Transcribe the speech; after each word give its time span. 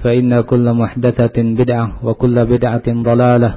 فإن 0.00 0.32
كل 0.48 0.66
محدثة 0.72 1.36
بدعة 1.36 1.86
وكل 2.06 2.36
بدعة 2.44 2.86
ضلالة 2.88 3.50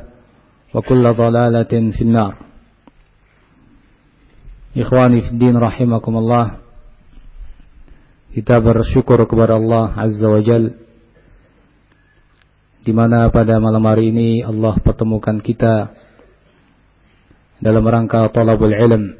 وكل 0.73 1.03
ضلالة 1.13 1.73
في 1.95 2.01
النار 2.01 2.33
Ikhwani 4.73 5.21
fi 5.21 5.37
din 5.37 5.53
rahimakumullah 5.53 6.57
Kita 8.33 8.57
bersyukur 8.57 9.21
kepada 9.29 9.53
Allah 9.61 9.93
Azza 9.93 10.25
wa 10.25 10.41
Jal 10.41 10.81
di 12.83 12.91
mana 12.91 13.31
pada 13.31 13.63
malam 13.63 13.79
hari 13.87 14.11
ini 14.11 14.43
Allah 14.43 14.75
pertemukan 14.83 15.39
kita 15.39 15.95
dalam 17.63 17.79
rangka 17.87 18.27
talabul 18.27 18.75
ilm 18.75 19.15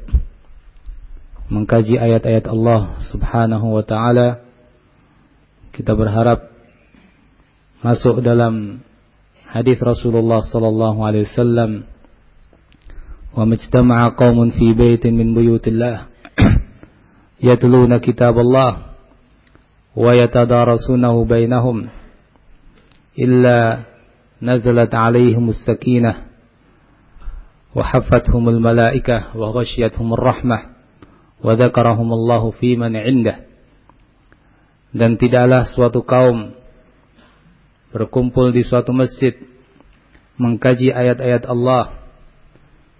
mengkaji 1.48 1.96
ayat-ayat 1.96 2.44
Allah 2.44 3.00
Subhanahu 3.08 3.72
wa 3.72 3.80
taala 3.80 4.44
kita 5.72 5.96
berharap 5.96 6.47
masuk 7.84 8.24
dalam 8.24 8.80
hadis 9.48 9.78
Rasulullah 9.82 10.40
sallallahu 10.42 10.98
alaihi 11.04 11.28
wasallam 11.28 11.72
وما 13.34 13.54
اجتمع 13.54 14.14
قوم 14.14 14.50
في 14.50 14.78
بيت 14.78 15.06
من 15.10 15.34
بيوت 15.34 15.66
الله 15.68 16.06
يتلون 17.42 17.96
كتاب 17.98 18.38
الله 18.38 18.72
ويتدارسونه 19.96 21.24
بينهم 21.24 21.76
إلا 23.18 23.58
نزلت 24.42 24.94
عليهم 24.94 25.48
السكينة 25.48 26.14
وحفتهم 27.74 28.48
الملائكة 28.48 29.36
وغشيتهم 29.36 30.08
الرحمة 30.14 30.58
وذكرهم 31.44 32.12
الله 32.12 32.50
في 32.50 32.76
من 32.76 32.96
عنده 32.96 33.36
dan 34.94 35.18
tidaklah 35.18 35.66
suatu 35.74 36.06
kaum 36.06 36.54
berkumpul 37.89 38.53
di 38.53 38.65
suatu 38.65 38.93
masjid 38.93 39.35
mengkaji 40.39 40.93
ayat-ayat 40.93 41.45
Allah 41.49 41.99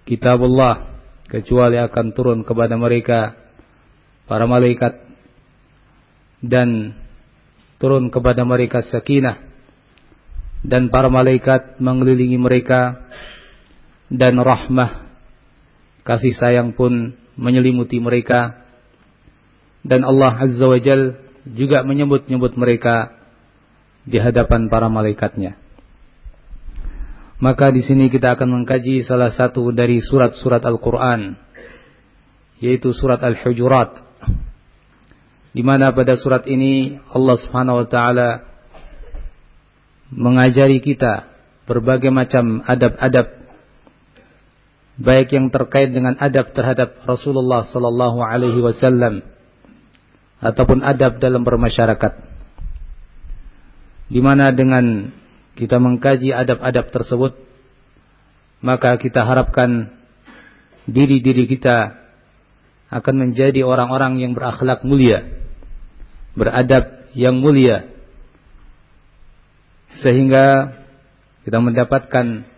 kitabullah 0.04 0.90
kecuali 1.30 1.78
akan 1.78 2.06
turun 2.12 2.40
kepada 2.42 2.74
mereka 2.74 3.38
para 4.26 4.44
malaikat 4.50 4.98
dan 6.42 6.98
turun 7.78 8.10
kepada 8.10 8.42
mereka 8.42 8.82
sakinah 8.82 9.38
dan 10.66 10.92
para 10.92 11.08
malaikat 11.08 11.78
mengelilingi 11.80 12.36
mereka 12.36 13.08
dan 14.10 14.36
rahmah 14.36 15.10
kasih 16.02 16.34
sayang 16.34 16.74
pun 16.74 17.14
menyelimuti 17.38 18.02
mereka. 18.02 18.66
Dan 19.80 20.04
Allah 20.04 20.36
Azza 20.44 20.66
wa 20.68 20.76
Jal 20.76 21.16
juga 21.48 21.80
menyebut-nyebut 21.86 22.52
mereka 22.58 23.16
di 24.04 24.16
hadapan 24.20 24.68
para 24.68 24.88
malaikatnya. 24.88 25.56
Maka 27.40 27.72
di 27.72 27.80
sini 27.80 28.12
kita 28.12 28.36
akan 28.36 28.60
mengkaji 28.60 29.00
salah 29.00 29.32
satu 29.32 29.72
dari 29.72 30.04
surat-surat 30.04 30.60
Al-Quran, 30.60 31.40
yaitu 32.60 32.92
surat 32.92 33.20
Al-Hujurat. 33.24 33.96
Di 35.50 35.64
mana 35.64 35.90
pada 35.96 36.14
surat 36.20 36.44
ini 36.46 37.00
Allah 37.10 37.36
Subhanahu 37.40 37.82
wa 37.82 37.88
taala 37.88 38.28
mengajari 40.12 40.78
kita 40.84 41.26
berbagai 41.64 42.12
macam 42.12 42.60
adab-adab 42.62 43.40
baik 45.00 45.32
yang 45.32 45.48
terkait 45.48 45.90
dengan 45.96 46.12
adab 46.20 46.52
terhadap 46.52 47.00
Rasulullah 47.08 47.64
sallallahu 47.64 48.20
alaihi 48.20 48.60
wasallam 48.60 49.24
ataupun 50.44 50.84
adab 50.84 51.16
dalam 51.18 51.40
bermasyarakat. 51.40 52.29
Di 54.10 54.18
mana 54.18 54.50
dengan 54.50 55.14
kita 55.54 55.78
mengkaji 55.78 56.34
adab-adab 56.34 56.90
tersebut, 56.90 57.38
maka 58.58 58.98
kita 58.98 59.22
harapkan 59.22 59.94
diri-diri 60.90 61.46
kita 61.46 61.94
akan 62.90 63.14
menjadi 63.14 63.62
orang-orang 63.62 64.18
yang 64.18 64.34
berakhlak 64.34 64.82
mulia, 64.82 65.30
beradab 66.34 67.06
yang 67.14 67.38
mulia, 67.38 67.86
sehingga 70.02 70.74
kita 71.46 71.58
mendapatkan 71.62 72.50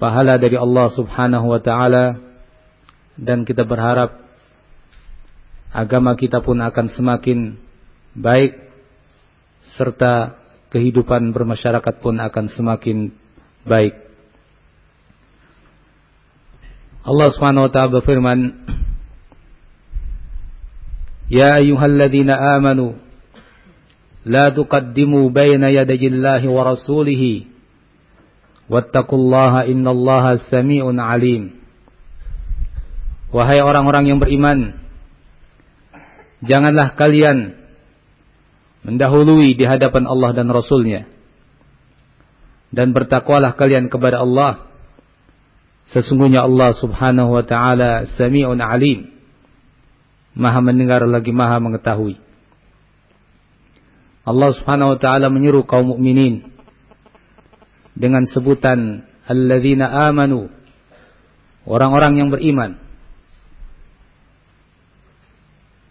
pahala 0.00 0.40
dari 0.40 0.56
Allah 0.56 0.88
Subhanahu 0.96 1.46
wa 1.52 1.60
taala 1.60 2.16
dan 3.20 3.44
kita 3.44 3.68
berharap 3.68 4.16
agama 5.76 6.16
kita 6.16 6.40
pun 6.40 6.56
akan 6.56 6.86
semakin 6.88 7.60
baik 8.16 8.69
serta 9.74 10.40
kehidupan 10.70 11.34
bermasyarakat 11.34 11.94
pun 11.98 12.16
akan 12.18 12.46
semakin 12.54 13.10
baik. 13.66 13.94
Allah 17.00 17.28
Subhanahu 17.34 17.66
wa 17.66 17.70
taala 17.72 17.96
berfirman, 18.00 18.38
"Ya 21.32 21.58
ayyuhalladzina 21.58 22.36
amanu 22.58 22.94
la 24.22 24.52
tuqaddimu 24.52 25.32
baina 25.32 25.72
yadayillahi 25.72 26.46
wa 26.46 26.60
rasulihi 26.70 27.48
wattaqullaha 28.68 29.66
innallaha 29.66 30.38
samii'un 30.52 31.00
'alim." 31.00 31.56
Wahai 33.30 33.62
orang-orang 33.62 34.10
yang 34.10 34.18
beriman, 34.18 34.74
janganlah 36.42 36.98
kalian 36.98 37.59
mendahului 38.84 39.56
di 39.56 39.64
hadapan 39.64 40.08
Allah 40.08 40.30
dan 40.32 40.48
Rasulnya. 40.48 41.08
Dan 42.70 42.94
bertakwalah 42.94 43.58
kalian 43.58 43.90
kepada 43.90 44.22
Allah. 44.22 44.70
Sesungguhnya 45.90 46.46
Allah 46.46 46.70
subhanahu 46.70 47.34
wa 47.34 47.44
ta'ala 47.44 48.06
sami'un 48.06 48.62
alim. 48.62 49.10
Maha 50.38 50.62
mendengar 50.62 51.02
lagi 51.02 51.34
maha 51.34 51.58
mengetahui. 51.58 52.14
Allah 54.22 54.50
subhanahu 54.54 54.94
wa 54.94 54.98
ta'ala 55.02 55.26
menyeru 55.26 55.66
kaum 55.66 55.96
mukminin 55.96 56.46
dengan 57.98 58.22
sebutan 58.30 59.02
alladzina 59.26 60.08
amanu 60.08 60.48
orang-orang 61.66 62.22
yang 62.22 62.28
beriman 62.32 62.78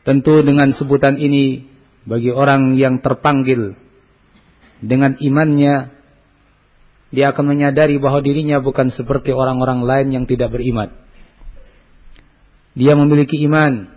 tentu 0.08 0.42
dengan 0.42 0.74
sebutan 0.74 1.20
ini 1.20 1.68
bagi 2.10 2.34
orang 2.34 2.74
yang 2.74 3.06
terpanggil 3.06 3.78
dengan 4.82 5.14
imannya 5.22 5.94
dia 7.10 7.34
akan 7.34 7.46
menyadari 7.46 8.02
bahwa 8.02 8.22
dirinya 8.22 8.58
bukan 8.62 8.90
seperti 8.94 9.34
orang-orang 9.34 9.82
lain 9.86 10.08
yang 10.14 10.26
tidak 10.30 10.54
beriman. 10.54 10.94
Dia 12.78 12.94
memiliki 12.94 13.38
iman 13.50 13.90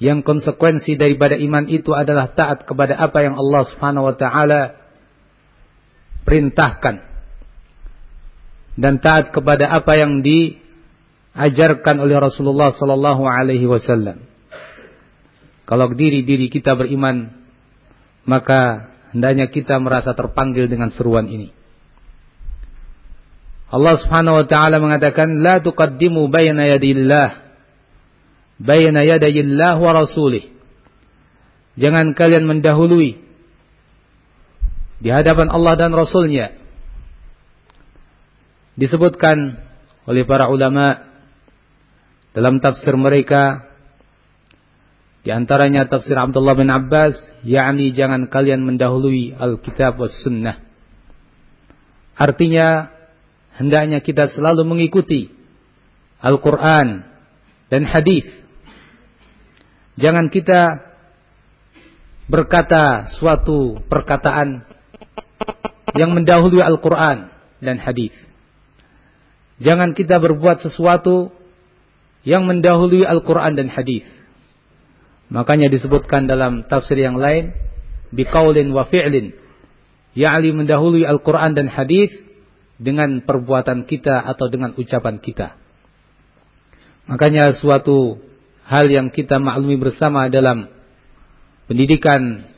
yang 0.00 0.24
konsekuensi 0.24 0.96
daripada 0.96 1.36
iman 1.36 1.68
itu 1.68 1.92
adalah 1.92 2.32
taat 2.32 2.64
kepada 2.64 2.96
apa 2.96 3.20
yang 3.20 3.36
Allah 3.36 3.62
Subhanahu 3.68 4.08
wa 4.08 4.16
taala 4.16 4.80
perintahkan 6.24 7.04
dan 8.80 8.96
taat 9.04 9.28
kepada 9.36 9.68
apa 9.68 9.92
yang 10.00 10.24
diajarkan 10.24 12.00
oleh 12.00 12.16
Rasulullah 12.16 12.72
sallallahu 12.72 13.28
alaihi 13.28 13.68
wasallam. 13.68 14.29
Kalau 15.70 15.86
diri-diri 15.94 16.50
kita 16.50 16.74
beriman, 16.74 17.30
maka 18.26 18.90
hendaknya 19.14 19.46
kita 19.46 19.78
merasa 19.78 20.18
terpanggil 20.18 20.66
dengan 20.66 20.90
seruan 20.90 21.30
ini. 21.30 21.54
Allah 23.70 23.94
Subhanahu 24.02 24.42
wa 24.42 24.46
taala 24.50 24.82
mengatakan 24.82 25.46
la 25.46 25.62
tuqaddimu 25.62 26.26
bayna 26.26 26.66
yadillah 26.74 27.54
baina 28.58 29.06
yadayillah 29.06 29.78
wa 29.78 29.90
rasulih. 29.94 30.50
Jangan 31.78 32.18
kalian 32.18 32.50
mendahului 32.50 33.22
di 35.00 35.08
hadapan 35.08 35.48
Allah 35.48 35.78
dan 35.80 35.94
Rasulnya. 35.96 36.52
Disebutkan 38.74 39.54
oleh 40.04 40.26
para 40.26 40.50
ulama 40.50 41.08
dalam 42.36 42.58
tafsir 42.58 42.92
mereka 42.98 43.69
di 45.20 45.30
antaranya 45.30 45.84
tafsir 45.84 46.16
Abdullah 46.16 46.56
bin 46.56 46.72
Abbas, 46.72 47.12
yakni 47.44 47.92
jangan 47.92 48.28
kalian 48.32 48.64
mendahului 48.64 49.36
Alkitab 49.36 50.00
was 50.00 50.16
Sunnah. 50.24 50.56
Artinya 52.16 52.88
hendaknya 53.56 54.00
kita 54.00 54.28
selalu 54.32 54.64
mengikuti 54.64 55.28
Al-Quran 56.20 57.04
dan 57.72 57.82
hadis 57.88 58.28
Jangan 60.00 60.32
kita 60.32 60.80
berkata 62.24 63.12
suatu 63.20 63.84
perkataan 63.84 64.64
yang 65.92 66.16
mendahului 66.16 66.64
Al-Quran 66.64 67.28
dan 67.60 67.76
hadis. 67.76 68.16
Jangan 69.60 69.92
kita 69.92 70.16
berbuat 70.16 70.64
sesuatu 70.64 71.28
yang 72.24 72.48
mendahului 72.48 73.04
Al-Quran 73.04 73.60
dan 73.60 73.68
hadis. 73.68 74.08
Makanya 75.30 75.70
disebutkan 75.70 76.26
dalam 76.26 76.66
tafsir 76.66 76.98
yang 76.98 77.14
lain, 77.14 77.54
biqaulin 78.10 78.74
wa 78.74 78.82
fi'lin. 78.90 79.30
Ya'li 80.18 80.50
mendahului 80.50 81.06
Al-Quran 81.06 81.54
dan 81.54 81.70
hadis 81.70 82.10
dengan 82.82 83.22
perbuatan 83.22 83.86
kita 83.86 84.18
atau 84.26 84.50
dengan 84.50 84.74
ucapan 84.74 85.22
kita. 85.22 85.54
Makanya 87.06 87.54
suatu 87.54 88.18
hal 88.66 88.90
yang 88.90 89.14
kita 89.14 89.38
maklumi 89.38 89.78
bersama 89.78 90.26
dalam 90.26 90.66
pendidikan 91.70 92.50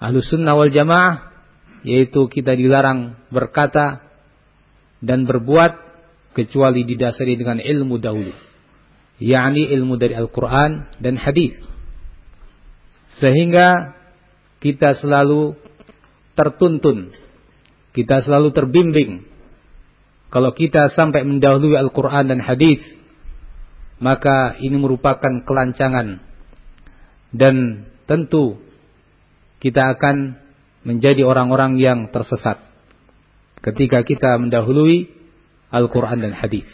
ahlu 0.00 0.20
sunnah 0.20 0.52
wal 0.52 0.68
jamaah 0.68 1.32
yaitu 1.84 2.28
kita 2.28 2.56
dilarang 2.56 3.16
berkata 3.28 4.04
dan 5.04 5.28
berbuat 5.28 5.80
kecuali 6.32 6.84
didasari 6.88 7.36
dengan 7.36 7.60
ilmu 7.60 8.00
dahulu 8.00 8.32
yakni 9.24 9.72
ilmu 9.72 9.96
dari 9.96 10.12
Al-Quran 10.12 10.92
dan 11.00 11.16
hadis. 11.16 11.56
Sehingga 13.16 13.96
kita 14.60 15.00
selalu 15.00 15.56
tertuntun. 16.36 17.16
Kita 17.96 18.20
selalu 18.20 18.52
terbimbing. 18.52 19.24
Kalau 20.28 20.50
kita 20.52 20.92
sampai 20.92 21.24
mendahului 21.24 21.78
Al-Quran 21.78 22.26
dan 22.26 22.42
hadis 22.42 22.82
maka 24.02 24.58
ini 24.58 24.76
merupakan 24.76 25.42
kelancangan. 25.46 26.20
Dan 27.34 27.88
tentu 28.06 28.60
kita 29.58 29.96
akan 29.96 30.38
menjadi 30.84 31.24
orang-orang 31.24 31.80
yang 31.80 32.12
tersesat 32.12 32.60
ketika 33.64 34.04
kita 34.04 34.36
mendahului 34.36 35.08
Al-Quran 35.72 36.20
dan 36.20 36.36
Hadis. 36.36 36.68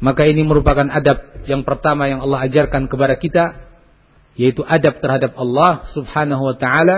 Maka 0.00 0.24
ini 0.24 0.40
merupakan 0.44 0.88
adab 0.88 1.44
yang 1.44 1.62
pertama 1.64 2.08
yang 2.08 2.24
Allah 2.24 2.48
ajarkan 2.48 2.88
kepada 2.88 3.14
kita, 3.20 3.44
yaitu 4.34 4.64
adab 4.64 5.00
terhadap 5.04 5.36
Allah 5.36 5.84
Subhanahu 5.92 6.42
Wa 6.52 6.56
Taala 6.56 6.96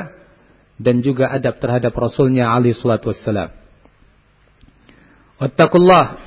dan 0.79 1.03
juga 1.03 1.31
adab 1.31 1.59
terhadap 1.59 1.91
Rasulnya 1.95 2.51
Ali 2.51 2.75
Salatu 2.75 3.11
Wassalam. 3.11 3.51
Wattaqullah 5.43 6.23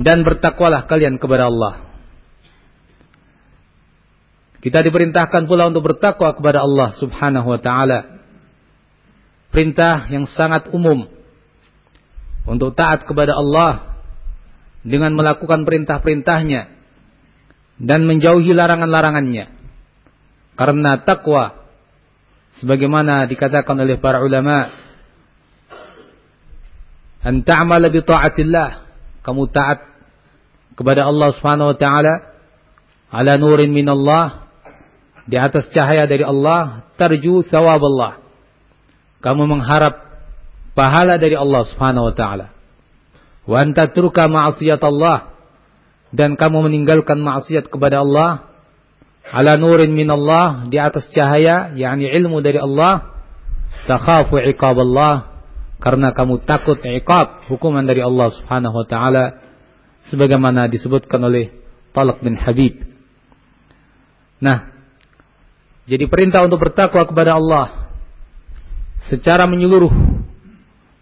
dan 0.00 0.24
bertakwalah 0.24 0.88
kalian 0.88 1.20
kepada 1.20 1.52
Allah. 1.52 1.92
Kita 4.62 4.78
diperintahkan 4.80 5.44
pula 5.50 5.68
untuk 5.68 5.90
bertakwa 5.92 6.32
kepada 6.32 6.62
Allah 6.62 6.94
Subhanahu 6.96 7.50
wa 7.50 7.60
taala. 7.60 8.22
Perintah 9.50 10.06
yang 10.08 10.24
sangat 10.30 10.70
umum 10.70 11.10
untuk 12.46 12.72
taat 12.72 13.04
kepada 13.04 13.36
Allah 13.36 13.91
dengan 14.82 15.14
melakukan 15.14 15.62
perintah-perintahnya 15.62 16.70
dan 17.82 18.00
menjauhi 18.06 18.50
larangan-larangannya. 18.54 19.50
Karena 20.54 21.00
takwa 21.02 21.66
sebagaimana 22.60 23.24
dikatakan 23.26 23.78
oleh 23.78 23.96
para 23.96 24.20
ulama 24.20 24.70
an 27.24 27.42
ta'mala 27.42 27.88
bi 27.88 28.02
ta'atillah. 28.02 28.70
Kamu 29.22 29.46
taat 29.54 29.92
kepada 30.74 31.06
Allah 31.06 31.30
Subhanahu 31.36 31.72
wa 31.72 31.78
taala 31.78 32.14
ala 33.12 33.32
nurin 33.36 33.70
min 33.70 33.86
Allah 33.86 34.48
di 35.28 35.36
atas 35.36 35.68
cahaya 35.70 36.08
dari 36.08 36.24
Allah 36.24 36.88
tarju 36.96 37.44
thawab 37.46 37.82
Allah 37.84 38.18
kamu 39.22 39.46
mengharap 39.46 40.00
pahala 40.74 41.20
dari 41.20 41.36
Allah 41.36 41.62
Subhanahu 41.68 42.10
wa 42.10 42.14
taala 42.16 42.51
wa 43.48 43.56
anta 43.62 43.90
turka 43.90 44.26
ma'siyat 44.30 44.82
Allah. 44.82 45.34
Dan 46.12 46.36
kamu 46.36 46.68
meninggalkan 46.68 47.16
maksiat 47.24 47.72
kepada 47.72 48.04
Allah. 48.04 48.52
Ala 49.32 49.56
nurin 49.56 49.96
min 49.96 50.10
Allah 50.12 50.68
di 50.68 50.76
atas 50.76 51.08
cahaya 51.14 51.72
yakni 51.72 52.10
ilmu 52.10 52.44
dari 52.44 52.60
Allah. 52.60 53.08
Takhafu 53.88 54.36
iqab 54.36 54.76
Allah 54.76 55.32
karena 55.82 56.14
kamu 56.14 56.46
takut 56.46 56.78
iqab 56.78 57.50
hukuman 57.50 57.82
dari 57.82 57.98
Allah 58.04 58.30
Subhanahu 58.30 58.84
wa 58.84 58.86
taala 58.86 59.42
sebagaimana 60.06 60.70
disebutkan 60.70 61.18
oleh 61.18 61.50
Talq 61.90 62.22
bin 62.22 62.38
Habib. 62.38 62.78
Nah, 64.38 64.70
jadi 65.90 66.06
perintah 66.06 66.46
untuk 66.46 66.62
bertakwa 66.62 67.02
kepada 67.02 67.34
Allah 67.34 67.90
secara 69.10 69.50
menyeluruh 69.50 69.90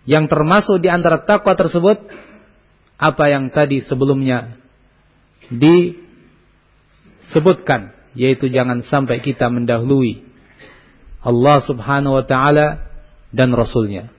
yang 0.09 0.25
termasuk 0.26 0.80
di 0.80 0.88
antara 0.88 1.20
takwa 1.28 1.52
tersebut 1.52 2.00
apa 3.00 3.33
yang 3.33 3.49
tadi 3.49 3.80
sebelumnya 3.80 4.61
disebutkan 5.49 6.52
yaitu 8.12 8.52
jangan 8.52 8.85
sampai 8.85 9.25
kita 9.25 9.49
mendahului 9.49 10.21
Allah 11.25 11.64
Subhanahu 11.64 12.21
wa 12.21 12.25
taala 12.28 12.85
dan 13.33 13.57
rasulnya. 13.57 14.12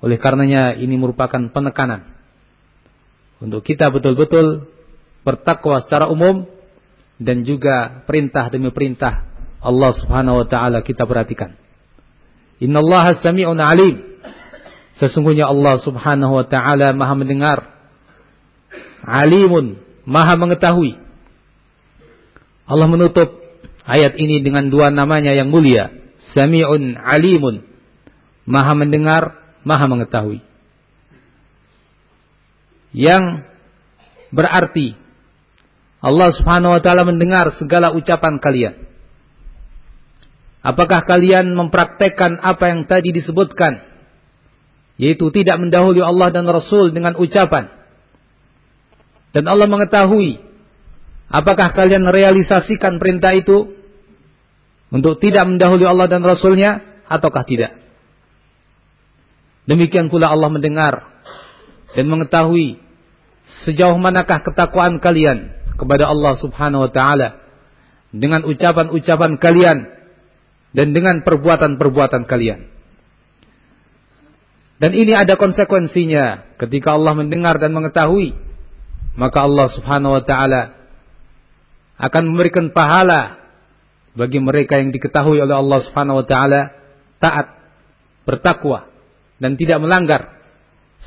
Oleh 0.00 0.16
karenanya 0.16 0.72
ini 0.80 0.96
merupakan 0.96 1.52
penekanan 1.52 2.08
untuk 3.40 3.60
kita 3.60 3.92
betul-betul 3.92 4.68
bertakwa 5.20 5.80
secara 5.84 6.08
umum 6.08 6.48
dan 7.20 7.44
juga 7.44 8.00
perintah 8.08 8.48
demi 8.48 8.72
perintah 8.72 9.28
Allah 9.60 9.92
Subhanahu 9.92 10.40
wa 10.40 10.46
taala 10.48 10.80
kita 10.80 11.04
perhatikan. 11.04 11.52
Innallaha 12.60 13.20
sami'un 13.20 13.60
alim. 13.60 14.20
Sesungguhnya 14.96 15.48
Allah 15.48 15.80
Subhanahu 15.80 16.32
wa 16.40 16.44
taala 16.48 16.92
Maha 16.92 17.16
mendengar. 17.16 17.79
Alimun, 19.04 19.80
Maha 20.04 20.34
mengetahui. 20.36 20.98
Allah 22.70 22.86
menutup 22.86 23.40
ayat 23.86 24.14
ini 24.16 24.40
dengan 24.44 24.70
dua 24.70 24.88
namanya 24.94 25.34
yang 25.34 25.50
mulia, 25.50 25.90
Sami'un 26.34 26.94
Alimun. 26.98 27.66
Maha 28.46 28.72
mendengar 28.74 29.40
maha 29.62 29.86
mengetahui. 29.86 30.42
Yang 32.90 33.46
berarti 34.34 34.98
Allah 36.00 36.28
Subhanahu 36.34 36.74
wa 36.74 36.80
taala 36.82 37.06
mendengar 37.06 37.54
segala 37.60 37.92
ucapan 37.94 38.40
kalian. 38.40 38.74
Apakah 40.60 41.08
kalian 41.08 41.56
mempraktekkan 41.56 42.40
apa 42.40 42.72
yang 42.72 42.84
tadi 42.84 43.16
disebutkan? 43.16 43.80
Yaitu 45.00 45.32
tidak 45.32 45.56
mendahului 45.56 46.04
Allah 46.04 46.28
dan 46.28 46.44
Rasul 46.44 46.92
dengan 46.92 47.16
ucapan. 47.16 47.79
Dan 49.30 49.46
Allah 49.46 49.70
mengetahui 49.70 50.42
apakah 51.30 51.70
kalian 51.74 52.10
realisasikan 52.10 52.98
perintah 52.98 53.30
itu 53.34 53.78
untuk 54.90 55.22
tidak 55.22 55.46
mendahului 55.46 55.86
Allah 55.86 56.10
dan 56.10 56.26
Rasulnya 56.26 56.82
ataukah 57.06 57.46
tidak. 57.46 57.78
Demikian 59.70 60.10
pula 60.10 60.34
Allah 60.34 60.50
mendengar 60.50 60.94
dan 61.94 62.10
mengetahui 62.10 62.82
sejauh 63.66 63.98
manakah 64.02 64.42
ketakwaan 64.42 64.98
kalian 64.98 65.54
kepada 65.78 66.10
Allah 66.10 66.34
Subhanahu 66.42 66.86
wa 66.86 66.90
taala 66.90 67.38
dengan 68.10 68.42
ucapan-ucapan 68.42 69.38
kalian 69.38 69.78
dan 70.74 70.90
dengan 70.90 71.22
perbuatan-perbuatan 71.22 72.26
kalian. 72.26 72.66
Dan 74.80 74.96
ini 74.96 75.12
ada 75.12 75.36
konsekuensinya 75.36 76.56
ketika 76.56 76.96
Allah 76.96 77.14
mendengar 77.14 77.60
dan 77.62 77.70
mengetahui 77.70 78.49
maka 79.18 79.46
Allah 79.46 79.66
Subhanahu 79.72 80.18
wa 80.18 80.22
taala 80.22 80.76
akan 82.00 82.22
memberikan 82.32 82.72
pahala 82.72 83.40
bagi 84.14 84.42
mereka 84.42 84.78
yang 84.80 84.90
diketahui 84.90 85.38
oleh 85.38 85.54
Allah 85.54 85.80
Subhanahu 85.86 86.22
wa 86.22 86.26
taala 86.26 86.74
taat, 87.22 87.54
bertakwa 88.26 88.90
dan 89.38 89.54
tidak 89.54 89.78
melanggar 89.82 90.40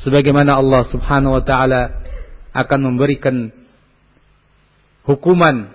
sebagaimana 0.01 0.57
Allah 0.57 0.81
Subhanahu 0.87 1.41
wa 1.41 1.43
taala 1.43 2.03
akan 2.53 2.79
memberikan 2.93 3.49
hukuman 5.03 5.73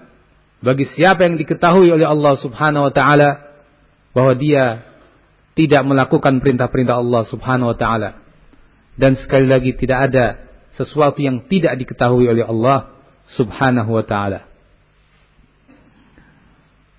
bagi 0.59 0.89
siapa 0.91 1.23
yang 1.27 1.39
diketahui 1.39 1.91
oleh 1.95 2.07
Allah 2.07 2.35
Subhanahu 2.39 2.91
wa 2.91 2.93
taala 2.95 3.47
bahwa 4.11 4.35
dia 4.35 4.83
tidak 5.55 5.83
melakukan 5.87 6.39
perintah-perintah 6.39 6.99
Allah 6.99 7.23
Subhanahu 7.27 7.75
wa 7.75 7.79
taala. 7.79 8.11
Dan 8.99 9.15
sekali 9.15 9.47
lagi 9.47 9.75
tidak 9.79 10.11
ada 10.11 10.48
sesuatu 10.79 11.19
yang 11.19 11.43
tidak 11.51 11.75
diketahui 11.83 12.31
oleh 12.31 12.47
Allah 12.47 12.95
Subhanahu 13.35 13.99
wa 13.99 14.05
taala. 14.07 14.47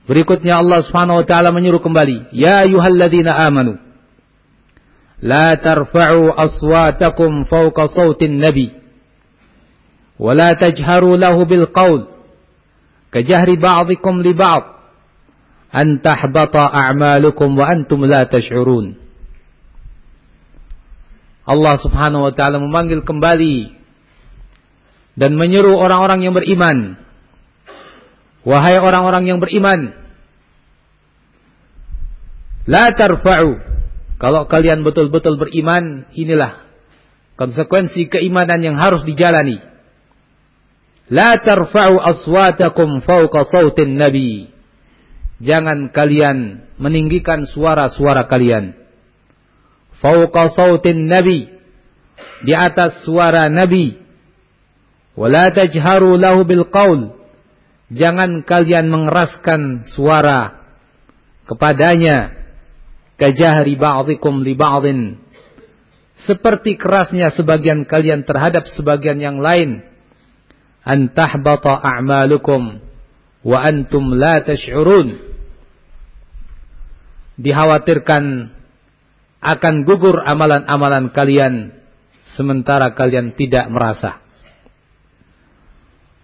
Berikutnya 0.03 0.59
Allah 0.59 0.83
Subhanahu 0.83 1.23
wa 1.23 1.25
taala 1.25 1.55
menyuruh 1.55 1.79
kembali, 1.79 2.35
"Ya 2.35 2.67
ayyuhalladzina 2.67 3.31
amanu 3.47 3.79
la 5.23 5.55
tarfa'u 5.55 6.31
aswatakum 6.35 7.47
fawqa 7.47 7.91
sautin 7.91 8.39
nabi 8.39 8.71
wa 10.19 10.31
la 10.35 10.55
tajharu 10.55 11.15
lahu 11.19 11.47
bil 11.47 11.67
qaul 11.71 12.07
kajahri 13.11 13.59
ba'dikum 13.59 14.23
li 14.23 14.31
ba'd 14.35 14.63
an 15.71 15.99
tahbata 16.01 16.71
a'malukum 16.71 17.55
wa 17.55 17.69
antum 17.69 18.03
la 18.07 18.25
tash'urun. 18.25 19.08
Allah 21.49 21.81
Subhanahu 21.81 22.29
wa 22.29 22.33
taala 22.37 22.61
memanggil 22.61 23.01
kembali 23.01 23.73
dan 25.17 25.33
menyeru 25.33 25.73
orang-orang 25.73 26.21
yang 26.21 26.37
beriman. 26.37 27.01
Wahai 28.45 28.77
orang-orang 28.77 29.25
yang 29.25 29.39
beriman, 29.41 29.91
la 32.69 32.93
tarfa'u. 32.93 33.67
Kalau 34.19 34.47
kalian 34.51 34.83
betul-betul 34.83 35.39
beriman, 35.41 36.07
inilah 36.13 36.63
konsekuensi 37.35 38.07
keimanan 38.07 38.63
yang 38.63 38.77
harus 38.77 39.03
dijalani. 39.03 39.59
La 41.09 41.41
tarfa'u 41.41 41.97
aswatakum 41.97 43.01
fawqa 43.01 43.49
sautin 43.49 43.97
nabi 43.97 44.53
jangan 45.41 45.89
kalian 45.89 46.67
meninggikan 46.77 47.47
suara-suara 47.47 48.27
kalian. 48.27 48.75
Fauqa 49.99 50.51
sautin 50.55 51.07
nabi. 51.07 51.47
Di 52.43 52.55
atas 52.55 53.03
suara 53.03 53.51
nabi. 53.51 53.99
Wala 55.19 55.51
tajharu 55.51 56.15
lahu 56.15 56.47
bil 56.47 56.67
qaul. 56.71 57.15
Jangan 57.91 58.47
kalian 58.47 58.87
mengeraskan 58.87 59.91
suara 59.91 60.63
kepadanya. 61.49 62.37
Kajahri 63.19 63.75
ba'dikum 63.75 64.47
li 64.47 64.55
ba'din. 64.55 65.19
Seperti 66.23 66.79
kerasnya 66.79 67.31
sebagian 67.35 67.83
kalian 67.83 68.23
terhadap 68.23 68.67
sebagian 68.71 69.19
yang 69.19 69.43
lain. 69.43 69.83
Antahbata 70.87 71.75
a'malukum 71.75 72.79
wa 73.43 73.57
antum 73.59 74.15
la 74.15 74.39
tash'urun. 74.39 75.19
Dikhawatirkan 77.39 78.55
akan 79.39 79.87
gugur 79.87 80.19
amalan-amalan 80.19 81.15
kalian 81.15 81.71
sementara 82.35 82.91
kalian 82.93 83.33
tidak 83.35 83.71
merasa. 83.71 84.19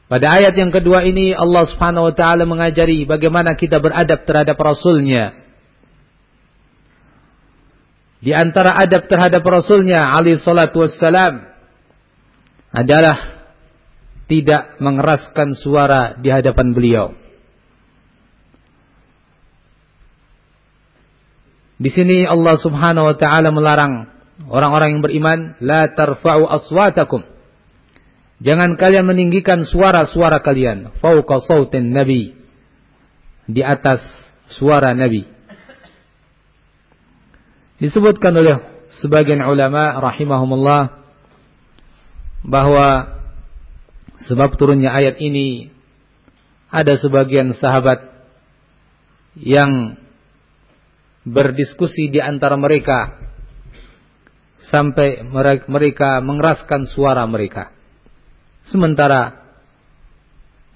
Pada 0.06 0.38
ayat 0.38 0.54
yang 0.54 0.70
kedua 0.70 1.02
ini 1.02 1.34
Allah 1.34 1.66
Subhanahu 1.66 2.14
wa 2.14 2.14
taala 2.14 2.46
mengajari 2.46 3.10
bagaimana 3.10 3.58
kita 3.58 3.82
beradab 3.82 4.22
terhadap 4.28 4.58
rasulnya. 4.60 5.34
Di 8.22 8.34
antara 8.34 8.78
adab 8.78 9.10
terhadap 9.10 9.42
rasulnya 9.46 10.10
alaihi 10.14 10.42
salatu 10.42 10.86
wassalam 10.86 11.46
adalah 12.74 13.18
tidak 14.26 14.78
mengeraskan 14.82 15.54
suara 15.58 16.18
di 16.18 16.30
hadapan 16.30 16.74
beliau. 16.74 17.25
Di 21.76 21.90
sini 21.92 22.24
Allah 22.24 22.56
Subhanahu 22.56 23.12
wa 23.12 23.16
taala 23.20 23.52
melarang 23.52 24.08
orang-orang 24.48 25.00
yang 25.00 25.04
beriman 25.04 25.40
la 25.60 25.92
tarfa'u 25.92 26.48
aswatakum. 26.48 27.24
Jangan 28.40 28.76
kalian 28.76 29.08
meninggikan 29.08 29.64
suara-suara 29.64 30.44
kalian 30.44 30.92
fauqa 31.00 31.40
sautin 31.44 31.96
nabi 31.96 32.36
di 33.48 33.62
atas 33.64 34.04
suara 34.52 34.92
nabi. 34.92 35.28
Disebutkan 37.80 38.32
oleh 38.36 38.60
sebagian 39.04 39.44
ulama 39.44 40.00
rahimahumullah 40.00 41.04
bahwa 42.48 43.20
sebab 44.32 44.56
turunnya 44.56 44.96
ayat 44.96 45.20
ini 45.20 45.76
ada 46.72 46.96
sebagian 46.96 47.52
sahabat 47.56 48.04
yang 49.36 50.00
berdiskusi 51.26 52.14
di 52.14 52.22
antara 52.22 52.54
mereka 52.56 53.18
sampai 54.70 55.26
mereka 55.66 56.22
mengeraskan 56.22 56.86
suara 56.86 57.26
mereka. 57.26 57.74
Sementara 58.70 59.46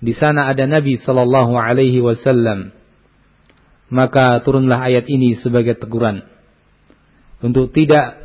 di 0.01 0.13
sana 0.13 0.49
ada 0.49 0.65
Nabi 0.65 0.97
sallallahu 0.97 1.53
alaihi 1.57 2.01
wasallam. 2.01 2.73
Maka 3.89 4.37
turunlah 4.45 4.85
ayat 4.85 5.09
ini 5.09 5.33
sebagai 5.41 5.73
teguran 5.73 6.21
untuk 7.41 7.73
tidak 7.73 8.21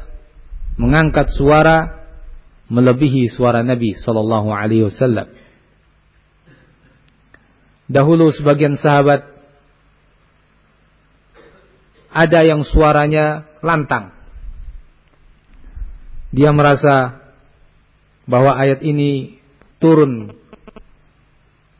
mengangkat 0.77 1.33
suara 1.33 2.05
melebihi 2.69 3.33
suara 3.33 3.65
Nabi 3.65 3.97
sallallahu 3.97 4.53
alaihi 4.53 4.85
wasallam. 4.93 5.33
Dahulu 7.89 8.29
sebagian 8.33 8.77
sahabat 8.77 9.34
ada 12.15 12.47
yang 12.47 12.63
suaranya 12.63 13.43
lantang. 13.59 14.15
Dia 16.31 16.55
merasa 16.55 17.19
bahwa 18.31 18.55
ayat 18.55 18.87
ini 18.87 19.43
turun 19.83 20.31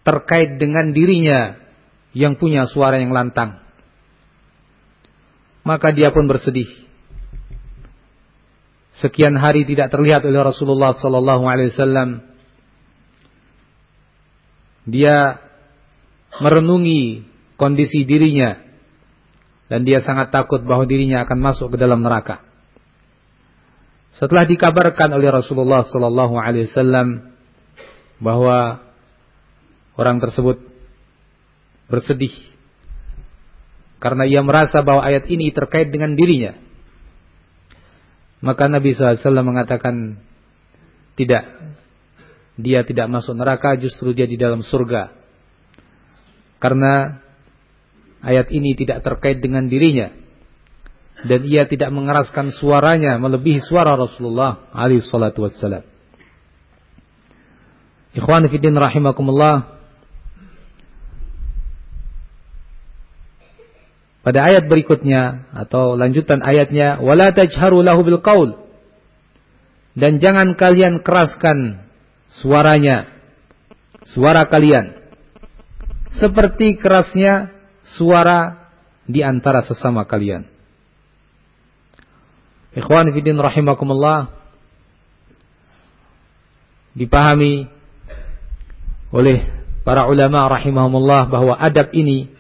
terkait 0.03 0.59
dengan 0.59 0.91
dirinya 0.91 1.55
yang 2.11 2.35
punya 2.35 2.67
suara 2.67 2.99
yang 2.99 3.15
lantang. 3.15 3.63
Maka 5.63 5.95
dia 5.95 6.11
pun 6.11 6.27
bersedih. 6.27 6.69
Sekian 8.99 9.39
hari 9.39 9.65
tidak 9.67 9.91
terlihat 9.91 10.23
oleh 10.27 10.43
Rasulullah 10.45 10.95
sallallahu 10.95 11.45
alaihi 11.47 11.73
wasallam. 11.73 12.11
Dia 14.85 15.41
merenungi 16.43 17.25
kondisi 17.57 18.05
dirinya 18.05 18.64
dan 19.69 19.83
dia 19.83 20.05
sangat 20.05 20.29
takut 20.29 20.61
bahwa 20.63 20.85
dirinya 20.85 21.25
akan 21.25 21.39
masuk 21.41 21.75
ke 21.75 21.77
dalam 21.81 22.05
neraka. 22.05 22.45
Setelah 24.15 24.47
dikabarkan 24.47 25.11
oleh 25.11 25.29
Rasulullah 25.33 25.83
sallallahu 25.83 26.39
alaihi 26.39 26.71
wasallam 26.71 27.35
bahwa 28.23 28.85
orang 29.99 30.23
tersebut 30.23 30.63
bersedih 31.91 32.55
karena 34.05 34.29
ia 34.29 34.45
merasa 34.45 34.85
bahwa 34.85 35.01
ayat 35.01 35.25
ini 35.33 35.49
terkait 35.49 35.89
dengan 35.89 36.13
dirinya. 36.13 36.61
Maka 38.45 38.69
Nabi 38.69 38.93
SAW 38.93 39.41
mengatakan 39.41 40.21
tidak. 41.17 41.49
Dia 42.61 42.85
tidak 42.85 43.09
masuk 43.09 43.33
neraka 43.33 43.81
justru 43.81 44.13
dia 44.13 44.29
di 44.29 44.37
dalam 44.37 44.61
surga. 44.61 45.09
Karena 46.61 47.24
ayat 48.25 48.49
ini 48.49 48.73
tidak 48.75 49.05
terkait 49.05 49.45
dengan 49.45 49.69
dirinya 49.69 50.11
dan 51.25 51.41
ia 51.49 51.65
tidak 51.65 51.89
mengeraskan 51.93 52.53
suaranya 52.53 53.17
melebihi 53.17 53.65
suara 53.65 53.97
Rasulullah 53.97 54.69
alaihi 54.77 55.05
salatu 55.05 55.49
wassalam. 55.49 55.85
Ikhwan 58.15 58.47
fillah 58.47 58.79
rahimakumullah. 58.91 59.57
Pada 64.25 64.41
ayat 64.49 64.73
berikutnya 64.73 65.53
atau 65.53 66.01
lanjutan 66.01 66.41
ayatnya 66.41 66.97
wala 67.05 67.29
tajharu 67.37 67.85
lahu 67.85 68.01
bil 68.05 68.21
qaul. 68.25 68.51
dan 69.95 70.19
jangan 70.19 70.59
kalian 70.59 71.07
keraskan 71.07 71.87
suaranya, 72.43 73.07
suara 74.11 74.51
kalian. 74.51 74.91
Seperti 76.19 76.75
kerasnya 76.83 77.54
suara 77.85 78.71
di 79.05 79.21
antara 79.21 79.61
sesama 79.65 80.09
kalian. 80.09 80.49
Ikhwan 82.75 83.15
fillah 83.15 83.39
rahimakumullah 83.39 84.35
dipahami 86.99 87.71
oleh 89.15 89.47
para 89.87 90.11
ulama 90.11 90.51
rahimahumullah 90.51 91.31
bahwa 91.31 91.55
adab 91.55 91.95
ini 91.95 92.35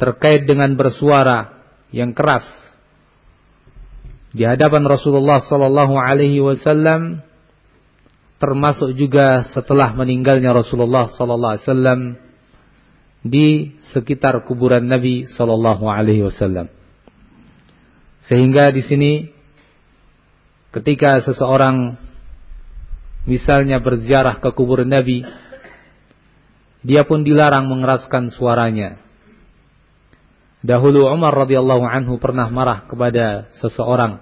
terkait 0.00 0.48
dengan 0.48 0.74
bersuara 0.74 1.62
yang 1.94 2.10
keras 2.16 2.42
di 4.30 4.46
hadapan 4.46 4.86
Rasulullah 4.86 5.42
sallallahu 5.42 5.94
alaihi 5.98 6.38
wasallam 6.42 7.22
termasuk 8.40 8.96
juga 8.96 9.46
setelah 9.52 9.92
meninggalnya 9.92 10.54
Rasulullah 10.54 11.10
sallallahu 11.12 11.52
alaihi 11.54 11.66
wasallam 11.66 12.00
di 13.20 13.76
sekitar 13.92 14.44
kuburan 14.48 14.88
Nabi 14.88 15.28
sallallahu 15.28 15.84
alaihi 15.88 16.24
wasallam. 16.24 16.72
Sehingga 18.24 18.72
di 18.72 18.82
sini 18.84 19.12
ketika 20.70 21.20
seseorang 21.24 21.98
misalnya 23.28 23.82
berziarah 23.82 24.40
ke 24.40 24.48
kuburan 24.56 24.88
Nabi 24.88 25.26
dia 26.80 27.04
pun 27.04 27.20
dilarang 27.20 27.68
mengeraskan 27.68 28.32
suaranya 28.32 28.96
Dahulu 30.60 31.08
Umar 31.08 31.32
radhiyallahu 31.32 31.88
anhu 31.88 32.20
pernah 32.20 32.52
marah 32.52 32.84
kepada 32.84 33.48
seseorang 33.64 34.20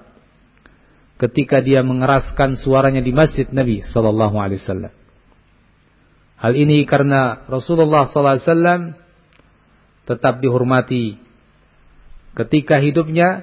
ketika 1.18 1.58
dia 1.58 1.82
mengeraskan 1.82 2.54
suaranya 2.54 3.02
di 3.02 3.10
masjid 3.10 3.50
Nabi 3.50 3.82
sallallahu 3.82 4.38
alaihi 4.38 4.62
wasallam. 4.62 4.94
Hal 6.38 6.54
ini 6.54 6.86
karena 6.86 7.42
Rasulullah 7.50 8.06
wasallam 8.06 8.94
tetap 10.06 10.38
dihormati 10.38 11.18
ketika 12.38 12.78
hidupnya 12.78 13.42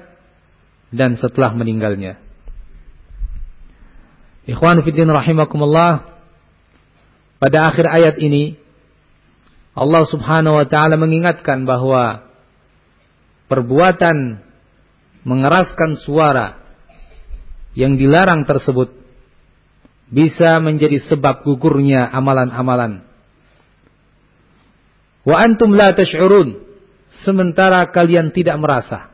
dan 0.88 1.20
setelah 1.20 1.52
meninggalnya. 1.52 2.16
Ikhwan 4.48 4.80
fillah 4.80 5.12
rahimakumullah 5.12 5.92
pada 7.36 7.68
akhir 7.68 7.84
ayat 7.84 8.16
ini 8.16 8.56
Allah 9.76 10.08
Subhanahu 10.08 10.56
wa 10.56 10.64
taala 10.64 10.96
mengingatkan 10.96 11.68
bahwa 11.68 12.24
perbuatan 13.52 14.40
mengeraskan 15.26 16.00
suara 16.00 16.64
yang 17.76 18.00
dilarang 18.00 18.48
tersebut 18.48 18.95
bisa 20.06 20.62
menjadi 20.62 21.02
sebab 21.02 21.42
gugurnya 21.42 22.06
amalan-amalan. 22.06 23.02
Wa 25.26 25.42
antum 25.42 25.74
la 25.74 25.90
tash'urun 25.90 26.62
sementara 27.26 27.90
kalian 27.90 28.30
tidak 28.30 28.54
merasa. 28.62 29.10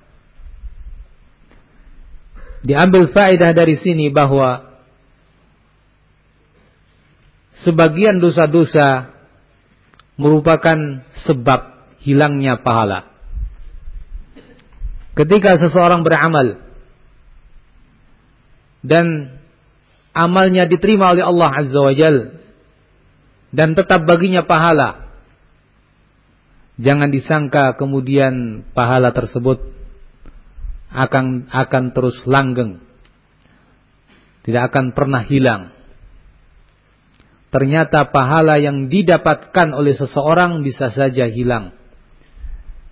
Diambil 2.63 3.11
faedah 3.11 3.51
dari 3.57 3.75
sini 3.81 4.13
bahwa 4.13 4.71
sebagian 7.65 8.23
dosa-dosa 8.23 9.11
merupakan 10.21 11.03
sebab 11.27 11.61
hilangnya 12.05 12.61
pahala. 12.61 13.09
Ketika 15.17 15.59
seseorang 15.59 16.05
beramal 16.07 16.63
dan 18.85 19.37
amalnya 20.13 20.69
diterima 20.69 21.13
oleh 21.17 21.25
Allah 21.25 21.51
Azza 21.51 21.81
wa 21.81 21.93
Jal 21.97 22.37
dan 23.53 23.77
tetap 23.77 24.09
baginya 24.09 24.45
pahala. 24.45 25.13
Jangan 26.81 27.13
disangka 27.13 27.77
kemudian 27.77 28.65
pahala 28.73 29.13
tersebut 29.13 29.61
akan 30.89 31.49
akan 31.53 31.85
terus 31.93 32.17
langgeng. 32.25 32.81
Tidak 34.43 34.63
akan 34.73 34.97
pernah 34.97 35.23
hilang. 35.23 35.71
Ternyata 37.53 38.09
pahala 38.09 38.57
yang 38.57 38.89
didapatkan 38.89 39.77
oleh 39.77 39.93
seseorang 39.93 40.65
bisa 40.65 40.89
saja 40.89 41.29
hilang 41.29 41.77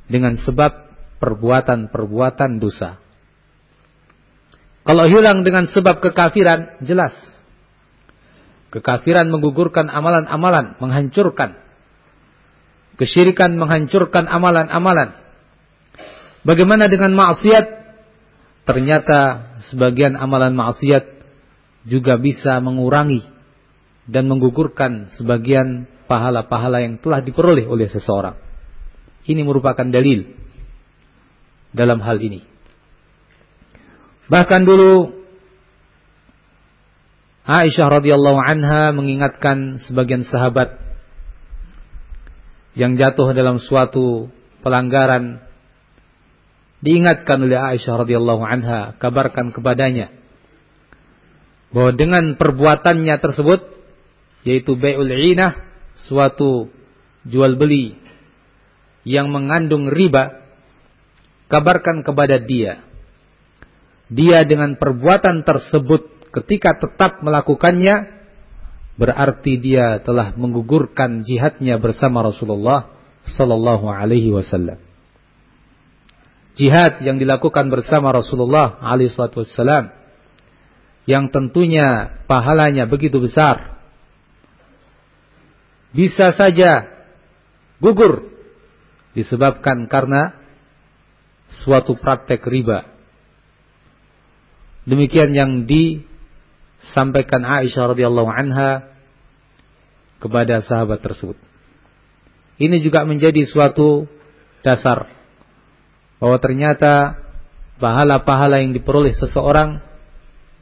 dengan 0.04 0.36
sebab 0.36 0.92
perbuatan-perbuatan 1.16 2.60
dosa. 2.60 3.00
Kalau 4.80 5.04
hilang 5.06 5.44
dengan 5.44 5.68
sebab 5.68 6.00
kekafiran, 6.00 6.80
jelas. 6.80 7.12
Kekafiran 8.70 9.28
menggugurkan 9.28 9.90
amalan-amalan, 9.92 10.78
menghancurkan. 10.80 11.58
Kesyirikan 12.96 13.56
menghancurkan 13.60 14.28
amalan-amalan. 14.30 15.16
Bagaimana 16.46 16.88
dengan 16.88 17.12
maksiat? 17.12 17.80
Ternyata 18.64 19.50
sebagian 19.72 20.14
amalan 20.14 20.54
maksiat 20.54 21.04
juga 21.88 22.20
bisa 22.20 22.60
mengurangi 22.60 23.24
dan 24.06 24.28
menggugurkan 24.28 25.10
sebagian 25.16 25.88
pahala-pahala 26.10 26.82
yang 26.82 26.98
telah 26.98 27.22
diperoleh 27.22 27.66
oleh 27.66 27.88
seseorang. 27.88 28.36
Ini 29.26 29.46
merupakan 29.46 29.86
dalil 29.86 30.26
dalam 31.70 32.02
hal 32.02 32.18
ini. 32.18 32.49
Bahkan 34.30 34.62
dulu 34.62 35.10
Aisyah 37.50 37.98
radhiyallahu 37.98 38.38
anha 38.38 38.94
mengingatkan 38.94 39.82
sebagian 39.90 40.22
sahabat 40.22 40.78
yang 42.78 42.94
jatuh 42.94 43.34
dalam 43.34 43.58
suatu 43.58 44.30
pelanggaran 44.62 45.42
diingatkan 46.78 47.42
oleh 47.42 47.58
Aisyah 47.58 48.06
radhiyallahu 48.06 48.42
anha 48.46 48.94
kabarkan 49.02 49.50
kepadanya 49.50 50.14
bahwa 51.74 51.90
dengan 51.98 52.38
perbuatannya 52.38 53.18
tersebut 53.18 53.66
yaitu 54.46 54.78
bai'ul 54.78 55.10
inah 55.10 55.58
suatu 56.06 56.70
jual 57.26 57.58
beli 57.58 57.98
yang 59.02 59.32
mengandung 59.32 59.90
riba 59.90 60.44
kabarkan 61.50 62.06
kepada 62.06 62.38
dia. 62.38 62.89
Dia 64.10 64.42
dengan 64.42 64.74
perbuatan 64.74 65.46
tersebut 65.46 66.30
ketika 66.34 66.74
tetap 66.82 67.22
melakukannya, 67.22 68.10
berarti 68.98 69.56
dia 69.62 70.02
telah 70.02 70.34
menggugurkan 70.34 71.22
jihadnya 71.22 71.78
bersama 71.78 72.26
Rasulullah 72.26 72.90
Sallallahu 73.24 73.86
Alaihi 73.86 74.34
Wasallam. 74.34 74.82
Jihad 76.58 77.00
yang 77.06 77.22
dilakukan 77.22 77.70
bersama 77.70 78.10
Rasulullah 78.10 78.82
Alaihi 78.82 79.14
Wasallam, 79.14 79.94
yang 81.06 81.30
tentunya 81.30 82.20
pahalanya 82.26 82.90
begitu 82.90 83.22
besar, 83.22 83.78
bisa 85.94 86.34
saja 86.34 86.86
gugur 87.82 88.30
disebabkan 89.14 89.90
karena 89.90 90.34
suatu 91.62 91.98
praktek 91.98 92.42
riba. 92.46 92.86
Demikian 94.88 95.32
yang 95.36 95.64
disampaikan 95.68 97.44
Aisyah 97.44 97.92
radhiyallahu 97.92 98.30
anha 98.30 98.90
kepada 100.20 100.60
sahabat 100.64 101.00
tersebut. 101.00 101.36
Ini 102.60 102.80
juga 102.84 103.08
menjadi 103.08 103.40
suatu 103.48 104.04
dasar 104.60 105.08
bahwa 106.20 106.36
ternyata 106.36 107.16
pahala-pahala 107.80 108.60
yang 108.60 108.76
diperoleh 108.76 109.16
seseorang 109.16 109.80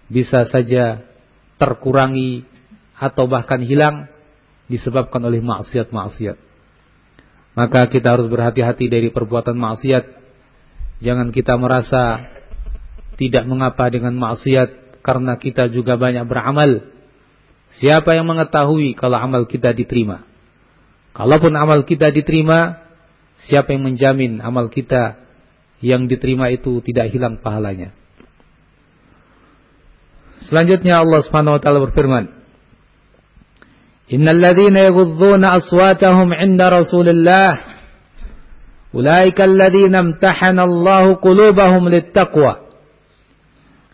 bisa 0.06 0.46
saja 0.46 1.02
terkurangi 1.58 2.46
atau 2.94 3.26
bahkan 3.26 3.58
hilang 3.66 4.06
disebabkan 4.70 5.18
oleh 5.26 5.42
maksiat-maksiat. 5.42 6.38
Maka 7.58 7.90
kita 7.90 8.14
harus 8.14 8.30
berhati-hati 8.30 8.86
dari 8.86 9.10
perbuatan 9.10 9.58
maksiat 9.58 10.18
Jangan 10.98 11.30
kita 11.30 11.54
merasa 11.54 12.26
tidak 13.18 13.44
mengapa 13.50 13.90
dengan 13.90 14.14
maksiat 14.14 15.02
karena 15.02 15.34
kita 15.36 15.68
juga 15.68 15.98
banyak 15.98 16.24
beramal. 16.24 16.86
Siapa 17.82 18.14
yang 18.14 18.30
mengetahui 18.30 18.94
kalau 18.94 19.18
amal 19.18 19.44
kita 19.44 19.74
diterima? 19.74 20.24
Kalaupun 21.12 21.52
amal 21.58 21.82
kita 21.82 22.14
diterima, 22.14 22.78
siapa 23.50 23.74
yang 23.74 23.90
menjamin 23.90 24.38
amal 24.38 24.70
kita 24.70 25.18
yang 25.82 26.06
diterima 26.06 26.48
itu 26.54 26.78
tidak 26.80 27.10
hilang 27.10 27.42
pahalanya? 27.42 27.90
Selanjutnya 30.46 31.02
Allah 31.02 31.20
Subhanahu 31.26 31.58
wa 31.58 31.60
taala 31.60 31.82
berfirman, 31.90 32.24
"Innal 34.14 34.38
ladzina 34.38 34.86
yaghudduna 34.86 35.58
aswatahum 35.58 36.30
'inda 36.30 36.70
Rasulillah 36.70 37.78
Ulaika 38.92 39.44
alladhina 39.44 40.00
imtahana 40.00 40.64
Allahu 40.64 41.20
qulubahum 41.20 41.92
littaqwa. 41.92 42.67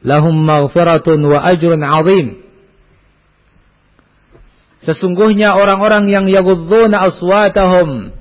Lahum 0.04 0.44
maghfiratun 0.44 1.24
wa 1.24 1.40
ajrun 1.48 1.80
azim. 1.80 2.26
Sesungguhnya 4.84 5.56
orang-orang 5.56 6.12
yang 6.12 6.28
yagudzuna 6.28 7.08
aswatahum 7.08 8.12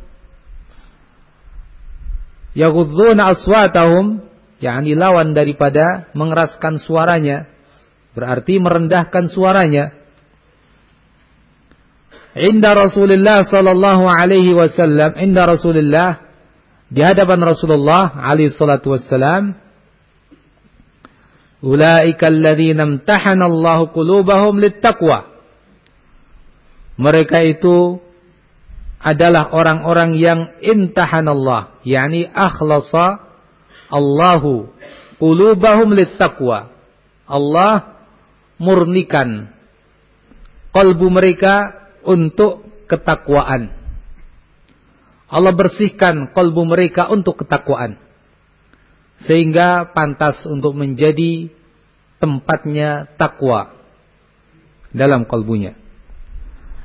yagudzuna 2.55 3.33
aswatahum 3.35 4.23
yakni 4.61 4.95
lawan 4.95 5.35
daripada 5.35 6.07
mengeraskan 6.15 6.79
suaranya 6.79 7.49
berarti 8.13 8.61
merendahkan 8.61 9.27
suaranya 9.27 9.91
inda 12.37 12.71
Rasulullah 12.77 13.43
sallallahu 13.43 14.05
alaihi 14.05 14.53
wasallam 14.55 15.17
inda 15.19 15.43
Rasulullah 15.49 16.21
di 16.93 17.01
hadapan 17.01 17.41
Rasulullah 17.41 18.13
alaihi 18.13 18.53
salatu 18.53 18.93
wassalam 18.93 19.57
ulaika 21.63 22.27
alladzina 22.27 22.83
qulubahum 23.95 24.59
littaqwa 24.59 25.33
mereka 26.99 27.41
itu 27.41 27.97
adalah 29.03 29.51
orang-orang 29.51 30.15
yang 30.15 30.55
imtahan 30.63 31.27
Allah, 31.27 31.75
yakni 31.83 32.29
akhlasa 32.29 33.19
Allahu 33.91 34.71
qulubahum 35.19 35.91
littaqwa. 35.93 36.71
Allah 37.27 37.99
murnikan 38.61 39.51
kalbu 40.71 41.07
mereka 41.11 41.87
untuk 42.05 42.63
ketakwaan. 42.87 43.73
Allah 45.33 45.53
bersihkan 45.55 46.29
kalbu 46.31 46.61
mereka 46.63 47.09
untuk 47.09 47.41
ketakwaan. 47.41 47.97
Sehingga 49.23 49.95
pantas 49.95 50.43
untuk 50.43 50.75
menjadi 50.75 51.47
tempatnya 52.19 53.07
takwa 53.15 53.75
dalam 54.91 55.27
kalbunya. 55.27 55.75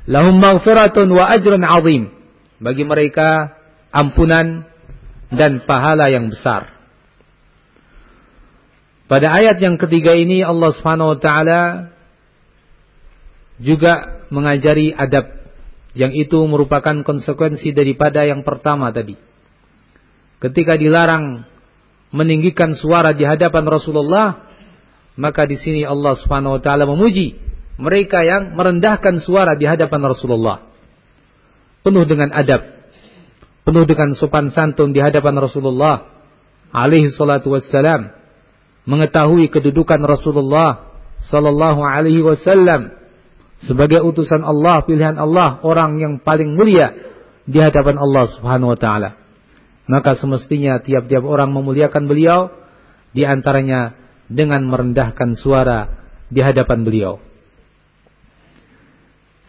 Lahum 0.09 0.41
maghfiratun 0.41 1.07
wa 1.13 1.29
ajrun 1.29 1.63
azim. 1.63 2.03
Bagi 2.59 2.83
mereka 2.83 3.55
ampunan 3.93 4.67
dan 5.31 5.63
pahala 5.63 6.09
yang 6.09 6.27
besar. 6.33 6.75
Pada 9.09 9.33
ayat 9.33 9.57
yang 9.57 9.77
ketiga 9.81 10.13
ini 10.13 10.45
Allah 10.45 10.69
Subhanahu 10.75 11.17
wa 11.17 11.19
taala 11.21 11.61
juga 13.57 14.21
mengajari 14.29 14.93
adab 14.93 15.39
yang 15.97 16.13
itu 16.13 16.37
merupakan 16.45 17.01
konsekuensi 17.01 17.73
daripada 17.73 18.21
yang 18.25 18.45
pertama 18.45 18.93
tadi. 18.93 19.17
Ketika 20.39 20.77
dilarang 20.77 21.43
meninggikan 22.09 22.73
suara 22.73 23.13
di 23.13 23.25
hadapan 23.25 23.65
Rasulullah, 23.69 24.49
maka 25.19 25.45
di 25.45 25.57
sini 25.59 25.81
Allah 25.85 26.15
Subhanahu 26.17 26.57
wa 26.57 26.61
taala 26.61 26.89
memuji 26.89 27.37
mereka 27.79 28.25
yang 28.27 28.59
merendahkan 28.59 29.23
suara 29.23 29.55
di 29.55 29.63
hadapan 29.63 30.11
Rasulullah. 30.11 30.67
Penuh 31.79 32.03
dengan 32.03 32.35
adab. 32.35 32.75
Penuh 33.63 33.87
dengan 33.87 34.11
sopan 34.19 34.51
santun 34.51 34.91
di 34.91 34.99
hadapan 34.99 35.39
Rasulullah. 35.39 36.11
Alaihi 36.75 37.07
salatu 37.15 37.55
wassalam. 37.55 38.11
Mengetahui 38.83 39.47
kedudukan 39.47 40.01
Rasulullah 40.03 40.89
sallallahu 41.23 41.83
alaihi 41.83 42.23
wasallam 42.23 42.95
sebagai 43.59 43.99
utusan 44.03 44.43
Allah, 44.43 44.83
pilihan 44.87 45.19
Allah, 45.19 45.59
orang 45.67 45.99
yang 45.99 46.13
paling 46.23 46.55
mulia 46.55 46.95
di 47.43 47.59
hadapan 47.59 47.99
Allah 47.99 48.25
Subhanahu 48.39 48.75
wa 48.75 48.79
taala. 48.79 49.09
Maka 49.89 50.13
semestinya 50.21 50.77
tiap-tiap 50.85 51.25
orang 51.25 51.49
memuliakan 51.49 52.05
beliau 52.05 52.53
di 53.09 53.25
antaranya 53.25 53.97
dengan 54.29 54.61
merendahkan 54.69 55.33
suara 55.33 55.89
di 56.29 56.45
hadapan 56.45 56.85
beliau. 56.85 57.17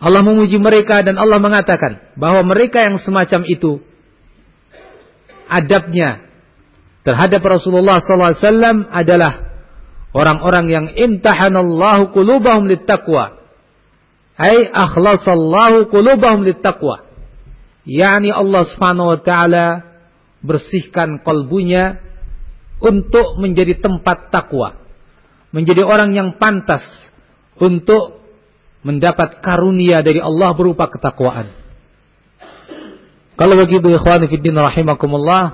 Allah 0.00 0.24
memuji 0.24 0.56
mereka 0.56 1.04
dan 1.04 1.20
Allah 1.20 1.36
mengatakan 1.36 2.16
bahwa 2.16 2.40
mereka 2.48 2.80
yang 2.88 2.96
semacam 3.04 3.44
itu 3.44 3.84
adabnya 5.44 6.24
terhadap 7.04 7.44
Rasulullah 7.44 8.00
SAW 8.00 8.88
adalah 8.88 9.60
orang-orang 10.16 10.72
yang 10.72 10.86
imtahanallahu 10.96 12.16
qulubahum 12.16 12.64
littaqwa. 12.64 13.44
Ay 14.40 14.72
akhlasallahu 14.72 15.92
qulubahum 15.92 16.48
littaqwa. 16.48 17.04
Yani 17.84 18.32
Allah 18.32 18.64
Subhanahu 18.72 19.12
wa 19.12 19.20
taala 19.20 19.89
bersihkan 20.40 21.20
kalbunya 21.20 22.00
untuk 22.80 23.36
menjadi 23.36 23.76
tempat 23.80 24.32
takwa. 24.32 24.80
Menjadi 25.52 25.84
orang 25.84 26.16
yang 26.16 26.40
pantas 26.40 26.82
untuk 27.60 28.22
mendapat 28.80 29.44
karunia 29.44 30.00
dari 30.00 30.22
Allah 30.22 30.56
berupa 30.56 30.88
ketakwaan. 30.88 31.52
Kalau 33.36 33.56
begitu 33.56 33.88
ikhwan 33.88 34.28
fillah 34.28 34.68
rahimakumullah 34.68 35.44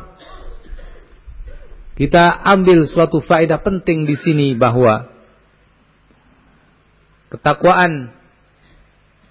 kita 1.97 2.45
ambil 2.45 2.85
suatu 2.85 3.25
faedah 3.25 3.63
penting 3.63 4.05
di 4.05 4.19
sini 4.21 4.53
bahwa 4.53 5.09
ketakwaan 7.33 8.13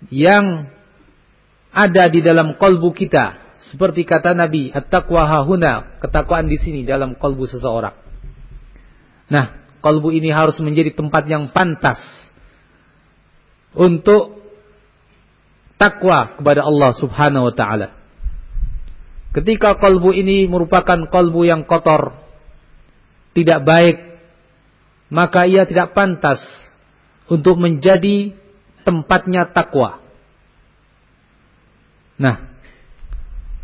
yang 0.09 0.71
ada 1.69 2.09
di 2.09 2.25
dalam 2.25 2.57
kolbu 2.57 2.89
kita 2.95 3.44
seperti 3.73 4.05
kata 4.05 4.37
Nabi 4.37 4.69
at-taqwa 4.69 5.25
hahuna 5.25 5.97
ketakwaan 6.03 6.45
di 6.45 6.57
sini 6.61 6.85
dalam 6.85 7.17
kolbu 7.17 7.49
seseorang. 7.49 7.97
Nah, 9.25 9.45
kolbu 9.81 10.13
ini 10.13 10.29
harus 10.29 10.57
menjadi 10.61 10.93
tempat 10.93 11.25
yang 11.25 11.49
pantas 11.49 11.97
untuk 13.73 14.45
takwa 15.81 16.37
kepada 16.37 16.61
Allah 16.63 16.91
Subhanahu 16.93 17.49
wa 17.51 17.55
taala. 17.55 17.87
Ketika 19.35 19.75
kalbu 19.75 20.15
ini 20.15 20.47
merupakan 20.47 21.11
kalbu 21.11 21.43
yang 21.43 21.67
kotor, 21.67 22.15
tidak 23.35 23.67
baik, 23.67 23.97
maka 25.11 25.43
ia 25.43 25.67
tidak 25.67 25.91
pantas 25.91 26.39
untuk 27.27 27.59
menjadi 27.59 28.31
tempatnya 28.87 29.51
takwa. 29.51 29.99
Nah, 32.15 32.44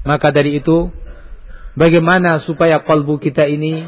maka 0.01 0.33
dari 0.33 0.57
itu 0.57 0.89
bagaimana 1.77 2.41
supaya 2.41 2.81
kalbu 2.81 3.21
kita 3.21 3.45
ini 3.45 3.85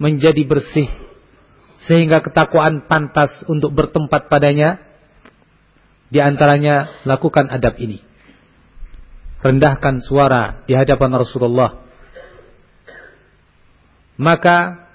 menjadi 0.00 0.40
bersih 0.48 0.88
sehingga 1.84 2.20
ketakwaan 2.20 2.84
pantas 2.88 3.32
untuk 3.48 3.72
bertempat 3.72 4.28
padanya? 4.28 4.80
Di 6.10 6.18
antaranya 6.18 6.90
lakukan 7.06 7.46
adab 7.48 7.78
ini. 7.78 8.02
Rendahkan 9.40 10.02
suara 10.02 10.66
di 10.66 10.74
hadapan 10.74 11.22
Rasulullah. 11.22 11.86
Maka 14.20 14.90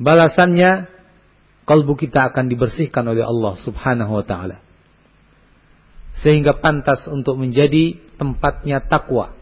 balasannya 0.00 0.88
kalbu 1.68 1.98
kita 1.98 2.32
akan 2.32 2.48
dibersihkan 2.48 3.04
oleh 3.04 3.26
Allah 3.26 3.58
Subhanahu 3.60 4.22
wa 4.22 4.24
taala. 4.24 4.69
Sehingga 6.20 6.60
pantas 6.60 7.08
untuk 7.08 7.40
menjadi 7.40 7.96
tempatnya 8.20 8.84
takwa. 8.84 9.32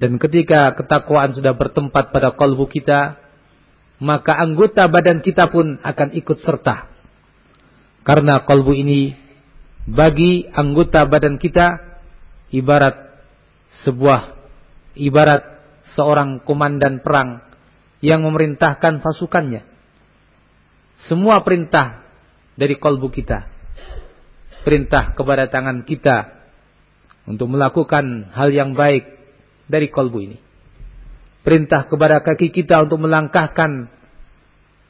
Dan 0.00 0.16
ketika 0.16 0.72
ketakwaan 0.76 1.36
sudah 1.36 1.52
bertempat 1.52 2.12
pada 2.12 2.32
kalbu 2.32 2.68
kita, 2.68 3.20
maka 4.00 4.32
anggota 4.32 4.88
badan 4.88 5.20
kita 5.20 5.52
pun 5.52 5.76
akan 5.80 6.08
ikut 6.16 6.40
serta. 6.40 6.88
Karena 8.00 8.40
kalbu 8.48 8.72
ini 8.72 9.12
bagi 9.84 10.48
anggota 10.48 11.04
badan 11.04 11.36
kita 11.36 12.00
ibarat 12.48 12.96
sebuah 13.84 14.40
ibarat 14.96 15.42
seorang 15.92 16.40
komandan 16.48 17.04
perang 17.04 17.44
yang 18.00 18.24
memerintahkan 18.24 19.04
pasukannya. 19.04 19.68
Semua 21.04 21.40
perintah 21.44 22.04
dari 22.56 22.76
kolbu 22.76 23.08
kita. 23.12 23.48
Perintah 24.60 25.16
kepada 25.16 25.48
tangan 25.48 25.82
kita 25.88 26.36
untuk 27.24 27.48
melakukan 27.48 28.28
hal 28.34 28.52
yang 28.52 28.76
baik 28.76 29.08
dari 29.70 29.88
kolbu 29.88 30.18
ini. 30.20 30.38
Perintah 31.40 31.88
kepada 31.88 32.20
kaki 32.20 32.52
kita 32.52 32.84
untuk 32.84 33.00
melangkahkan 33.00 33.88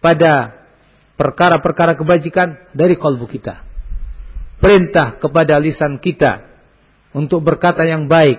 pada 0.02 0.66
perkara-perkara 1.14 1.94
kebajikan 1.94 2.58
dari 2.74 2.98
kolbu 2.98 3.30
kita 3.30 3.70
perintah 4.60 5.16
kepada 5.16 5.56
lisan 5.56 5.98
kita 5.98 6.46
untuk 7.16 7.42
berkata 7.42 7.82
yang 7.82 8.06
baik, 8.06 8.38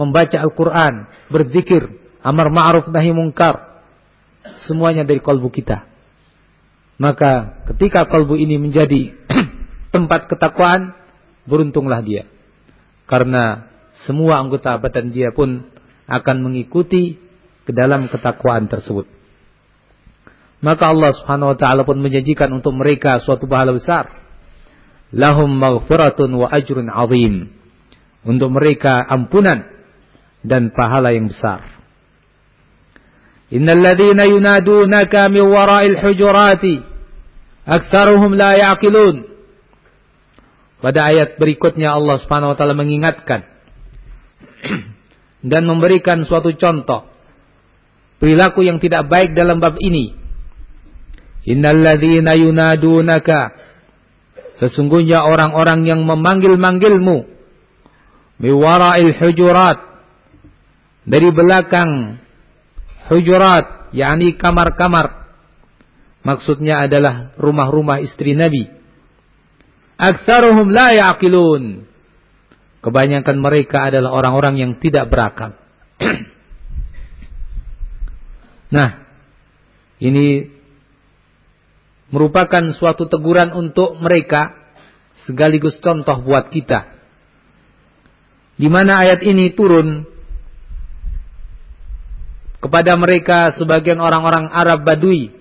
membaca 0.00 0.38
Al-Quran, 0.40 1.10
berzikir, 1.28 1.90
amar 2.24 2.48
ma'ruf 2.48 2.88
nahi 2.88 3.12
mungkar. 3.12 3.84
Semuanya 4.70 5.02
dari 5.02 5.18
kalbu 5.18 5.50
kita. 5.50 5.84
Maka 6.96 7.60
ketika 7.74 8.06
kalbu 8.06 8.38
ini 8.38 8.56
menjadi 8.56 9.12
tempat 9.96 10.28
ketakwaan, 10.28 10.92
beruntunglah 11.48 12.04
dia. 12.04 12.28
Karena 13.08 13.72
semua 14.04 14.44
anggota 14.44 14.76
badan 14.76 15.08
dia 15.08 15.32
pun 15.32 15.64
akan 16.04 16.36
mengikuti 16.44 17.16
ke 17.64 17.72
dalam 17.72 18.12
ketakwaan 18.12 18.68
tersebut. 18.68 19.08
maka 20.56 20.88
Allah 20.90 21.12
Subhanahu 21.14 21.52
wa 21.54 21.58
taala 21.58 21.82
pun 21.84 22.00
menjanjikan 22.00 22.50
untuk 22.50 22.74
mereka 22.74 23.22
suatu 23.22 23.46
pahala 23.46 23.76
besar. 23.76 24.08
Lahum 25.14 25.52
maghfiratun 25.52 26.32
wa 26.32 26.50
ajrun 26.50 26.90
azim. 26.90 27.54
Untuk 28.26 28.50
mereka 28.50 28.98
ampunan 29.06 29.62
dan 30.42 30.74
pahala 30.74 31.14
yang 31.14 31.30
besar. 31.30 31.76
Innal 33.54 33.78
ladzina 33.78 34.26
yunadunaka 34.26 35.30
min 35.30 35.46
wara'il 35.46 36.02
hujurati 36.02 36.82
aktsaruhum 37.62 38.34
la 38.34 38.58
ya'qilun. 38.58 39.35
Pada 40.76 41.08
ayat 41.08 41.40
berikutnya 41.40 41.96
Allah 41.96 42.20
Subhanahu 42.20 42.52
wa 42.52 42.56
taala 42.56 42.76
mengingatkan 42.76 43.48
dan 45.50 45.62
memberikan 45.64 46.28
suatu 46.28 46.52
contoh 46.52 47.08
perilaku 48.20 48.60
yang 48.60 48.76
tidak 48.76 49.08
baik 49.08 49.32
dalam 49.32 49.60
bab 49.60 49.80
ini. 49.80 50.12
Innalladzina 51.46 52.36
yunadunaka. 52.36 53.64
Sesungguhnya 54.56 55.24
orang-orang 55.28 55.84
yang 55.84 56.00
memanggil-manggilmu 56.08 57.28
Miwara'il 58.40 59.12
hujurat 59.12 59.78
Dari 61.04 61.28
belakang 61.28 62.16
Hujurat 63.12 63.94
yakni 63.94 64.34
kamar-kamar. 64.34 65.28
Maksudnya 66.26 66.88
adalah 66.88 67.36
rumah-rumah 67.38 68.02
istri 68.02 68.34
Nabi 68.34 68.75
Aktsaruhum 69.96 70.72
la 70.72 70.92
ya'qilun. 70.92 71.88
Kebanyakan 72.84 73.36
mereka 73.40 73.90
adalah 73.90 74.12
orang-orang 74.14 74.60
yang 74.60 74.72
tidak 74.78 75.08
berakal. 75.10 75.56
Nah 78.66 79.06
Ini 79.96 80.52
merupakan 82.12 82.76
suatu 82.76 83.08
teguran 83.08 83.56
untuk 83.56 83.96
mereka 83.96 84.52
sekaligus 85.24 85.80
contoh 85.80 86.20
buat 86.20 86.52
kita. 86.52 86.92
Di 88.56 88.68
mana 88.68 89.04
ayat 89.04 89.24
ini 89.24 89.52
turun 89.52 90.04
kepada 92.60 92.96
mereka 92.96 93.52
sebagian 93.56 94.00
orang-orang 94.00 94.48
Arab 94.52 94.84
Badui 94.84 95.32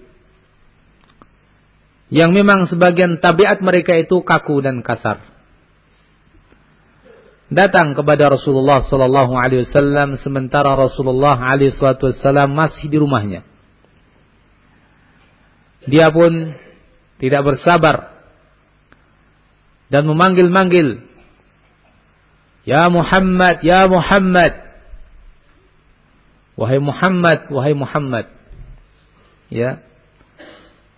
yang 2.14 2.34
memang 2.34 2.70
sebagian 2.70 3.18
tabiat 3.18 3.62
mereka 3.66 3.98
itu 3.98 4.22
kaku 4.22 4.62
dan 4.62 4.86
kasar. 4.86 5.22
Datang 7.46 7.94
kepada 7.94 8.34
Rasulullah 8.34 8.82
sallallahu 8.82 9.38
alaihi 9.38 9.70
wasallam 9.70 10.18
sementara 10.18 10.74
Rasulullah 10.74 11.38
alaihi 11.38 11.74
wasallam 11.78 12.54
masih 12.58 12.90
di 12.90 12.98
rumahnya. 12.98 13.42
Dia 15.86 16.10
pun 16.10 16.58
tidak 17.22 17.42
bersabar 17.46 18.18
dan 19.94 20.10
memanggil-manggil 20.10 21.06
Ya 22.66 22.90
Muhammad, 22.90 23.62
Ya 23.62 23.86
Muhammad. 23.86 24.54
Wahai 26.58 26.82
Muhammad, 26.82 27.40
wahai 27.54 27.78
Muhammad. 27.78 28.26
Ya. 29.54 29.86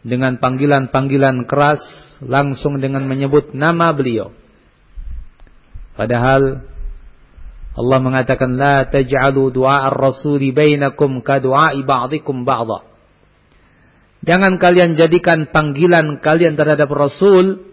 Dengan 0.08 0.40
panggilan-panggilan 0.40 1.44
keras 1.44 1.84
langsung 2.24 2.80
dengan 2.80 3.04
menyebut 3.04 3.52
nama 3.52 3.92
beliau. 3.92 4.32
Padahal 6.00 6.64
Allah 7.78 8.00
mengatakan 8.02 8.56
la 8.56 8.88
taj'alu 8.88 9.52
du'a 9.52 9.92
ar-rasuli 9.92 10.56
bainakum 10.56 11.20
ka 11.20 11.44
du'a'i 11.44 11.84
ba'dikum 11.84 12.48
ba'dha. 12.48 12.88
Jangan 14.26 14.58
kalian 14.58 14.98
jadikan 14.98 15.52
panggilan 15.52 16.24
kalian 16.24 16.58
terhadap 16.58 16.90
Rasul 16.90 17.68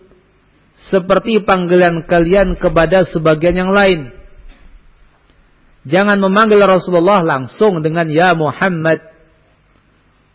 seperti 0.92 1.40
panggilan 1.40 2.04
kalian 2.04 2.60
kepada 2.60 3.08
sebagian 3.08 3.64
yang 3.64 3.72
lain. 3.72 4.12
Jangan 5.88 6.20
memanggil 6.20 6.60
Rasulullah 6.64 7.24
langsung 7.24 7.80
dengan 7.80 8.08
Ya 8.12 8.32
Muhammad. 8.36 9.13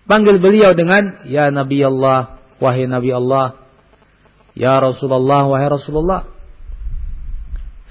Panggil 0.10 0.42
beliau 0.42 0.74
dengan 0.74 1.22
Ya 1.30 1.54
Nabi 1.54 1.86
Allah, 1.86 2.42
wahai 2.58 2.90
Nabi 2.90 3.14
Allah. 3.14 3.62
Ya 4.58 4.74
Rasulullah, 4.82 5.46
wahai 5.46 5.70
Rasulullah. 5.70 6.26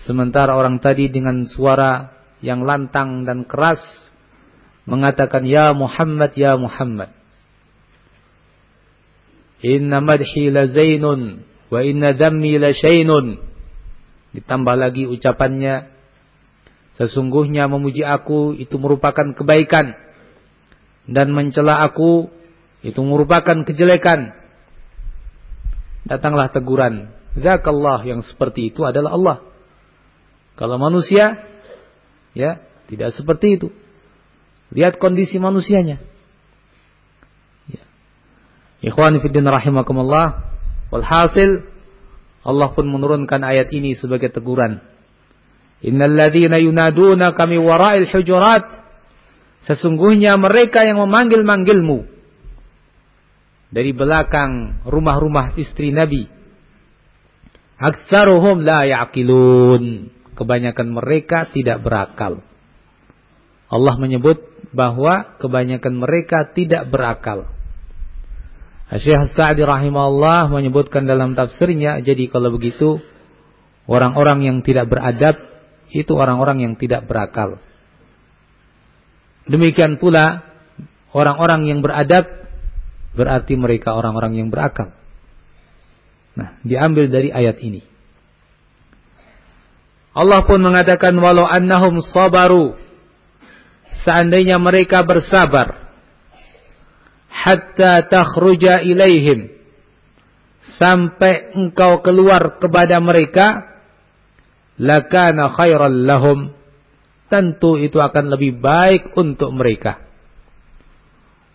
Sementara 0.03 0.59
orang 0.59 0.83
tadi 0.83 1.07
dengan 1.07 1.47
suara 1.47 2.11
yang 2.43 2.67
lantang 2.67 3.23
dan 3.23 3.47
keras 3.47 3.79
mengatakan 4.83 5.47
Ya 5.47 5.71
Muhammad, 5.71 6.35
Ya 6.35 6.59
Muhammad. 6.59 7.15
Inna 9.63 10.03
madhi 10.03 10.51
la 10.51 10.67
zainun 10.67 11.47
wa 11.71 11.81
inna 11.87 12.19
dhammi 12.19 12.59
la 12.59 12.75
syainun. 12.75 13.47
Ditambah 14.35 14.75
lagi 14.75 15.07
ucapannya 15.07 15.95
sesungguhnya 16.99 17.71
memuji 17.71 18.03
aku 18.03 18.59
itu 18.59 18.75
merupakan 18.75 19.39
kebaikan 19.39 20.08
dan 21.09 21.33
mencela 21.33 21.81
aku 21.83 22.29
itu 22.85 23.01
merupakan 23.01 23.65
kejelekan. 23.65 24.37
Datanglah 26.05 26.53
teguran. 26.53 27.11
Zakallah 27.35 28.05
yang 28.05 28.21
seperti 28.23 28.71
itu 28.71 28.85
adalah 28.85 29.17
Allah. 29.17 29.39
Kalau 30.55 30.77
manusia 30.77 31.49
ya 32.37 32.61
tidak 32.87 33.17
seperti 33.17 33.59
itu. 33.59 33.69
Lihat 34.71 35.01
kondisi 35.01 35.41
manusianya. 35.41 35.99
Ikhwan 38.79 39.19
fiddin 39.19 39.49
rahimakumullah. 39.49 40.55
Walhasil 40.95 41.67
Allah 42.47 42.69
pun 42.73 42.87
menurunkan 42.87 43.43
ayat 43.43 43.75
ini 43.75 43.99
sebagai 43.99 44.31
teguran. 44.31 44.81
Innal 45.83 46.15
ladzina 46.15 46.59
yunaduna 46.63 47.35
kami 47.35 47.59
wara'il 47.59 48.07
hujurat. 48.09 48.88
Sesungguhnya 49.67 50.39
mereka 50.39 50.87
yang 50.87 51.03
memanggil-manggilmu 51.03 52.07
dari 53.69 53.93
belakang 53.93 54.83
rumah-rumah 54.85 55.57
istri 55.61 55.93
Nabi. 55.93 56.29
Aktsaruhum 57.79 58.65
la 58.65 58.87
ya'qilun. 58.89 60.15
Kebanyakan 60.35 60.89
mereka 60.95 61.51
tidak 61.51 61.83
berakal. 61.83 62.43
Allah 63.69 63.95
menyebut 63.99 64.39
bahwa 64.71 65.37
kebanyakan 65.43 65.95
mereka 65.99 66.49
tidak 66.55 66.89
berakal. 66.89 67.51
Syekh 68.89 69.37
Sa'di 69.37 69.69
rahimahullah 69.69 70.49
menyebutkan 70.49 71.05
dalam 71.05 71.37
tafsirnya, 71.37 72.01
jadi 72.01 72.33
kalau 72.33 72.57
begitu 72.57 72.97
orang-orang 73.85 74.49
yang 74.49 74.57
tidak 74.65 74.89
beradab 74.89 75.37
itu 75.93 76.09
orang-orang 76.17 76.65
yang 76.65 76.75
tidak 76.81 77.05
berakal. 77.05 77.61
Demikian 79.49 79.97
pula 79.97 80.45
orang-orang 81.17 81.69
yang 81.69 81.81
beradab 81.81 82.29
berarti 83.17 83.57
mereka 83.57 83.97
orang-orang 83.97 84.37
yang 84.37 84.49
berakal. 84.53 84.93
Nah, 86.39 86.61
diambil 86.63 87.11
dari 87.11 87.35
ayat 87.35 87.59
ini. 87.65 87.83
Allah 90.15 90.47
pun 90.47 90.63
mengatakan 90.63 91.15
walau 91.19 91.47
annahum 91.47 92.03
sabaru 92.03 92.75
seandainya 94.03 94.59
mereka 94.59 95.07
bersabar 95.07 95.89
hatta 97.31 98.07
takhruja 98.11 98.83
ilaihim 98.83 99.51
sampai 100.79 101.55
engkau 101.55 102.03
keluar 102.03 102.59
kepada 102.59 102.99
mereka 102.99 103.79
lakana 104.75 105.55
khairan 105.55 106.03
lahum 106.03 106.39
tentu 107.29 107.77
itu 107.81 108.01
akan 108.01 108.33
lebih 108.35 108.61
baik 108.61 109.15
untuk 109.17 109.53
mereka 109.53 110.03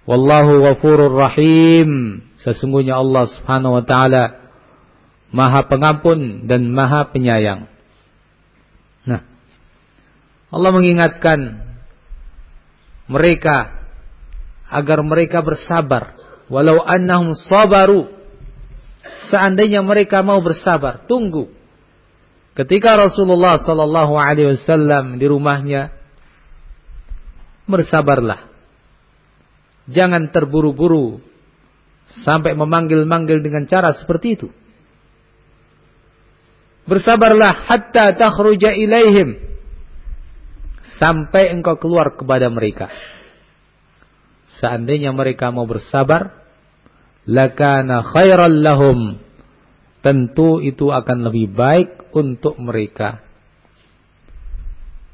wallahu 0.10 0.62
ghafurur 0.64 1.14
rahim 1.14 2.22
sesungguhnya 2.42 2.98
Allah 2.98 3.30
Subhanahu 3.30 3.82
wa 3.82 3.84
taala 3.86 4.24
Maha 5.34 5.66
Pengampun 5.66 6.46
dan 6.46 6.70
Maha 6.70 7.10
Penyayang 7.10 7.70
nah 9.06 9.22
Allah 10.54 10.72
mengingatkan 10.72 11.40
mereka 13.08 13.84
agar 14.74 15.06
mereka 15.06 15.46
bersabar. 15.46 16.18
Walau 16.50 16.82
annahum 16.82 17.38
sabaru. 17.38 18.10
Seandainya 19.30 19.86
mereka 19.86 20.26
mau 20.26 20.42
bersabar, 20.42 21.06
tunggu. 21.06 21.53
Ketika 22.54 22.94
Rasulullah 22.94 23.58
sallallahu 23.58 24.14
alaihi 24.14 24.54
wasallam 24.54 25.18
di 25.18 25.26
rumahnya 25.26 26.04
bersabarlah. 27.68 28.52
Jangan 29.90 30.32
terburu-buru 30.32 31.20
sampai 32.24 32.56
memanggil-manggil 32.56 33.44
dengan 33.44 33.68
cara 33.68 33.92
seperti 33.96 34.28
itu. 34.40 34.48
Bersabarlah 36.84 37.68
hatta 37.68 38.16
takhruja 38.16 38.76
ilaihim 38.76 39.40
sampai 41.00 41.52
engkau 41.56 41.80
keluar 41.80 42.16
kepada 42.16 42.52
mereka. 42.52 42.92
Seandainya 44.60 45.12
mereka 45.12 45.52
mau 45.52 45.68
bersabar, 45.68 46.44
lakana 47.28 48.04
khairal 48.04 48.62
lahum 48.62 49.20
tentu 50.04 50.60
itu 50.60 50.92
akan 50.92 51.32
lebih 51.32 51.56
baik 51.56 52.12
untuk 52.12 52.60
mereka. 52.60 53.24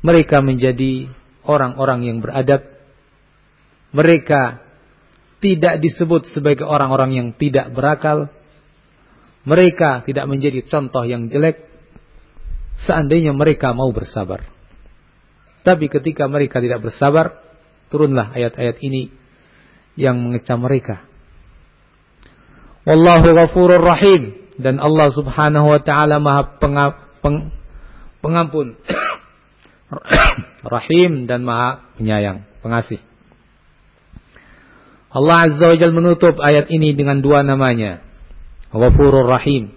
Mereka 0.01 0.41
menjadi 0.41 1.13
orang-orang 1.45 2.09
yang 2.09 2.17
beradab. 2.19 2.65
Mereka 3.93 4.65
tidak 5.39 5.79
disebut 5.79 6.33
sebagai 6.33 6.65
orang-orang 6.65 7.15
yang 7.15 7.27
tidak 7.37 7.69
berakal. 7.69 8.33
Mereka 9.45 10.03
tidak 10.09 10.25
menjadi 10.25 10.65
contoh 10.65 11.05
yang 11.05 11.29
jelek. 11.29 11.69
Seandainya 12.83 13.35
mereka 13.35 13.71
mau 13.77 13.91
bersabar. 13.93 14.41
Tapi 15.61 15.85
ketika 15.91 16.25
mereka 16.25 16.63
tidak 16.63 16.81
bersabar 16.81 17.43
turunlah 17.91 18.31
ayat-ayat 18.33 18.79
ini 18.81 19.11
yang 19.99 20.15
mengecam 20.17 20.63
mereka. 20.63 21.03
Wallahu 22.87 23.35
ghafurur 23.35 23.83
rahim 23.83 24.38
dan 24.59 24.75
Allah 24.83 25.07
Subhanahu 25.15 25.71
wa 25.71 25.79
taala 25.79 26.19
Maha 26.19 26.59
peng, 26.59 27.55
pengampun. 28.19 28.75
rahim 30.75 31.25
dan 31.25 31.47
Maha 31.47 31.87
penyayang, 31.95 32.43
pengasih. 32.59 32.99
Allah 35.09 35.49
Azza 35.49 35.65
wa 35.65 35.77
Jalla 35.79 35.95
menutup 35.95 36.37
ayat 36.37 36.69
ini 36.69 36.93
dengan 36.93 37.23
dua 37.23 37.41
namanya. 37.41 38.05
Ghafurur 38.69 39.25
Rahim. 39.25 39.73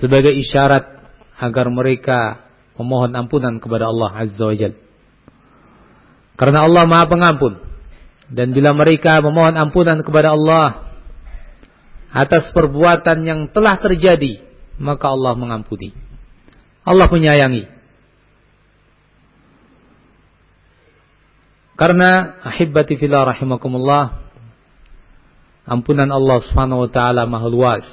Sebagai 0.00 0.32
isyarat 0.32 0.88
agar 1.36 1.68
mereka 1.68 2.48
memohon 2.80 3.12
ampunan 3.12 3.60
kepada 3.60 3.90
Allah 3.90 4.24
Azza 4.24 4.48
wa 4.48 4.56
Jalla. 4.56 4.80
Karena 6.40 6.64
Allah 6.64 6.88
Maha 6.88 7.04
Pengampun. 7.10 7.60
Dan 8.32 8.56
bila 8.56 8.72
mereka 8.72 9.20
memohon 9.20 9.52
ampunan 9.52 10.00
kepada 10.00 10.32
Allah, 10.32 10.93
atas 12.14 12.54
perbuatan 12.54 13.26
yang 13.26 13.40
telah 13.50 13.74
terjadi, 13.82 14.38
maka 14.78 15.10
Allah 15.10 15.34
mengampuni. 15.34 15.90
Allah 16.86 17.10
menyayangi. 17.10 17.66
Karena 21.74 22.38
ahibbati 22.46 22.94
fillah 22.94 23.34
rahimakumullah, 23.34 24.30
ampunan 25.66 26.06
Allah 26.06 26.38
Subhanahu 26.46 26.86
wa 26.86 26.90
taala 26.94 27.26
maha 27.26 27.50
luas. 27.50 27.86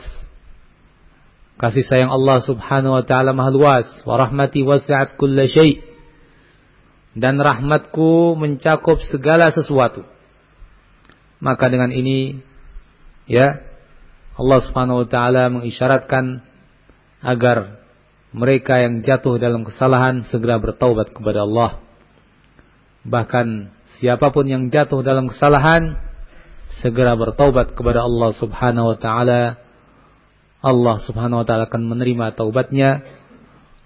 Kasih 1.58 1.82
sayang 1.82 2.14
Allah 2.14 2.46
Subhanahu 2.46 2.94
wa 2.94 3.02
taala 3.02 3.34
maha 3.34 3.50
luas, 3.50 3.90
wa 4.06 4.22
rahmati 4.22 4.62
wasi'at 4.62 5.18
kulla. 5.18 5.50
Dan 7.18 7.42
rahmatku 7.42 8.38
mencakup 8.38 9.02
segala 9.10 9.50
sesuatu. 9.50 10.06
Maka 11.42 11.74
dengan 11.74 11.90
ini 11.90 12.38
ya 13.26 13.71
Allah 14.42 14.60
Subhanahu 14.66 15.06
wa 15.06 15.08
taala 15.08 15.54
mengisyaratkan 15.54 16.42
agar 17.22 17.82
mereka 18.34 18.82
yang 18.82 19.06
jatuh 19.06 19.38
dalam 19.38 19.68
kesalahan 19.68 20.26
segera 20.26 20.58
bertaubat 20.58 21.14
kepada 21.14 21.46
Allah. 21.46 21.78
Bahkan 23.06 23.70
siapa 24.02 24.34
pun 24.34 24.50
yang 24.50 24.74
jatuh 24.74 25.06
dalam 25.06 25.30
kesalahan 25.30 26.00
segera 26.82 27.14
bertaubat 27.14 27.78
kepada 27.78 28.02
Allah 28.02 28.32
Subhanahu 28.34 28.96
wa 28.96 28.98
taala. 28.98 29.42
Allah 30.62 30.98
Subhanahu 31.06 31.42
wa 31.42 31.46
taala 31.46 31.70
akan 31.70 31.84
menerima 31.86 32.34
taubatnya. 32.34 33.06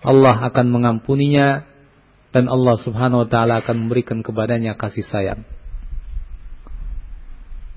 Allah 0.06 0.38
akan 0.54 0.70
mengampuninya 0.70 1.66
dan 2.30 2.52
Allah 2.52 2.76
Subhanahu 2.84 3.26
wa 3.26 3.30
taala 3.32 3.64
akan 3.64 3.88
memberikan 3.88 4.22
kepadanya 4.22 4.78
kasih 4.78 5.08
sayang. 5.08 5.55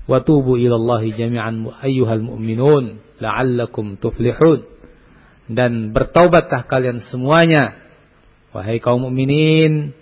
Watubu 0.09 0.57
ilallahi 0.57 1.13
jami'an 1.13 1.69
ayyuhal 1.85 2.25
mu'minun 2.25 2.97
la'allakum 3.21 4.01
tuflihun. 4.01 4.65
Dan 5.45 5.93
bertaubatlah 5.93 6.65
kalian 6.65 7.05
semuanya. 7.13 7.77
Wahai 8.49 8.81
kaum 8.81 9.05
mukminin, 9.05 9.93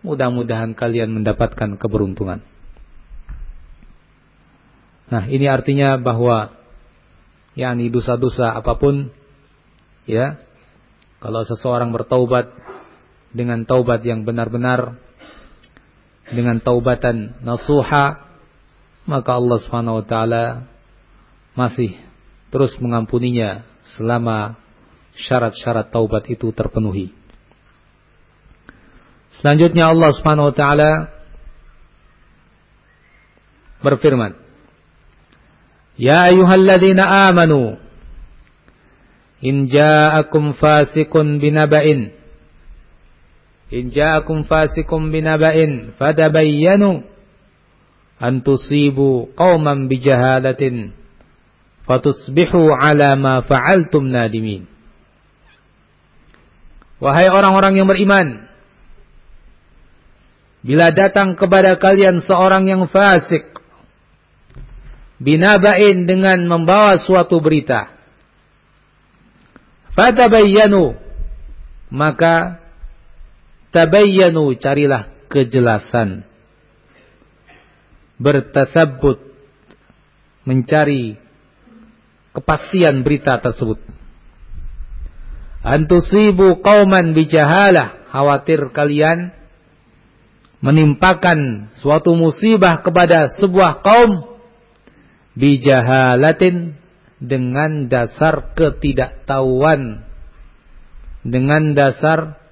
mudah-mudahan 0.00 0.72
kalian 0.72 1.12
mendapatkan 1.12 1.76
keberuntungan. 1.76 2.40
Nah, 5.12 5.28
ini 5.28 5.44
artinya 5.44 6.00
bahwa 6.00 6.56
yakni 7.52 7.92
dosa-dosa 7.92 8.56
apa 8.56 8.80
pun 8.80 9.12
ya, 10.08 10.40
kalau 11.20 11.44
seseorang 11.44 11.92
bertaubat 11.92 12.48
dengan 13.36 13.68
taubat 13.68 14.00
yang 14.08 14.24
benar-benar 14.24 14.96
dengan 16.32 16.64
taubatan 16.64 17.36
nasuha 17.44 18.31
maka 19.06 19.34
Allah 19.34 19.58
Subhanahu 19.62 20.02
wa 20.02 20.04
taala 20.06 20.44
masih 21.58 21.98
terus 22.52 22.72
mengampuninya 22.78 23.66
selama 23.98 24.56
syarat-syarat 25.16 25.92
taubat 25.92 26.28
itu 26.30 26.48
terpenuhi. 26.54 27.12
Selanjutnya 29.40 29.90
Allah 29.90 30.10
Subhanahu 30.14 30.52
wa 30.52 30.56
taala 30.56 30.90
berfirman, 33.82 34.38
"Ya 35.98 36.30
ayyuhalladzina 36.30 37.32
amanu 37.32 37.76
in 39.42 39.66
ja'akum 39.66 40.54
fasiqun 40.54 41.42
binaba'in 41.42 42.14
in 43.72 43.90
ja'akum 43.90 44.46
fasiqun 44.46 45.10
binaba'in 45.10 45.98
fatabayyanu 45.98 47.11
an 48.22 48.46
tusibu 48.46 49.34
qauman 49.34 49.90
bijahalatin 49.90 50.94
fatusbihu 51.82 52.70
ala 52.70 53.18
ma 53.18 53.42
fa'altum 53.42 54.06
nadimin. 54.06 54.70
Wahai 57.02 57.26
orang-orang 57.26 57.82
yang 57.82 57.90
beriman, 57.90 58.46
bila 60.62 60.94
datang 60.94 61.34
kepada 61.34 61.74
kalian 61.74 62.22
seorang 62.22 62.70
yang 62.70 62.86
fasik, 62.86 63.42
binabain 65.18 66.06
dengan 66.06 66.46
membawa 66.46 67.02
suatu 67.02 67.42
berita, 67.42 67.90
fatabayyanu, 69.98 70.94
maka 71.90 72.62
tabayyanu 73.74 74.54
carilah 74.62 75.10
kejelasan 75.26 76.22
bertasabbut 78.22 79.18
mencari 80.46 81.18
kepastian 82.32 83.02
berita 83.02 83.42
tersebut. 83.42 83.82
Antusibu 85.62 86.58
qauman 86.62 87.14
bijahalah, 87.14 88.10
khawatir 88.10 88.74
kalian 88.74 89.30
menimpakan 90.62 91.70
suatu 91.82 92.14
musibah 92.14 92.82
kepada 92.82 93.30
sebuah 93.38 93.82
kaum 93.82 94.38
bijahalatin 95.34 96.78
dengan 97.22 97.86
dasar 97.86 98.54
ketidaktahuan 98.58 100.02
dengan 101.22 101.78
dasar 101.78 102.42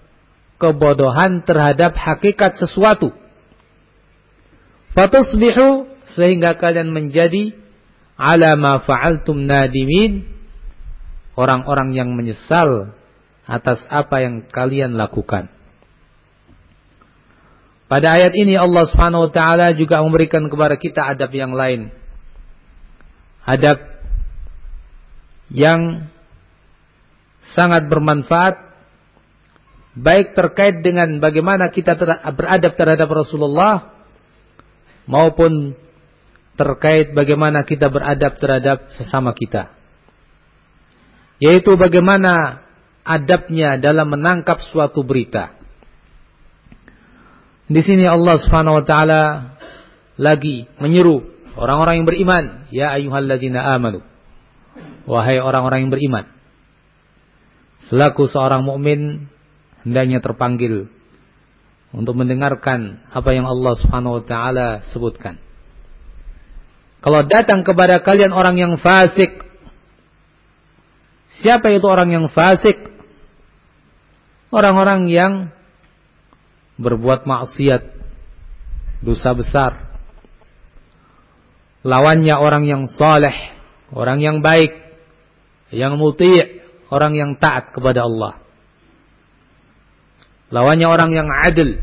kebodohan 0.63 1.43
terhadap 1.43 1.99
hakikat 1.99 2.55
sesuatu 2.59 3.11
Fatusbihu 4.95 5.87
sehingga 6.19 6.59
kalian 6.59 6.91
menjadi 6.91 7.55
ala 8.19 8.59
ma 8.59 8.83
fa'altum 8.83 9.47
nadimin 9.47 10.27
orang-orang 11.39 11.95
yang 11.95 12.11
menyesal 12.13 12.93
atas 13.47 13.81
apa 13.89 14.23
yang 14.23 14.47
kalian 14.51 14.99
lakukan. 14.99 15.49
Pada 17.91 18.15
ayat 18.15 18.39
ini 18.39 18.55
Allah 18.55 18.87
Subhanahu 18.87 19.27
wa 19.27 19.33
taala 19.35 19.75
juga 19.75 19.99
memberikan 19.99 20.47
kepada 20.47 20.79
kita 20.79 21.11
adab 21.11 21.35
yang 21.35 21.51
lain. 21.51 21.91
Adab 23.43 23.83
yang 25.51 26.07
sangat 27.51 27.91
bermanfaat 27.91 28.63
baik 29.99 30.39
terkait 30.39 30.87
dengan 30.87 31.19
bagaimana 31.19 31.75
kita 31.75 31.99
beradab 32.31 32.79
terhadap 32.79 33.11
Rasulullah 33.11 34.00
maupun 35.09 35.77
terkait 36.61 37.17
bagaimana 37.17 37.65
kita 37.65 37.89
beradab 37.89 38.37
terhadap 38.37 38.93
sesama 38.93 39.33
kita. 39.33 39.73
Yaitu 41.41 41.73
bagaimana 41.81 42.65
adabnya 43.01 43.81
dalam 43.81 44.13
menangkap 44.13 44.61
suatu 44.69 45.01
berita. 45.01 45.57
Di 47.71 47.81
sini 47.81 48.05
Allah 48.05 48.37
Subhanahu 48.45 48.83
wa 48.83 48.85
taala 48.85 49.23
lagi 50.21 50.69
menyeru 50.77 51.25
orang-orang 51.57 52.03
yang 52.03 52.09
beriman, 52.09 52.45
ya 52.69 52.93
ayyuhalladzina 52.93 53.63
amanu. 53.73 54.05
Wahai 55.09 55.41
orang-orang 55.41 55.89
yang 55.89 55.93
beriman. 55.95 56.29
Selaku 57.89 58.29
seorang 58.29 58.61
mukmin 58.63 59.33
hendaknya 59.83 60.21
terpanggil 60.21 60.93
untuk 61.91 62.15
mendengarkan 62.15 63.03
apa 63.11 63.31
yang 63.35 63.47
Allah 63.51 63.75
Subhanahu 63.79 64.23
wa 64.23 64.25
taala 64.25 64.69
sebutkan. 64.95 65.43
Kalau 67.01 67.25
datang 67.25 67.65
kepada 67.65 68.05
kalian 68.05 68.31
orang 68.31 68.61
yang 68.61 68.73
fasik. 68.77 69.49
Siapa 71.41 71.73
itu 71.73 71.87
orang 71.89 72.13
yang 72.13 72.27
fasik? 72.29 72.77
Orang-orang 74.53 75.09
yang 75.09 75.33
berbuat 76.77 77.25
maksiat, 77.25 77.83
dosa 79.01 79.31
besar. 79.33 79.73
Lawannya 81.81 82.37
orang 82.37 82.69
yang 82.69 82.83
soleh, 82.85 83.57
orang 83.89 84.21
yang 84.21 84.45
baik, 84.45 84.77
yang 85.73 85.97
muti', 85.97 86.61
orang 86.93 87.17
yang 87.17 87.31
taat 87.41 87.73
kepada 87.73 88.05
Allah. 88.05 88.43
Lawannya 90.51 90.87
orang 90.91 91.11
yang 91.15 91.31
adil, 91.31 91.79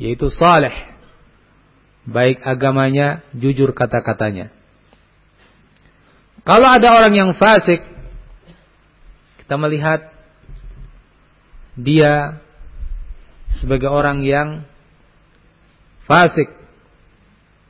yaitu 0.00 0.32
saleh. 0.32 0.72
Baik 2.08 2.40
agamanya, 2.42 3.22
jujur 3.36 3.76
kata-katanya. 3.76 4.50
Kalau 6.42 6.66
ada 6.66 6.88
orang 6.98 7.14
yang 7.14 7.30
fasik, 7.38 7.84
kita 9.44 9.54
melihat 9.54 10.10
dia 11.78 12.42
sebagai 13.60 13.86
orang 13.86 14.26
yang 14.26 14.66
fasik 16.08 16.50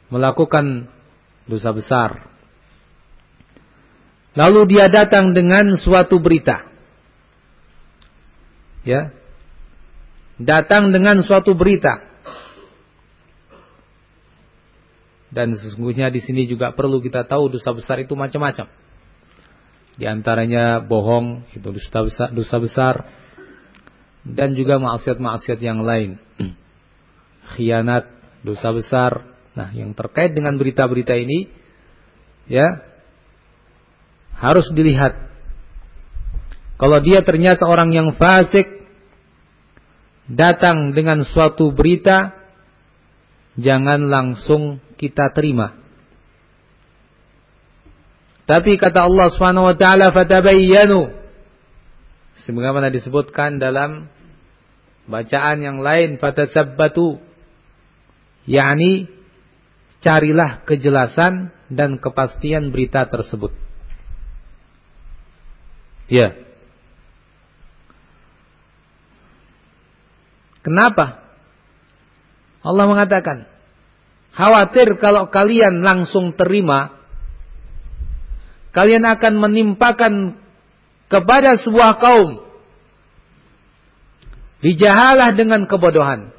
melakukan 0.08 0.88
dosa 1.44 1.74
besar. 1.74 2.32
Lalu 4.32 4.72
dia 4.72 4.88
datang 4.88 5.36
dengan 5.36 5.76
suatu 5.76 6.16
berita. 6.16 6.64
Ya, 8.82 9.12
datang 10.42 10.90
dengan 10.90 11.22
suatu 11.22 11.54
berita. 11.56 12.12
Dan 15.32 15.56
sesungguhnya 15.56 16.12
di 16.12 16.20
sini 16.20 16.44
juga 16.44 16.76
perlu 16.76 17.00
kita 17.00 17.24
tahu 17.24 17.56
dosa 17.56 17.72
besar 17.72 18.04
itu 18.04 18.12
macam-macam. 18.12 18.68
Di 19.96 20.04
antaranya 20.04 20.84
bohong 20.84 21.48
itu 21.56 21.64
dosa 21.64 22.04
besar, 22.04 22.28
dosa 22.36 22.56
besar 22.60 22.94
dan 24.28 24.52
juga 24.52 24.76
maksiat-maksiat 24.76 25.58
yang 25.64 25.80
lain. 25.80 26.20
Khianat, 27.56 28.12
dosa 28.44 28.68
besar. 28.76 29.24
Nah, 29.56 29.72
yang 29.72 29.96
terkait 29.96 30.36
dengan 30.36 30.56
berita-berita 30.60 31.16
ini 31.16 31.48
ya 32.48 32.84
harus 34.36 34.68
dilihat. 34.72 35.32
Kalau 36.76 36.98
dia 37.00 37.22
ternyata 37.22 37.64
orang 37.64 37.94
yang 37.94 38.12
fasik 38.18 38.81
datang 40.30 40.94
dengan 40.94 41.26
suatu 41.26 41.74
berita, 41.74 42.34
jangan 43.58 44.06
langsung 44.06 44.78
kita 44.98 45.34
terima. 45.34 45.82
Tapi 48.46 48.74
kata 48.76 49.06
Allah 49.06 49.30
Subhanahu 49.30 49.70
wa 49.70 49.76
taala 49.78 50.10
fatabayyanu. 50.10 51.14
Sebagaimana 52.42 52.90
disebutkan 52.90 53.62
dalam 53.62 54.10
bacaan 55.06 55.58
yang 55.62 55.78
lain 55.80 56.18
fatasabbatu. 56.18 57.22
yakni 58.42 59.06
carilah 60.02 60.66
kejelasan 60.66 61.54
dan 61.70 62.02
kepastian 62.02 62.74
berita 62.74 63.06
tersebut. 63.06 63.54
Ya. 66.10 66.34
Kenapa? 70.62 71.22
Allah 72.62 72.86
mengatakan, 72.86 73.50
khawatir 74.38 74.94
kalau 75.02 75.26
kalian 75.28 75.82
langsung 75.82 76.38
terima, 76.38 76.94
kalian 78.70 79.02
akan 79.02 79.34
menimpakan 79.42 80.38
kepada 81.10 81.58
sebuah 81.60 81.98
kaum 81.98 82.40
dijahalah 84.62 85.34
dengan 85.34 85.66
kebodohan. 85.66 86.30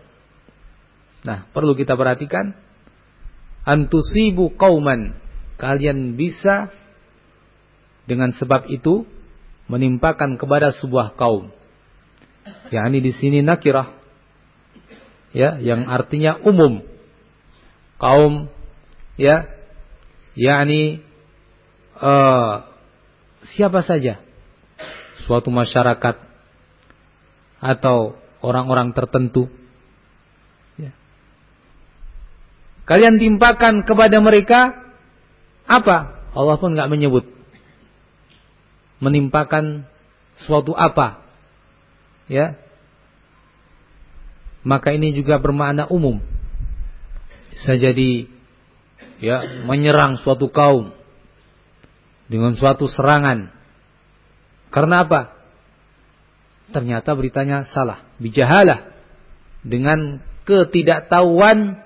Nah, 1.28 1.46
perlu 1.52 1.76
kita 1.76 1.94
perhatikan 2.00 2.56
antusibu 3.68 4.56
kauman 4.56 5.16
kalian 5.60 6.16
bisa 6.16 6.72
dengan 8.08 8.36
sebab 8.36 8.68
itu 8.72 9.08
menimpakan 9.72 10.36
kepada 10.36 10.76
sebuah 10.76 11.16
kaum. 11.16 11.52
yakni 12.76 13.00
di 13.00 13.16
sini 13.16 13.40
nakirah 13.40 14.03
ya 15.34 15.60
yang 15.60 15.90
artinya 15.90 16.38
umum. 16.40 16.86
Kaum 17.98 18.48
ya 19.18 19.50
yakni 20.38 21.02
uh, 21.98 22.70
siapa 23.58 23.82
saja. 23.84 24.22
Suatu 25.26 25.50
masyarakat 25.50 26.16
atau 27.64 28.16
orang-orang 28.44 28.94
tertentu. 28.94 29.48
Ya. 30.76 30.92
kalian 32.84 33.18
timpakan 33.18 33.88
kepada 33.88 34.20
mereka 34.20 34.62
apa? 35.64 36.22
Allah 36.34 36.56
pun 36.60 36.76
nggak 36.76 36.92
menyebut. 36.92 37.26
Menimpakan 39.00 39.88
suatu 40.44 40.76
apa? 40.76 41.24
Ya 42.28 42.63
maka 44.64 44.96
ini 44.96 45.12
juga 45.12 45.38
bermakna 45.38 45.88
umum. 45.92 46.24
Bisa 47.52 47.76
jadi 47.78 48.26
ya 49.20 49.64
menyerang 49.68 50.24
suatu 50.24 50.50
kaum 50.50 50.96
dengan 52.32 52.56
suatu 52.56 52.88
serangan. 52.88 53.52
Karena 54.74 55.06
apa? 55.06 55.22
Ternyata 56.74 57.14
beritanya 57.14 57.70
salah, 57.70 58.02
bijahalah 58.18 58.90
dengan 59.62 60.24
ketidaktahuan 60.50 61.78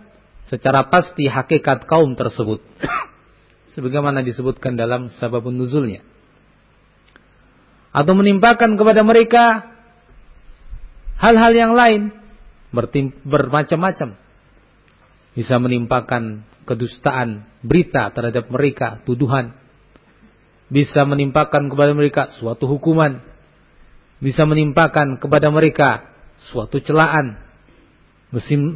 secara 0.47 0.87
pasti 0.87 1.27
hakikat 1.27 1.83
kaum 1.89 2.15
tersebut. 2.15 2.63
Sebagaimana 3.75 4.23
disebutkan 4.23 4.79
dalam 4.79 5.11
sababun 5.19 5.59
nuzulnya. 5.59 6.01
Atau 7.91 8.13
menimpakan 8.15 8.77
kepada 8.79 9.01
mereka 9.03 9.73
hal-hal 11.17 11.51
yang 11.51 11.73
lain 11.73 12.13
bermacam-macam. 12.71 14.17
Bisa 15.37 15.55
menimpakan 15.61 16.43
kedustaan, 16.65 17.45
berita 17.61 18.09
terhadap 18.11 18.49
mereka, 18.49 18.99
tuduhan. 19.05 19.53
Bisa 20.67 21.07
menimpakan 21.07 21.71
kepada 21.71 21.95
mereka 21.95 22.33
suatu 22.35 22.67
hukuman. 22.67 23.23
Bisa 24.19 24.43
menimpakan 24.43 25.21
kepada 25.21 25.47
mereka 25.53 26.11
suatu 26.51 26.81
celaan. 26.83 27.39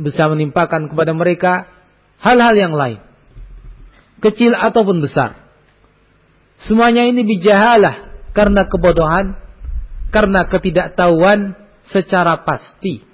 Bisa 0.05 0.31
menimpakan 0.31 0.87
kepada 0.87 1.11
mereka 1.11 1.67
hal-hal 2.23 2.55
yang 2.55 2.71
lain. 2.71 3.03
Kecil 4.21 4.55
ataupun 4.55 5.01
besar. 5.03 5.35
Semuanya 6.61 7.09
ini 7.09 7.25
bijahalah 7.25 8.13
karena 8.37 8.69
kebodohan, 8.69 9.35
karena 10.13 10.45
ketidaktahuan 10.45 11.57
secara 11.89 12.45
pasti 12.45 13.10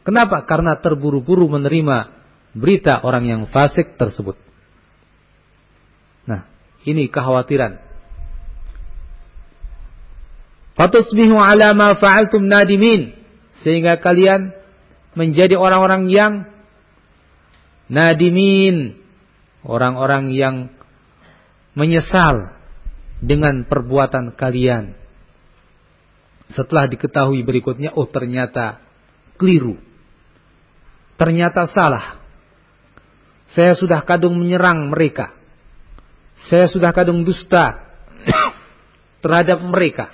Kenapa? 0.00 0.48
Karena 0.48 0.80
terburu-buru 0.80 1.44
menerima 1.52 2.08
berita 2.56 3.04
orang 3.04 3.28
yang 3.28 3.42
fasik 3.52 4.00
tersebut. 4.00 4.36
Nah, 6.24 6.48
ini 6.88 7.06
kekhawatiran. 7.12 7.78
Fatusbihu 10.74 11.36
ala 11.36 11.76
ma 11.76 11.92
fa'altum 12.00 12.48
nadimin. 12.48 13.12
Sehingga 13.60 14.00
kalian 14.00 14.56
menjadi 15.12 15.60
orang-orang 15.60 16.08
yang 16.08 16.48
nadimin. 17.92 18.96
Orang-orang 19.60 20.32
yang 20.32 20.72
menyesal 21.76 22.56
dengan 23.20 23.68
perbuatan 23.68 24.32
kalian. 24.32 24.96
Setelah 26.48 26.88
diketahui 26.88 27.44
berikutnya, 27.44 27.92
oh 27.92 28.08
ternyata 28.08 28.80
keliru 29.36 29.89
ternyata 31.20 31.68
salah. 31.68 32.16
Saya 33.52 33.76
sudah 33.76 34.00
kadung 34.08 34.40
menyerang 34.40 34.88
mereka. 34.88 35.36
Saya 36.48 36.64
sudah 36.72 36.96
kadung 36.96 37.28
dusta 37.28 37.76
terhadap 39.22 39.60
mereka. 39.60 40.08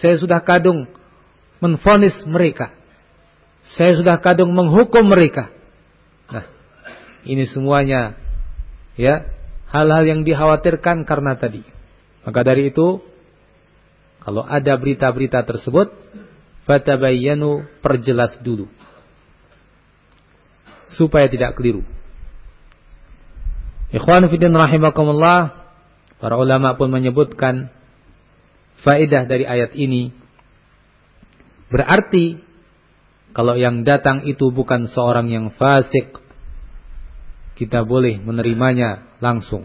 Saya 0.00 0.16
sudah 0.16 0.40
kadung 0.40 0.88
menfonis 1.60 2.16
mereka. 2.24 2.72
Saya 3.76 4.00
sudah 4.00 4.16
kadung 4.24 4.56
menghukum 4.56 5.04
mereka. 5.04 5.52
Nah, 6.32 6.48
ini 7.28 7.44
semuanya 7.44 8.16
ya 8.96 9.28
hal-hal 9.68 10.08
yang 10.08 10.20
dikhawatirkan 10.24 11.04
karena 11.04 11.36
tadi. 11.36 11.60
Maka 12.24 12.40
dari 12.48 12.72
itu 12.72 13.04
kalau 14.24 14.40
ada 14.46 14.72
berita-berita 14.80 15.44
tersebut 15.44 15.92
fatabayyanu 16.64 17.66
perjelas 17.84 18.40
dulu 18.40 18.77
supaya 20.96 21.28
tidak 21.28 21.58
keliru. 21.58 21.84
Ikhwan 23.88 24.28
Fidin 24.28 24.52
rahimakumullah, 24.52 25.68
para 26.20 26.34
ulama 26.36 26.76
pun 26.76 26.92
menyebutkan 26.92 27.72
faedah 28.84 29.24
dari 29.24 29.48
ayat 29.48 29.72
ini. 29.72 30.12
Berarti 31.68 32.40
kalau 33.32 33.56
yang 33.56 33.84
datang 33.84 34.24
itu 34.24 34.52
bukan 34.52 34.88
seorang 34.92 35.32
yang 35.32 35.52
fasik, 35.56 36.20
kita 37.56 37.84
boleh 37.84 38.20
menerimanya 38.20 39.08
langsung. 39.24 39.64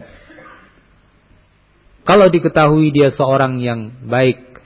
Kalau 2.04 2.28
diketahui 2.28 2.92
dia 2.92 3.08
seorang 3.12 3.60
yang 3.64 4.04
baik, 4.04 4.60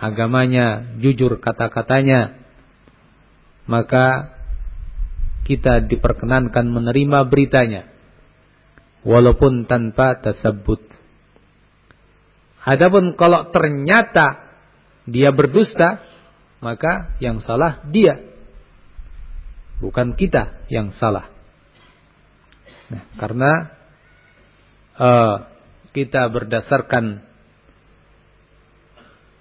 agamanya 0.00 0.96
jujur 0.96 1.36
kata-katanya, 1.40 2.40
maka 3.68 4.33
kita 5.44 5.84
diperkenankan 5.84 6.64
menerima 6.64 7.28
beritanya 7.28 7.94
walaupun 9.04 9.68
tanpa 9.68 10.18
tersebut. 10.18 10.80
Adapun 12.64 13.12
kalau 13.12 13.52
ternyata 13.52 14.56
dia 15.04 15.28
berdusta, 15.36 16.00
maka 16.64 17.12
yang 17.20 17.44
salah 17.44 17.84
dia. 17.92 18.16
Bukan 19.84 20.16
kita 20.16 20.64
yang 20.72 20.96
salah. 20.96 21.28
Nah, 22.88 23.04
karena 23.20 23.52
uh, 24.96 25.36
kita 25.92 26.24
berdasarkan 26.32 27.20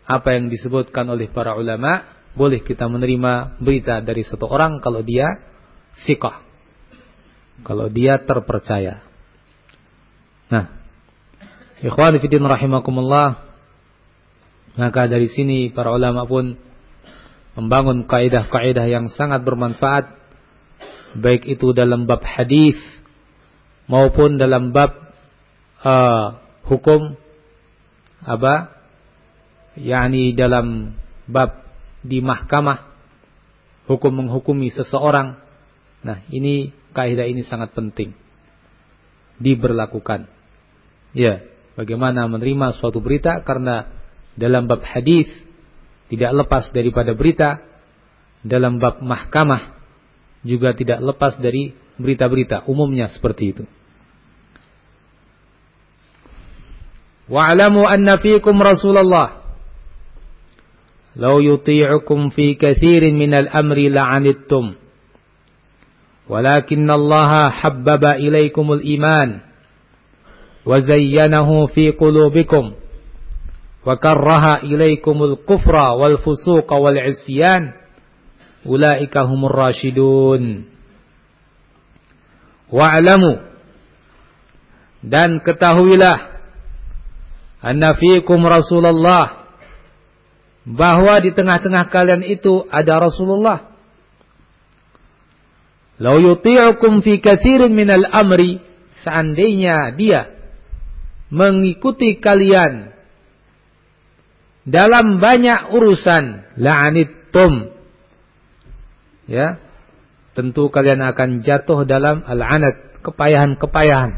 apa 0.04 0.30
yang 0.36 0.51
disebutkan 0.51 1.08
oleh 1.08 1.32
para 1.32 1.56
ulama, 1.56 2.04
boleh 2.36 2.60
kita 2.60 2.91
menerima 2.91 3.56
berita 3.64 4.04
dari 4.04 4.28
satu 4.28 4.51
orang 4.51 4.84
kalau 4.84 4.99
dia 4.99 5.53
fiqah. 6.02 6.41
Kalau 7.62 7.88
dia 7.88 8.18
terpercaya. 8.20 9.06
Nah, 10.50 10.74
ikhwan 11.80 12.18
fillah 12.20 12.50
rahimakumullah, 12.58 13.54
maka 14.74 15.06
dari 15.06 15.30
sini 15.30 15.70
para 15.70 15.94
ulama 15.94 16.26
pun 16.26 16.58
membangun 17.54 18.10
kaidah-kaidah 18.10 18.89
yang 18.89 19.14
sangat 19.14 19.46
bermanfaat. 19.46 20.10
Baik 21.14 21.46
itu 21.46 21.78
dalam 21.78 22.10
bab 22.10 22.26
hadis 22.26 22.74
maupun 23.86 24.41
dalam 24.41 24.74
bab 24.74 25.14
uh, 25.86 26.41
hukum. 26.66 27.14
Apa? 28.26 28.74
Yakni 29.78 30.34
dalam 30.34 30.98
bab 31.30 31.70
di 32.02 32.18
mahkamah. 32.18 32.89
Hukum 33.86 34.26
menghukumi 34.26 34.74
seseorang 34.74 35.43
nah 36.04 36.20
ini 36.30 36.84
kaidah 36.93 37.26
ini 37.26 37.43
sangat 37.43 37.74
penting. 37.74 38.14
Diberlakukan. 39.41 40.30
Ya, 41.18 41.41
bagaimana 41.74 42.30
menerima 42.30 42.78
suatu 42.78 43.01
berita 43.01 43.41
karena 43.41 43.89
dalam 44.38 44.70
bab 44.70 44.86
hadis 44.86 45.28
tidak 46.08 46.45
lepas 46.45 46.70
daripada 46.70 47.18
berita, 47.18 47.66
dalam 48.45 48.78
bab 48.78 49.01
mahkamah 49.01 49.74
juga 50.45 50.78
tidak 50.78 51.01
lepas 51.01 51.41
dari 51.41 51.74
berita-berita 51.97 52.70
umumnya 52.70 53.10
seperti 53.10 53.43
itu. 53.58 53.66
Wa'lamu 57.32 57.88
anna 57.88 58.20
fiikum 58.20 58.60
Rasulullah. 58.60 59.41
Law 61.14 61.38
yuti'ukum 61.39 62.34
fi 62.34 62.58
katsirin 62.58 63.16
minal 63.16 63.47
amri 63.47 63.88
la'anittum 63.88 64.82
walakinna 66.28 66.95
Allah 66.95 67.51
habbaba 67.51 68.16
ilaikumul 68.18 68.82
iman 68.84 69.49
وزينه 70.68 71.66
في 71.72 71.97
قلوبكم 71.97 72.64
وكره 73.86 74.45
إليكم 74.68 75.16
الكفر 75.22 75.76
والفسوق 75.76 76.68
والعصيان 76.72 77.72
أولئك 78.66 79.16
هم 79.16 79.41
الراشدون 79.45 80.45
wa'lamu 82.68 83.41
dan 85.01 85.41
ketahuilah 85.41 86.36
anna 87.64 87.97
fiikum 87.97 88.45
Rasulullah 88.45 89.49
bahwa 90.68 91.16
di 91.24 91.32
tengah-tengah 91.32 91.89
kalian 91.89 92.22
itu 92.28 92.68
ada 92.68 93.01
Rasulullah. 93.01 93.72
Lau 96.02 96.18
yuti'ukum 96.18 97.06
fi 97.06 97.22
katsirin 97.22 97.74
minal 97.74 98.08
amri 98.10 98.58
seandainya 99.06 99.94
dia 99.94 100.34
mengikuti 101.30 102.18
kalian 102.18 102.94
dalam 104.64 105.20
banyak 105.20 105.70
urusan 105.76 106.56
la'anittum. 106.58 107.74
Ya 109.30 109.62
tentu 110.34 110.74
kalian 110.74 111.02
akan 111.14 111.46
jatuh 111.46 111.86
dalam 111.86 112.26
al-anat 112.26 113.02
kepayahan-kepayahan. 113.06 114.18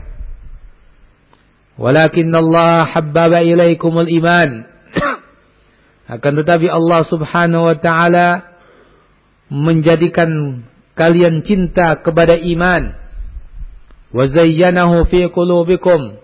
Walakin 1.75 2.31
Allah 2.31 2.87
habbaba 2.87 3.43
ilaikumul 3.43 4.07
iman. 4.23 4.63
Akan 6.05 6.33
tetapi 6.39 6.71
Allah 6.71 7.01
Subhanahu 7.03 7.67
wa 7.67 7.77
taala 7.81 8.47
menjadikan 9.51 10.63
kalian 10.95 11.43
cinta 11.43 11.99
kepada 11.99 12.39
iman 12.39 12.95
wa 14.15 14.23
zayyanahu 14.31 15.03
fi 15.11 15.27
qulubikum 15.27 16.17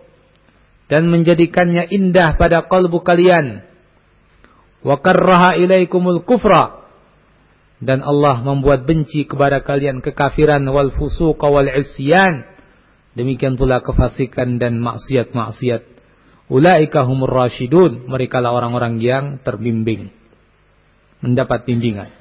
dan 0.91 1.07
menjadikannya 1.07 1.87
indah 1.87 2.35
pada 2.35 2.67
kalbu 2.67 2.99
kalian. 2.99 3.63
Wa 4.83 4.99
karraha 4.99 5.55
ilaikumul 5.55 6.27
kufra 6.27 6.83
dan 7.79 8.03
Allah 8.03 8.43
membuat 8.43 8.83
benci 8.83 9.23
kepada 9.23 9.63
kalian 9.63 10.03
kekafiran 10.03 10.61
wal 10.67 10.91
fusuqa 10.91 11.47
wal 11.47 11.71
isyan. 11.71 12.43
Demikian 13.15 13.55
pula 13.55 13.79
kefasikan 13.83 14.59
dan 14.59 14.79
maksiat-maksiat. 14.83 15.83
Ulaika 16.51 17.03
humur 17.03 17.31
rasyidun. 17.31 18.07
Mereka 18.07 18.39
lah 18.39 18.55
orang-orang 18.55 18.99
yang 19.03 19.25
terbimbing. 19.43 20.11
Mendapat 21.19 21.67
bimbingan. 21.67 22.20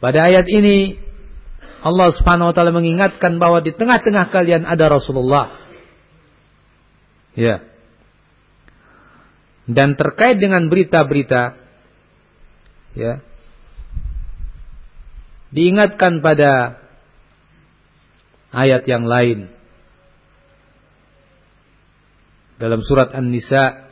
Pada 0.00 0.28
ayat 0.28 0.44
ini 0.48 1.00
Allah 1.80 2.12
Subhanahu 2.12 2.50
wa 2.50 2.54
taala 2.54 2.74
mengingatkan 2.74 3.38
bahwa 3.40 3.62
di 3.62 3.72
tengah-tengah 3.72 4.28
kalian 4.28 4.66
ada 4.66 4.90
Rasulullah 4.90 5.66
Ya. 7.36 7.60
Dan 9.68 9.94
terkait 9.94 10.40
dengan 10.40 10.72
berita-berita 10.72 11.60
ya. 12.96 13.20
Diingatkan 15.52 16.24
pada 16.24 16.80
ayat 18.56 18.88
yang 18.88 19.04
lain. 19.04 19.52
Dalam 22.56 22.80
surat 22.80 23.12
An-Nisa 23.12 23.84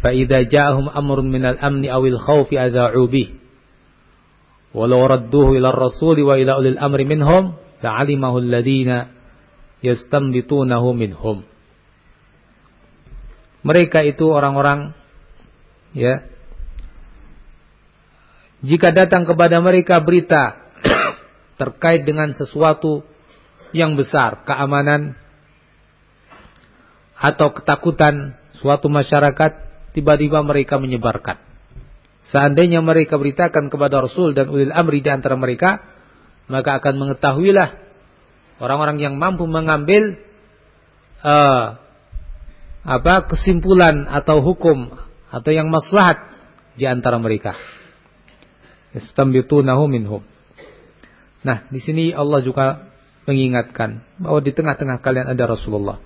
فَإِذَا 0.00 0.48
جَاءَهُمْ 0.48 0.96
أَمْرٌ 0.96 1.18
مِنَ 1.28 1.44
الْأَمْنِ 1.44 1.84
أَوِ 1.84 2.02
الْخَوْفِ 2.08 2.48
أَذَاعُوا 2.56 3.06
بِهِ 3.12 3.36
walau 4.75 5.07
radduhu 5.07 5.55
ila 5.55 5.71
rasuli 5.71 6.19
wa 6.19 6.35
ila 6.35 6.59
ulil 6.59 6.75
amri 6.75 7.07
minhum 7.07 7.55
الذين 7.85 8.23
alladhina 8.23 8.97
yastambitunahu 9.79 10.91
mereka 13.65 13.99
itu 14.01 14.25
orang-orang 14.29 14.97
ya 15.93 16.25
jika 18.65 18.89
datang 18.91 19.29
kepada 19.29 19.61
mereka 19.61 20.01
berita 20.01 20.57
terkait 21.61 22.01
dengan 22.03 22.33
sesuatu 22.33 23.05
yang 23.71 23.93
besar 23.93 24.41
keamanan 24.43 25.13
atau 27.15 27.53
ketakutan 27.53 28.35
suatu 28.59 28.89
masyarakat 28.91 29.51
tiba-tiba 29.95 30.43
mereka 30.43 30.75
menyebarkan. 30.81 31.39
Seandainya 32.33 32.81
mereka 32.81 33.21
beritakan 33.21 33.69
kepada 33.69 34.01
Rasul 34.01 34.33
dan 34.33 34.49
ulil 34.49 34.73
amri 34.73 35.05
di 35.05 35.09
antara 35.13 35.37
mereka, 35.37 35.81
maka 36.49 36.81
akan 36.81 36.97
mengetahuilah 36.97 37.77
orang-orang 38.57 38.97
yang 38.97 39.15
mampu 39.17 39.45
mengambil 39.45 40.17
uh, 41.21 41.77
apa 42.85 43.13
kesimpulan 43.29 44.05
atau 44.09 44.41
hukum 44.41 44.93
atau 45.29 45.51
yang 45.53 45.69
maslahat 45.69 46.21
di 46.77 46.85
antara 46.85 47.17
mereka. 47.17 47.57
Istambitunahu 48.95 49.89
minhum. 49.89 50.23
Nah, 51.45 51.67
di 51.69 51.77
sini 51.81 52.15
Allah 52.15 52.41
juga 52.41 52.89
mengingatkan 53.25 54.05
bahwa 54.21 54.39
di 54.41 54.53
tengah-tengah 54.53 55.01
kalian 55.01 55.27
ada 55.33 55.43
Rasulullah. 55.49 55.97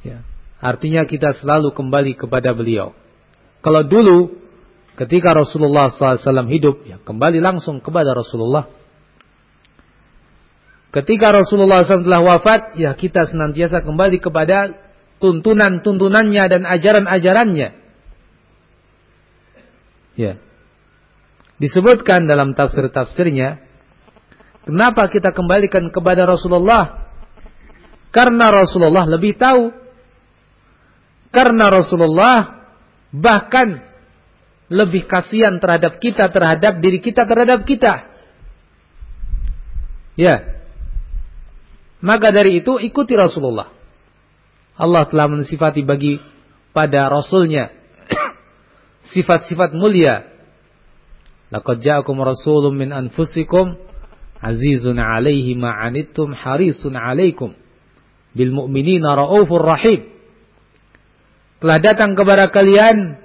Ya. 0.00 0.24
Artinya 0.60 1.04
kita 1.08 1.36
selalu 1.36 1.72
kembali 1.72 2.16
kepada 2.16 2.52
beliau. 2.52 2.92
Kalau 3.60 3.84
dulu 3.84 4.39
ketika 5.00 5.32
Rasulullah 5.32 5.88
SAW 5.88 6.44
hidup, 6.52 6.84
ya 6.84 7.00
kembali 7.00 7.40
langsung 7.40 7.80
kepada 7.80 8.12
Rasulullah 8.12 8.68
Ketika 10.90 11.30
Rasulullah 11.30 11.86
SAW 11.86 12.02
telah 12.02 12.22
wafat, 12.22 12.74
ya 12.74 12.98
kita 12.98 13.30
senantiasa 13.30 13.86
kembali 13.86 14.18
kepada 14.18 14.74
tuntunan-tuntunannya 15.22 16.44
dan 16.50 16.62
ajaran-ajarannya. 16.66 17.68
Ya. 20.18 20.42
Disebutkan 21.62 22.26
dalam 22.26 22.58
tafsir-tafsirnya, 22.58 23.62
kenapa 24.66 25.06
kita 25.06 25.30
kembalikan 25.30 25.94
kepada 25.94 26.26
Rasulullah? 26.26 27.06
Karena 28.10 28.50
Rasulullah 28.50 29.06
lebih 29.06 29.38
tahu. 29.38 29.70
Karena 31.30 31.70
Rasulullah 31.70 32.66
bahkan 33.14 33.86
lebih 34.70 35.10
kasihan 35.10 35.58
terhadap 35.58 35.98
kita, 35.98 36.30
terhadap 36.30 36.78
diri 36.78 37.02
kita, 37.02 37.26
terhadap 37.26 37.66
kita. 37.66 38.06
Ya. 40.14 40.62
Maka 41.98 42.30
dari 42.30 42.62
itu 42.62 42.78
ikuti 42.78 43.18
Rasulullah. 43.18 43.74
Allah 44.78 45.04
telah 45.10 45.26
mensifati 45.28 45.84
bagi 45.84 46.22
pada 46.70 47.10
Rasulnya 47.10 47.68
sifat-sifat 49.12 49.74
mulia. 49.74 50.30
Laqad 51.50 51.82
ja'akum 51.82 52.14
rasulun 52.22 52.78
min 52.78 52.94
anfusikum 52.94 53.74
azizun 54.38 55.02
'alaihi 55.02 55.58
ma 55.58 55.74
'anittum 55.82 56.30
harisun 56.30 56.94
'alaikum 56.94 57.58
bil 58.32 58.54
mu'minina 58.54 59.18
raufur 59.18 59.66
rahim. 59.66 60.06
Telah 61.58 61.78
datang 61.82 62.14
kepada 62.14 62.48
kalian 62.54 63.18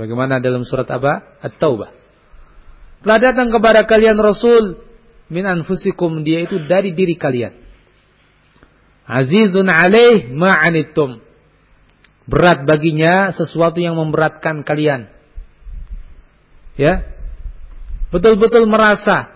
sebagaimana 0.00 0.40
dalam 0.40 0.64
surat 0.64 0.88
apa? 0.88 1.36
At-Taubah. 1.44 1.92
Telah 3.04 3.18
datang 3.20 3.52
kepada 3.52 3.84
kalian 3.84 4.16
rasul 4.16 4.80
min 5.28 5.44
anfusikum 5.44 6.24
dia 6.24 6.48
itu 6.48 6.56
dari 6.64 6.96
diri 6.96 7.20
kalian. 7.20 7.52
Azizun 9.04 9.68
alaih 9.68 10.32
ma'anittum. 10.32 11.20
Berat 12.24 12.64
baginya 12.64 13.36
sesuatu 13.36 13.76
yang 13.76 14.00
memberatkan 14.00 14.64
kalian. 14.64 15.12
Ya. 16.80 17.04
Betul-betul 18.08 18.72
merasa 18.72 19.28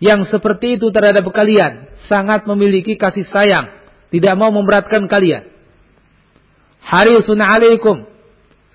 yang 0.00 0.24
seperti 0.24 0.80
itu 0.80 0.88
terhadap 0.88 1.28
kalian 1.28 1.92
sangat 2.08 2.48
memiliki 2.48 2.96
kasih 2.96 3.28
sayang, 3.28 3.76
tidak 4.08 4.40
mau 4.40 4.48
memberatkan 4.48 5.04
kalian. 5.04 5.52
Harisun 6.80 7.44
alaikum 7.44 8.13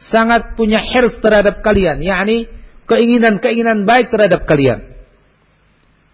sangat 0.07 0.55
punya 0.55 0.79
hirs 0.79 1.19
terhadap 1.19 1.59
kalian, 1.59 1.99
yakni 1.99 2.47
keinginan-keinginan 2.87 3.83
baik 3.83 4.07
terhadap 4.09 4.47
kalian 4.47 4.89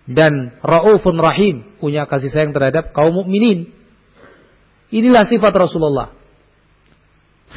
dan 0.06 0.54
raufun 0.62 1.18
rahim, 1.18 1.78
punya 1.82 2.06
kasih 2.06 2.30
sayang 2.30 2.54
terhadap 2.54 2.94
kaum 2.94 3.14
mukminin. 3.14 3.74
Inilah 4.94 5.26
sifat 5.26 5.54
Rasulullah. 5.54 6.14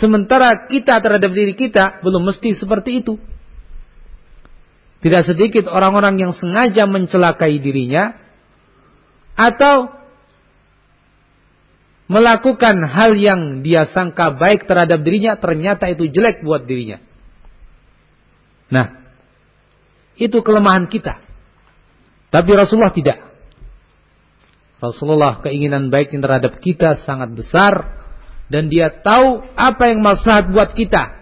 Sementara 0.00 0.68
kita 0.68 1.00
terhadap 1.00 1.28
diri 1.32 1.52
kita 1.52 2.00
belum 2.00 2.24
mesti 2.28 2.56
seperti 2.56 3.04
itu. 3.04 3.20
Tidak 4.98 5.22
sedikit 5.28 5.70
orang-orang 5.70 6.18
yang 6.18 6.32
sengaja 6.34 6.88
mencelakai 6.88 7.60
dirinya 7.62 8.16
atau 9.38 9.97
melakukan 12.08 12.88
hal 12.88 13.14
yang 13.14 13.60
dia 13.60 13.84
sangka 13.92 14.32
baik 14.34 14.64
terhadap 14.64 15.04
dirinya 15.04 15.36
ternyata 15.36 15.92
itu 15.92 16.08
jelek 16.08 16.40
buat 16.40 16.64
dirinya. 16.64 17.04
Nah, 18.72 19.04
itu 20.16 20.40
kelemahan 20.40 20.88
kita. 20.88 21.20
Tapi 22.28 22.50
Rasulullah 22.52 22.92
tidak. 22.92 23.28
Rasulullah 24.78 25.40
keinginan 25.44 25.92
baiknya 25.92 26.24
terhadap 26.24 26.52
kita 26.64 27.02
sangat 27.04 27.34
besar 27.34 27.98
dan 28.48 28.70
dia 28.72 28.88
tahu 28.88 29.44
apa 29.58 29.90
yang 29.90 30.00
maslahat 30.00 30.48
buat 30.48 30.72
kita 30.72 31.18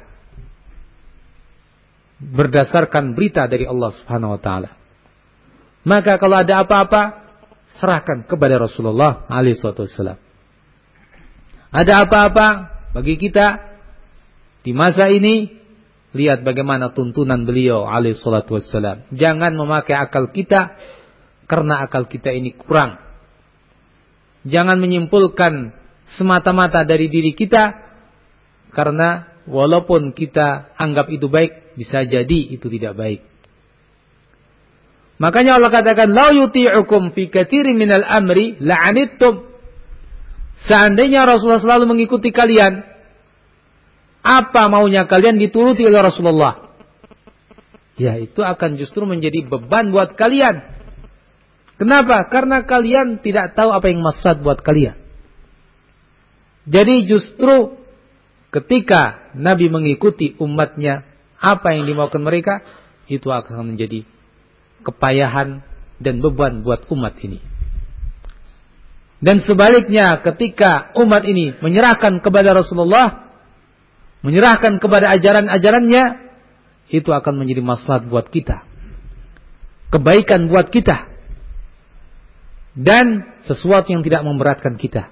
berdasarkan 2.20 3.12
berita 3.16 3.48
dari 3.48 3.64
Allah 3.64 3.90
Subhanahu 3.96 4.36
wa 4.36 4.40
taala. 4.40 4.70
Maka 5.86 6.18
kalau 6.20 6.42
ada 6.42 6.66
apa-apa 6.66 7.02
serahkan 7.78 8.28
kepada 8.28 8.60
Rasulullah 8.60 9.24
alaihi 9.30 9.56
wasallam. 9.56 10.25
Ada 11.70 12.06
apa-apa 12.06 12.46
bagi 12.94 13.18
kita 13.18 13.62
di 14.62 14.74
masa 14.74 15.10
ini 15.10 15.52
lihat 16.16 16.42
bagaimana 16.42 16.90
tuntunan 16.96 17.44
beliau 17.44 17.84
alaihi 17.84 18.16
wasallam. 18.16 19.04
Jangan 19.12 19.52
memakai 19.52 19.94
akal 19.94 20.32
kita 20.32 20.74
karena 21.46 21.84
akal 21.86 22.08
kita 22.08 22.32
ini 22.32 22.56
kurang. 22.56 22.98
Jangan 24.46 24.78
menyimpulkan 24.78 25.74
semata-mata 26.16 26.86
dari 26.86 27.10
diri 27.10 27.34
kita 27.34 27.82
karena 28.70 29.26
walaupun 29.46 30.14
kita 30.14 30.74
anggap 30.78 31.10
itu 31.10 31.26
baik 31.26 31.78
bisa 31.78 32.06
jadi 32.06 32.54
itu 32.54 32.66
tidak 32.70 32.94
baik. 32.94 33.20
Makanya 35.16 35.56
Allah 35.56 35.72
katakan 35.72 36.12
la 36.12 36.28
yuti'ukum 36.32 37.16
fi 37.16 37.32
katsirin 37.32 37.76
minal 37.76 38.04
amri 38.04 38.60
la'anittum. 38.60 39.55
Seandainya 40.64 41.28
Rasulullah 41.28 41.60
selalu 41.60 41.84
mengikuti 41.84 42.32
kalian, 42.32 42.80
apa 44.24 44.62
maunya 44.72 45.04
kalian 45.04 45.36
dituruti 45.36 45.84
oleh 45.84 46.00
Rasulullah? 46.00 46.72
Ya, 47.96 48.16
itu 48.16 48.40
akan 48.40 48.80
justru 48.80 49.04
menjadi 49.04 49.44
beban 49.44 49.92
buat 49.92 50.16
kalian. 50.16 50.64
Kenapa? 51.76 52.28
Karena 52.32 52.64
kalian 52.64 53.20
tidak 53.20 53.52
tahu 53.52 53.68
apa 53.72 53.92
yang 53.92 54.00
maslahat 54.00 54.40
buat 54.40 54.64
kalian. 54.64 54.96
Jadi 56.66 57.06
justru 57.06 57.78
ketika 58.50 59.30
Nabi 59.36 59.68
mengikuti 59.68 60.34
umatnya 60.40 61.06
apa 61.36 61.76
yang 61.76 61.84
dimaukan 61.86 62.24
mereka 62.24 62.64
itu 63.06 63.28
akan 63.30 63.76
menjadi 63.76 64.02
kepayahan 64.82 65.62
dan 66.02 66.18
beban 66.18 66.64
buat 66.66 66.88
umat 66.90 67.16
ini. 67.22 67.38
Dan 69.16 69.40
sebaliknya 69.40 70.20
ketika 70.20 70.92
umat 71.00 71.24
ini 71.24 71.56
menyerahkan 71.64 72.20
kepada 72.20 72.52
Rasulullah, 72.52 73.32
menyerahkan 74.20 74.76
kepada 74.76 75.08
ajaran-ajarannya, 75.16 76.04
itu 76.92 77.10
akan 77.10 77.34
menjadi 77.40 77.64
maslahat 77.64 78.06
buat 78.06 78.28
kita. 78.28 78.62
Kebaikan 79.90 80.52
buat 80.52 80.68
kita 80.68 81.16
dan 82.76 83.24
sesuatu 83.48 83.88
yang 83.88 84.04
tidak 84.04 84.20
memberatkan 84.22 84.76
kita. 84.76 85.08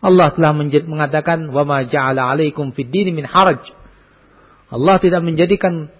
Allah 0.00 0.32
telah 0.34 0.56
mengatakan 0.88 1.52
ja'ala 1.86 2.34
'alaikum 2.34 2.72
fid 2.74 2.90
din 2.90 3.14
min 3.14 3.28
haraj. 3.28 3.62
Allah 4.72 4.96
tidak 4.98 5.22
menjadikan 5.22 5.92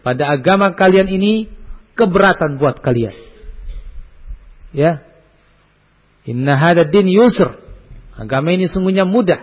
pada 0.00 0.32
agama 0.32 0.72
kalian 0.72 1.10
ini 1.10 1.50
keberatan 1.98 2.56
buat 2.56 2.80
kalian. 2.80 3.12
Ya. 4.72 5.04
Inna 6.30 6.54
hadha 6.54 6.86
din 6.86 7.10
yusr. 7.10 7.58
Agama 8.14 8.54
ini 8.54 8.70
sungguhnya 8.70 9.02
mudah. 9.02 9.42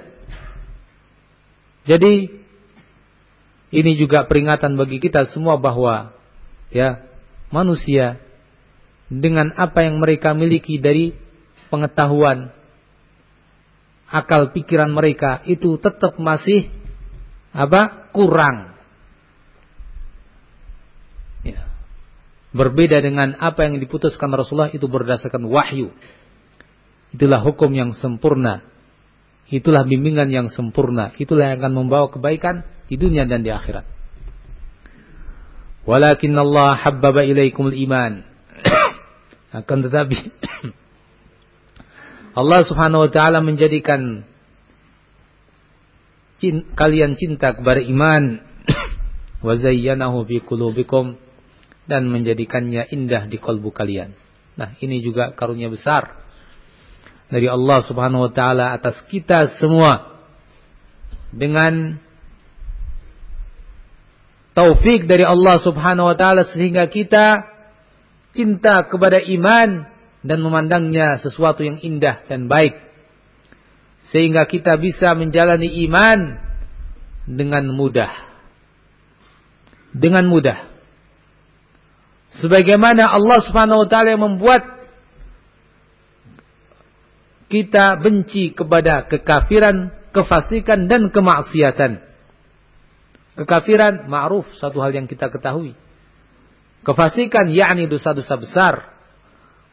Jadi 1.83 2.31
ini 3.75 3.91
juga 3.99 4.23
peringatan 4.23 4.79
bagi 4.79 5.03
kita 5.03 5.27
semua 5.27 5.59
bahwa 5.59 6.15
ya 6.71 7.03
manusia 7.51 8.23
dengan 9.11 9.51
apa 9.59 9.83
yang 9.83 9.99
mereka 9.99 10.31
miliki 10.31 10.79
dari 10.79 11.11
pengetahuan 11.67 12.55
akal 14.07 14.55
pikiran 14.55 14.91
mereka 14.91 15.43
itu 15.43 15.75
tetap 15.79 16.15
masih 16.15 16.71
apa 17.51 18.11
kurang 18.15 18.75
ya. 21.43 21.67
berbeda 22.55 23.03
dengan 23.03 23.35
apa 23.39 23.67
yang 23.67 23.79
diputuskan 23.83 24.31
Rasulullah 24.31 24.71
itu 24.71 24.87
berdasarkan 24.87 25.43
wahyu 25.47 25.91
itulah 27.15 27.39
hukum 27.43 27.71
yang 27.71 27.95
sempurna. 27.95 28.63
Itulah 29.47 29.87
bimbingan 29.87 30.27
yang 30.27 30.47
sempurna. 30.51 31.15
Itulah 31.15 31.51
yang 31.51 31.63
akan 31.63 31.73
membawa 31.73 32.11
kebaikan 32.11 32.67
di 32.91 32.99
dunia 32.99 33.23
dan 33.23 33.47
di 33.47 33.51
akhirat. 33.51 33.87
Walakin 35.87 36.35
Allah 36.35 36.75
habbaba 36.75 37.23
ilaikumul 37.23 37.75
iman. 37.87 38.27
Akan 39.55 39.87
tetapi 39.87 40.19
Allah 42.39 42.59
Subhanahu 42.67 43.07
wa 43.07 43.11
taala 43.11 43.39
menjadikan 43.39 44.27
kalian 46.75 47.15
cinta 47.15 47.55
kepada 47.55 47.79
iman. 47.79 48.43
Wa 49.47 49.55
zayyanahu 49.55 50.27
fi 50.27 50.43
qulubikum. 50.43 51.15
Dan 51.87 52.11
menjadikannya 52.11 52.91
indah 52.91 53.31
di 53.31 53.39
kalbu 53.39 53.71
kalian. 53.71 54.11
Nah, 54.59 54.75
ini 54.83 54.99
juga 54.99 55.31
karunia 55.31 55.71
besar 55.71 56.26
dari 57.27 57.47
Allah 57.47 57.83
Subhanahu 57.83 58.27
wa 58.27 58.31
taala 58.31 58.75
atas 58.75 58.95
kita 59.11 59.59
semua 59.59 60.23
dengan 61.31 61.99
taufik 64.55 65.05
dari 65.05 65.27
Allah 65.27 65.59
Subhanahu 65.59 66.07
wa 66.09 66.17
taala 66.17 66.47
sehingga 66.47 66.87
kita 66.87 67.45
cinta 68.31 68.87
kepada 68.87 69.19
iman 69.19 69.89
dan 70.23 70.39
memandangnya 70.39 71.19
sesuatu 71.19 71.61
yang 71.65 71.81
indah 71.83 72.23
dan 72.25 72.47
baik. 72.47 72.77
Sehingga 74.07 74.47
kita 74.47 74.79
bisa 74.79 75.11
menjalani 75.19 75.83
iman 75.87 76.39
dengan 77.27 77.67
mudah. 77.75 78.13
Dengan 79.91 80.31
mudah. 80.31 80.63
Sebagaimana 82.39 83.09
Allah 83.09 83.39
Subhanahu 83.43 83.83
wa 83.83 83.87
taala 83.89 84.15
yang 84.15 84.23
membuat 84.23 84.76
kita 87.47 87.99
benci 87.99 88.51
kepada 88.51 89.07
kekafiran, 89.07 89.91
kefasikan 90.11 90.91
dan 90.91 91.07
kemaksiatan. 91.11 92.03
Kekafiran 93.37 94.09
ma'ruf 94.11 94.47
satu 94.59 94.83
hal 94.83 94.91
yang 94.91 95.07
kita 95.07 95.31
ketahui. 95.31 95.77
Kefasikan 96.83 97.51
yakni 97.51 97.87
dosa-dosa 97.87 98.35
besar. 98.39 98.73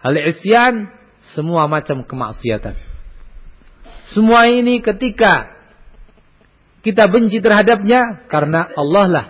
Hal 0.04 0.14
isyan 0.18 0.92
semua 1.34 1.66
macam 1.66 2.04
kemaksiatan. 2.04 2.76
Semua 4.12 4.46
ini 4.52 4.84
ketika 4.84 5.54
kita 6.84 7.08
benci 7.08 7.40
terhadapnya 7.40 8.28
karena 8.28 8.68
Allah 8.76 9.06
lah 9.08 9.26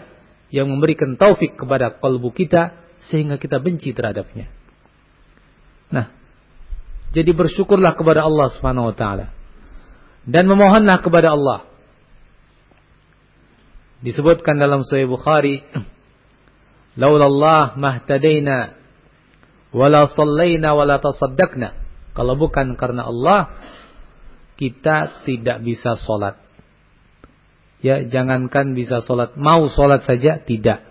yang 0.51 0.67
memberikan 0.67 1.15
taufik 1.15 1.55
kepada 1.55 1.95
kalbu 2.03 2.35
kita 2.35 2.75
sehingga 3.07 3.39
kita 3.39 3.63
benci 3.63 3.95
terhadapnya. 3.95 4.51
Nah, 5.95 6.11
jadi 7.15 7.31
bersyukurlah 7.31 7.95
kepada 7.95 8.27
Allah 8.27 8.51
Subhanahu 8.51 8.91
wa 8.91 8.97
taala 8.99 9.31
dan 10.27 10.51
memohonlah 10.51 10.99
kepada 10.99 11.33
Allah. 11.33 11.69
Disebutkan 14.03 14.61
dalam 14.61 14.85
Sahih 14.85 15.09
Bukhari, 15.09 15.65
"Laulallah 17.01 17.79
mahtadaina 17.79 18.77
wala 19.73 20.11
sallaina 20.11 20.77
wala 20.77 21.01
tasaddaqna." 21.01 21.77
Kalau 22.13 22.35
bukan 22.35 22.77
karena 22.77 23.09
Allah, 23.09 23.55
kita 24.59 25.25
tidak 25.25 25.63
bisa 25.63 25.97
sholat. 26.03 26.39
Ya, 27.85 28.01
jangankan 28.01 28.73
bisa 28.73 29.05
sholat, 29.05 29.37
mau 29.37 29.69
sholat 29.69 30.09
saja 30.09 30.41
tidak. 30.41 30.89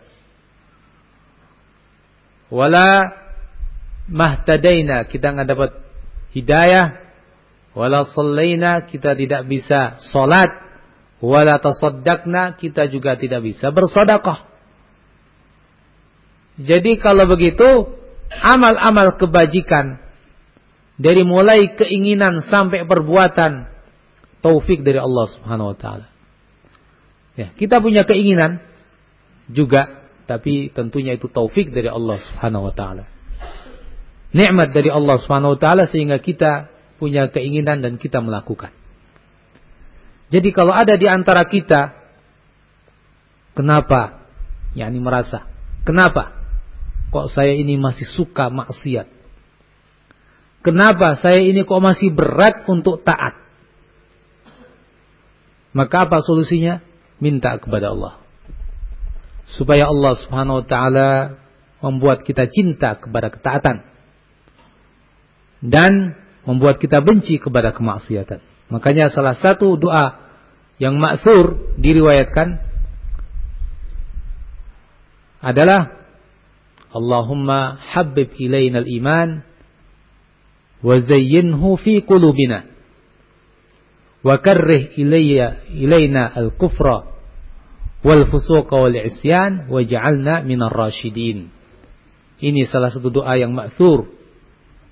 Wala 2.54 3.18
mahtadaina, 4.06 5.10
kita 5.10 5.34
nggak 5.34 5.50
dapat 5.50 5.83
hidayah. 6.34 7.00
Wala 7.74 8.06
sallaina, 8.06 8.86
kita 8.86 9.18
tidak 9.18 9.50
bisa 9.50 9.98
sholat. 10.14 10.54
Wala 11.24 11.58
tasaddaqna, 11.58 12.60
kita 12.60 12.92
juga 12.92 13.16
tidak 13.16 13.42
bisa 13.42 13.72
bersedekah. 13.72 14.46
Jadi 16.60 17.02
kalau 17.02 17.26
begitu, 17.26 17.98
amal-amal 18.30 19.18
kebajikan 19.18 19.98
dari 21.02 21.26
mulai 21.26 21.74
keinginan 21.74 22.46
sampai 22.46 22.86
perbuatan 22.86 23.66
taufik 24.46 24.86
dari 24.86 25.02
Allah 25.02 25.26
Subhanahu 25.34 25.74
wa 25.74 25.78
taala. 25.78 26.08
Ya, 27.34 27.50
kita 27.58 27.82
punya 27.82 28.06
keinginan 28.06 28.62
juga 29.50 30.04
tapi 30.30 30.72
tentunya 30.72 31.18
itu 31.18 31.28
taufik 31.28 31.74
dari 31.74 31.90
Allah 31.90 32.22
Subhanahu 32.22 32.70
wa 32.70 32.74
taala. 32.74 33.13
Nikmat 34.34 34.74
dari 34.74 34.90
Allah 34.90 35.22
Subhanahu 35.22 35.62
taala 35.62 35.86
sehingga 35.86 36.18
kita 36.18 36.74
punya 36.98 37.30
keinginan 37.30 37.86
dan 37.86 38.02
kita 38.02 38.18
melakukan. 38.18 38.74
Jadi 40.34 40.50
kalau 40.50 40.74
ada 40.74 40.98
di 40.98 41.06
antara 41.06 41.46
kita 41.46 41.94
kenapa 43.54 44.26
yakni 44.74 44.98
merasa 44.98 45.46
kenapa 45.86 46.34
kok 47.14 47.30
saya 47.30 47.54
ini 47.54 47.78
masih 47.78 48.10
suka 48.10 48.50
maksiat? 48.50 49.06
Kenapa 50.64 51.20
saya 51.20 51.44
ini 51.44 51.62
kok 51.68 51.84
masih 51.84 52.10
berat 52.10 52.66
untuk 52.66 53.06
taat? 53.06 53.44
Maka 55.76 56.08
apa 56.08 56.24
solusinya? 56.24 56.80
Minta 57.20 57.60
kepada 57.60 57.92
Allah. 57.92 58.18
Supaya 59.54 59.92
Allah 59.92 60.14
subhanahu 60.18 60.64
wa 60.64 60.66
ta'ala 60.66 61.10
membuat 61.84 62.24
kita 62.24 62.48
cinta 62.48 62.96
kepada 62.96 63.28
ketaatan 63.30 63.93
dan 65.64 66.20
membuat 66.44 66.84
kita 66.84 67.00
benci 67.00 67.40
kepada 67.40 67.72
kemaksiatan. 67.72 68.44
Makanya 68.68 69.08
salah 69.16 69.40
satu 69.40 69.80
doa 69.80 70.20
yang 70.76 71.00
maksur 71.00 71.72
diriwayatkan 71.80 72.60
adalah 75.40 76.04
Allahumma 76.92 77.80
habib 77.80 78.36
ilayna 78.36 78.84
al-iman 78.84 79.42
wa 80.84 80.96
zayyinhu 81.00 81.80
fi 81.80 82.04
qulubina 82.04 82.68
wa 84.24 84.36
karrih 84.40 84.94
ilayya 85.00 85.64
al-kufra 86.36 87.12
wal 88.04 88.24
fusuqa 88.28 88.76
wal 88.78 88.94
isyan 88.94 89.72
waj'alna 89.72 90.44
minar 90.44 90.76
rasyidin. 90.76 91.52
Ini 92.44 92.68
salah 92.68 92.92
satu 92.92 93.08
doa 93.08 93.40
yang 93.40 93.56
maksur 93.56 94.12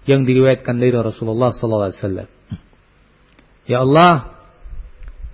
yang 0.10 0.26
diriwayatkan 0.26 0.82
dari 0.82 0.94
Rasulullah 0.94 1.54
sallallahu 1.54 1.90
alaihi 1.94 2.02
wasallam. 2.02 2.30
Ya 3.70 3.78
Allah, 3.86 4.14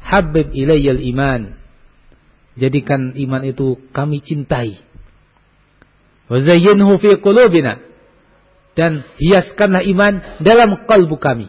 habib 0.04 0.52
ilayyal 0.52 1.02
iman. 1.16 1.56
Jadikan 2.58 3.14
iman 3.16 3.42
itu 3.46 3.78
kami 3.94 4.20
cintai. 4.20 4.82
Wa 6.28 6.42
zayyinhu 6.42 7.00
fi 7.00 7.22
qulubina 7.22 7.80
dan 8.76 9.08
hiaskanlah 9.22 9.86
iman 9.88 10.14
dalam 10.44 10.84
kalbu 10.90 11.16
kami. 11.22 11.48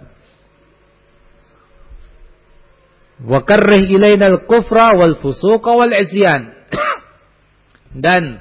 Wa 3.18 3.42
karrih 3.42 3.90
al-kufra 3.98 4.94
wal 4.94 5.18
fusuqa 5.18 5.74
wal 5.74 5.90
isyan. 5.90 6.54
dan 8.04 8.38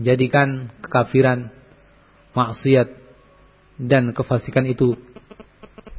jadikan 0.00 0.72
kekafiran, 0.80 1.52
maksiat 2.32 2.99
dan 3.80 4.12
kefasikan 4.12 4.68
itu 4.68 5.00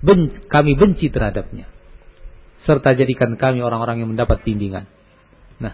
ben 0.05 0.29
kami 0.45 0.77
benci 0.77 1.09
terhadapnya. 1.09 1.65
Serta 2.61 2.93
jadikan 2.93 3.34
kami 3.41 3.65
orang-orang 3.65 4.05
yang 4.05 4.13
mendapat 4.13 4.45
bimbingan. 4.45 4.86
Nah, 5.57 5.73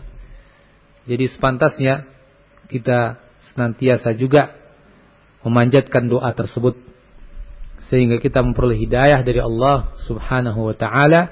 jadi 1.03 1.27
sepantasnya 1.27 2.07
kita 2.71 3.19
senantiasa 3.51 4.15
juga 4.15 4.55
memanjatkan 5.43 6.07
doa 6.07 6.31
tersebut 6.31 6.79
sehingga 7.87 8.19
kita 8.19 8.43
memperoleh 8.43 8.79
hidayah 8.79 9.23
dari 9.23 9.39
Allah 9.39 9.95
Subhanahu 10.07 10.71
wa 10.71 10.75
taala 10.75 11.31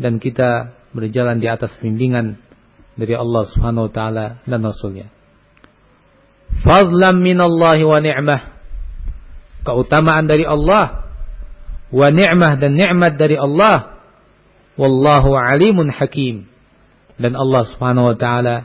dan 0.00 0.16
kita 0.16 0.76
berjalan 0.96 1.36
di 1.40 1.48
atas 1.48 1.76
bimbingan 1.80 2.40
dari 2.96 3.12
Allah 3.16 3.44
Subhanahu 3.48 3.88
wa 3.88 3.92
taala 3.92 4.26
dan 4.44 4.60
rasulnya. 4.64 5.08
Fadlan 6.64 7.20
minallahi 7.20 7.84
wa 7.84 7.98
ni'mah. 8.00 8.40
Keutamaan 9.60 10.24
dari 10.24 10.48
Allah 10.48 11.10
wa 11.90 12.08
ni'mah 12.08 12.56
dan 12.56 12.78
nikmat 12.78 13.18
dari 13.20 13.36
Allah. 13.36 14.00
Wallahu 14.80 15.36
alimun 15.36 15.92
hakim. 15.92 16.48
Dan 17.20 17.36
Allah 17.36 17.68
Subhanahu 17.68 18.14
wa 18.14 18.16
taala 18.16 18.64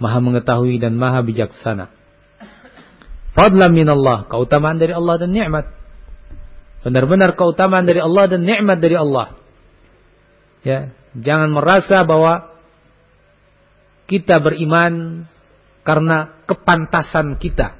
Maha 0.00 0.18
mengetahui 0.22 0.80
dan 0.80 0.96
Maha 0.96 1.20
bijaksana. 1.20 1.92
Fadlan 3.36 3.70
minallah, 3.70 4.26
keutamaan 4.26 4.80
dari 4.80 4.96
Allah 4.96 5.20
dan 5.20 5.30
nikmat. 5.30 5.70
Benar-benar 6.80 7.36
keutamaan 7.36 7.84
dari 7.84 8.00
Allah 8.00 8.24
dan 8.26 8.40
nikmat 8.42 8.80
dari 8.80 8.96
Allah. 8.96 9.36
Ya, 10.64 10.92
jangan 11.12 11.52
merasa 11.52 12.00
bahwa 12.08 12.56
kita 14.08 14.40
beriman 14.40 15.24
karena 15.84 16.44
kepantasan 16.48 17.36
kita. 17.36 17.79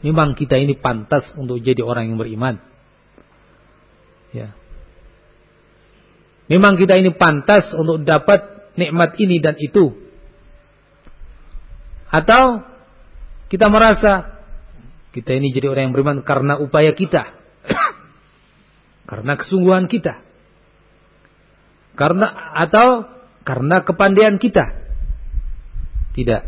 Memang 0.00 0.32
kita 0.32 0.56
ini 0.56 0.80
pantas 0.80 1.28
untuk 1.36 1.60
jadi 1.60 1.84
orang 1.84 2.08
yang 2.08 2.16
beriman. 2.16 2.56
Ya. 4.32 4.56
Memang 6.48 6.80
kita 6.80 6.96
ini 6.96 7.12
pantas 7.12 7.68
untuk 7.76 8.00
dapat 8.02 8.72
nikmat 8.80 9.14
ini 9.20 9.44
dan 9.44 9.60
itu. 9.60 9.92
Atau 12.08 12.64
kita 13.52 13.68
merasa 13.68 14.40
kita 15.12 15.36
ini 15.36 15.52
jadi 15.52 15.68
orang 15.68 15.90
yang 15.90 15.94
beriman 15.94 16.24
karena 16.24 16.56
upaya 16.56 16.96
kita. 16.96 17.36
karena 19.10 19.36
kesungguhan 19.36 19.84
kita. 19.84 20.24
Karena 21.92 22.56
atau 22.56 23.04
karena 23.44 23.84
kepandaian 23.84 24.40
kita. 24.40 24.64
Tidak. 26.16 26.42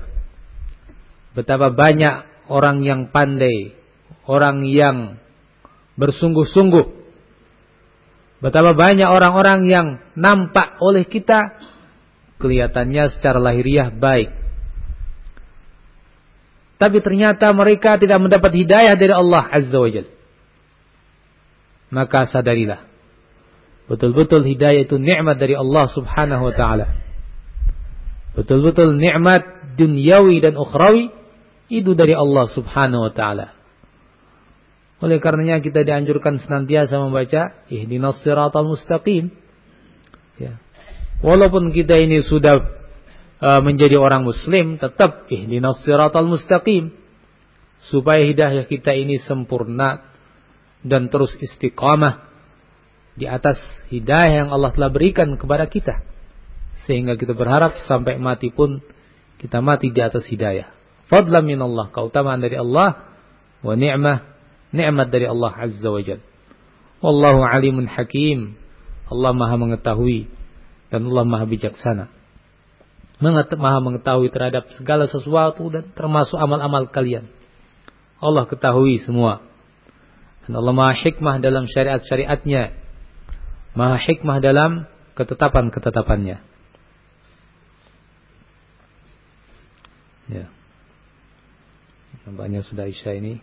Betapa 1.36 1.68
banyak 1.68 2.31
orang 2.52 2.84
yang 2.84 3.08
pandai, 3.08 3.72
orang 4.28 4.68
yang 4.68 5.16
bersungguh-sungguh. 5.96 7.00
Betapa 8.44 8.76
banyak 8.76 9.08
orang-orang 9.08 9.64
yang 9.64 9.86
nampak 10.18 10.76
oleh 10.84 11.08
kita 11.08 11.56
kelihatannya 12.42 13.16
secara 13.16 13.38
lahiriah 13.40 13.88
baik. 13.94 14.42
tapi 16.82 16.98
ternyata 16.98 17.54
mereka 17.54 17.94
tidak 17.94 18.18
mendapat 18.18 18.50
hidayah 18.58 18.98
dari 18.98 19.14
Allah 19.14 19.46
Azza 19.54 19.78
wa 19.78 19.86
Jalla. 19.86 20.10
Maka 21.94 22.26
sadarilah. 22.26 22.90
Betul-betul 23.86 24.42
hidayah 24.42 24.82
itu 24.82 24.98
nikmat 24.98 25.38
dari 25.38 25.54
Allah 25.54 25.86
Subhanahu 25.86 26.50
wa 26.50 26.54
taala. 26.58 26.90
Betul-betul 28.34 28.98
nikmat 28.98 29.46
duniawi 29.78 30.42
dan 30.42 30.58
ukhrawi 30.58 31.14
itu 31.70 31.92
dari 31.92 32.16
Allah 32.16 32.46
Subhanahu 32.50 33.10
wa 33.10 33.12
taala. 33.12 33.62
Oleh 35.02 35.18
karenanya 35.18 35.58
kita 35.58 35.82
dianjurkan 35.82 36.38
senantiasa 36.38 36.94
membaca 37.02 37.58
ihdinas 37.66 38.22
siratal 38.22 38.70
mustaqim. 38.70 39.34
Ya. 40.38 40.62
Walaupun 41.26 41.74
kita 41.74 41.98
ini 41.98 42.22
sudah 42.22 42.62
uh, 43.42 43.60
menjadi 43.66 43.98
orang 43.98 44.22
muslim, 44.22 44.78
tetap 44.78 45.26
ihdinas 45.26 45.82
siratal 45.82 46.30
mustaqim. 46.30 46.94
Supaya 47.82 48.22
hidayah 48.22 48.62
kita 48.70 48.94
ini 48.94 49.18
sempurna 49.26 50.06
dan 50.86 51.10
terus 51.10 51.34
istiqamah 51.34 52.30
di 53.18 53.26
atas 53.26 53.58
hidayah 53.90 54.46
yang 54.46 54.48
Allah 54.54 54.70
telah 54.70 54.94
berikan 54.94 55.34
kepada 55.34 55.66
kita. 55.66 55.98
Sehingga 56.86 57.18
kita 57.18 57.34
berharap 57.34 57.74
sampai 57.90 58.22
mati 58.22 58.54
pun 58.54 58.78
kita 59.42 59.58
mati 59.58 59.90
di 59.90 59.98
atas 59.98 60.30
hidayah. 60.30 60.81
Fadlan 61.12 61.44
min 61.44 61.60
Allah, 61.60 61.92
keutamaan 61.92 62.40
dari 62.40 62.56
Allah 62.56 63.04
wa 63.60 63.76
ni'mah 63.76 64.32
nikmat 64.72 65.12
dari 65.12 65.28
Allah 65.28 65.52
Azza 65.52 65.92
wa 65.92 66.00
Jal. 66.00 66.24
Wallahu 67.04 67.44
alimun 67.44 67.84
hakim. 67.84 68.56
Allah 69.12 69.36
maha 69.36 69.60
mengetahui 69.60 70.24
dan 70.88 71.04
Allah 71.04 71.24
maha 71.28 71.44
bijaksana. 71.44 72.08
Maha 73.20 73.78
mengetahui 73.84 74.32
terhadap 74.32 74.72
segala 74.80 75.04
sesuatu 75.04 75.68
dan 75.68 75.92
termasuk 75.92 76.40
amal-amal 76.40 76.88
kalian. 76.88 77.28
Allah 78.16 78.48
ketahui 78.48 78.96
semua. 79.04 79.44
Dan 80.48 80.56
Allah 80.56 80.72
maha 80.72 80.96
hikmah 80.96 81.44
dalam 81.44 81.68
syariat-syariatnya. 81.68 82.72
Maha 83.76 84.00
hikmah 84.00 84.40
dalam 84.40 84.88
ketetapan-ketetapannya. 85.12 86.40
Ya. 90.32 90.48
Nampaknya 92.26 92.62
sudah 92.62 92.86
Isya 92.86 93.18
ini. 93.18 93.42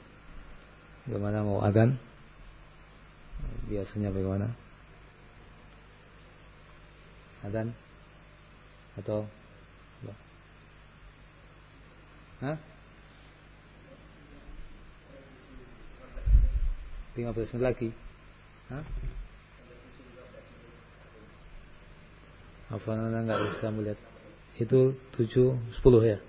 Bagaimana 1.07 1.43
mau 1.43 1.59
adan? 1.63 1.99
Biasanya 3.67 4.09
bagaimana? 4.13 4.53
Adan? 7.43 7.71
Atau 8.99 9.29
Hah? 12.39 12.55
15 17.19 17.35
menit 17.35 17.63
lagi. 17.67 17.89
Hah? 18.71 18.83
Apa 22.71 22.89
anda 22.95 23.19
nggak 23.27 23.41
bisa 23.43 23.67
melihat? 23.75 23.99
Itu 24.55 24.95
7 25.19 25.59
10 25.83 25.99
ya. 26.07 26.15
Ya. 26.15 26.28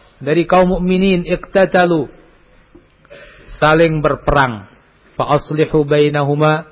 dari 0.21 0.45
kaum 0.45 0.77
mukminin 0.77 1.25
iktatalu 1.25 2.07
saling 3.61 4.01
berperang. 4.01 4.69
Fa 5.17 5.37
aslihu 5.37 5.83
bainahuma. 5.83 6.69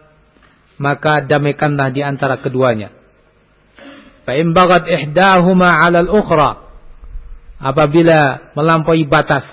Maka 0.80 1.28
damaikanlah 1.28 1.92
di 1.92 2.00
antara 2.00 2.40
keduanya. 2.40 2.96
Fa 4.24 4.32
in 4.32 4.56
bagat 4.56 4.88
ihdahuma 4.88 5.84
'ala 5.84 6.08
al-ukhra 6.08 6.72
apabila 7.60 8.54
melampaui 8.56 9.04
batas. 9.04 9.44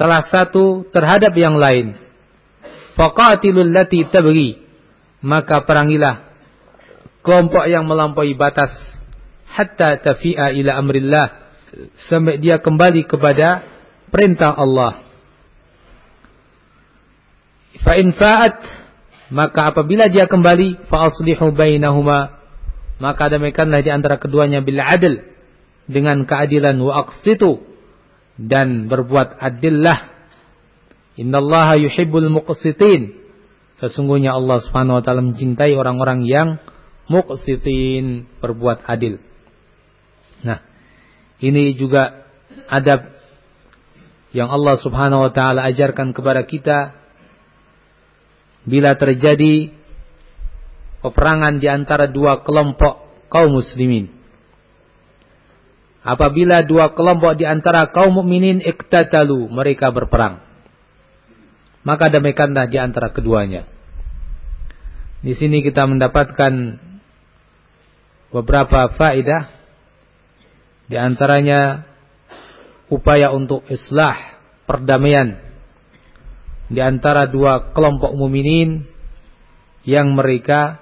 Salah 0.00 0.24
satu 0.32 0.88
terhadap 0.88 1.36
yang 1.36 1.60
lain. 1.60 2.00
Faqatilul 2.96 3.68
lati 3.68 4.08
tabghi. 4.08 4.64
Maka 5.20 5.60
perangilah 5.68 6.24
kelompok 7.20 7.68
yang 7.68 7.84
melampaui 7.84 8.32
batas. 8.32 8.72
Hatta 9.52 10.00
tafi'a 10.00 10.56
ila 10.56 10.80
amrillah 10.80 11.41
sampai 12.08 12.38
dia 12.38 12.60
kembali 12.60 13.08
kepada 13.08 13.64
perintah 14.12 14.52
Allah. 14.52 15.04
Fa 17.80 17.96
in 17.96 18.12
fa'at 18.12 18.58
maka 19.32 19.72
apabila 19.72 20.12
dia 20.12 20.28
kembali 20.28 20.92
fa 20.92 21.08
aslihu 21.08 21.56
bainahuma 21.56 22.36
maka 23.00 23.32
damaikanlah 23.32 23.80
di 23.80 23.88
antara 23.88 24.20
keduanya 24.20 24.60
bil 24.60 24.78
adl 24.78 25.24
dengan 25.88 26.28
keadilan 26.28 26.76
wa 26.78 27.08
aqsitu 27.08 27.64
dan 28.36 28.86
berbuat 28.86 29.40
adillah. 29.40 30.12
Innallaha 31.18 31.76
yuhibbul 31.80 32.28
muqsitin. 32.32 33.18
Sesungguhnya 33.82 34.36
Allah 34.36 34.62
Subhanahu 34.62 35.00
wa 35.00 35.02
taala 35.02 35.24
mencintai 35.24 35.74
orang-orang 35.74 36.22
yang 36.28 36.62
muqsitin 37.10 38.30
berbuat 38.38 38.86
adil. 38.86 39.18
Nah 40.46 40.71
ini 41.42 41.74
juga 41.74 42.22
adab 42.70 43.10
yang 44.30 44.48
Allah 44.48 44.78
Subhanahu 44.78 45.28
wa 45.28 45.32
taala 45.34 45.66
ajarkan 45.68 46.14
kepada 46.14 46.46
kita 46.46 46.94
bila 48.62 48.94
terjadi 48.94 49.74
peperangan 51.02 51.58
di 51.58 51.66
antara 51.66 52.06
dua 52.06 52.46
kelompok 52.46 53.26
kaum 53.26 53.58
muslimin. 53.58 54.08
Apabila 56.02 56.66
dua 56.66 56.94
kelompok 56.94 57.38
di 57.38 57.46
antara 57.46 57.90
kaum 57.90 58.22
mukminin 58.22 58.58
iktatalu, 58.62 59.46
mereka 59.50 59.90
berperang. 59.94 60.42
Maka 61.82 62.10
damaikanlah 62.10 62.70
di 62.70 62.78
antara 62.78 63.10
keduanya. 63.10 63.66
Di 65.22 65.34
sini 65.38 65.62
kita 65.62 65.86
mendapatkan 65.86 66.78
beberapa 68.34 68.90
faedah 68.98 69.61
di 70.86 70.96
antaranya 70.98 71.86
upaya 72.92 73.32
untuk 73.32 73.64
islah 73.70 74.38
perdamaian 74.68 75.38
di 76.72 76.80
antara 76.80 77.28
dua 77.28 77.72
kelompok 77.76 78.16
muminin 78.16 78.88
yang 79.84 80.16
mereka 80.16 80.80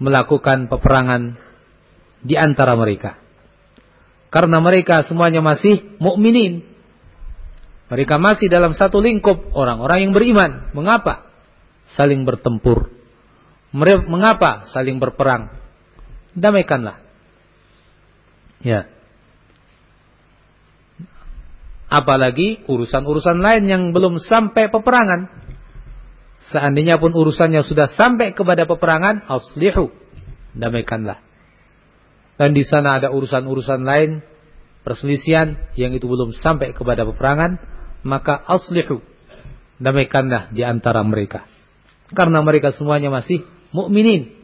melakukan 0.00 0.70
peperangan 0.70 1.36
di 2.22 2.38
antara 2.38 2.78
mereka. 2.78 3.20
Karena 4.30 4.62
mereka 4.62 5.02
semuanya 5.02 5.42
masih 5.42 5.98
mukminin. 5.98 6.62
Mereka 7.90 8.22
masih 8.22 8.46
dalam 8.46 8.70
satu 8.70 9.02
lingkup 9.02 9.50
orang-orang 9.50 10.06
yang 10.06 10.12
beriman. 10.14 10.70
Mengapa? 10.70 11.26
Saling 11.98 12.22
bertempur. 12.22 12.94
Mengapa 13.74 14.70
saling 14.70 15.02
berperang? 15.02 15.50
Damaikanlah. 16.38 17.09
Ya. 18.60 18.88
Apalagi 21.90 22.62
urusan-urusan 22.70 23.42
lain 23.42 23.66
yang 23.66 23.82
belum 23.90 24.22
sampai 24.22 24.70
peperangan. 24.70 25.26
Seandainya 26.54 27.02
pun 27.02 27.12
urusannya 27.12 27.66
sudah 27.66 27.90
sampai 27.92 28.32
kepada 28.32 28.64
peperangan, 28.64 29.26
aslihu. 29.26 29.90
Damaikanlah. 30.54 31.18
Dan 32.40 32.56
di 32.56 32.64
sana 32.64 32.96
ada 32.96 33.12
urusan-urusan 33.12 33.84
lain, 33.84 34.24
perselisihan 34.80 35.60
yang 35.76 35.92
itu 35.92 36.08
belum 36.08 36.32
sampai 36.32 36.72
kepada 36.72 37.04
peperangan, 37.04 37.60
maka 38.06 38.38
aslihu. 38.48 39.04
Damaikanlah 39.76 40.48
di 40.54 40.64
antara 40.64 41.04
mereka. 41.04 41.44
Karena 42.16 42.40
mereka 42.40 42.72
semuanya 42.72 43.12
masih 43.12 43.44
mukminin. 43.76 44.39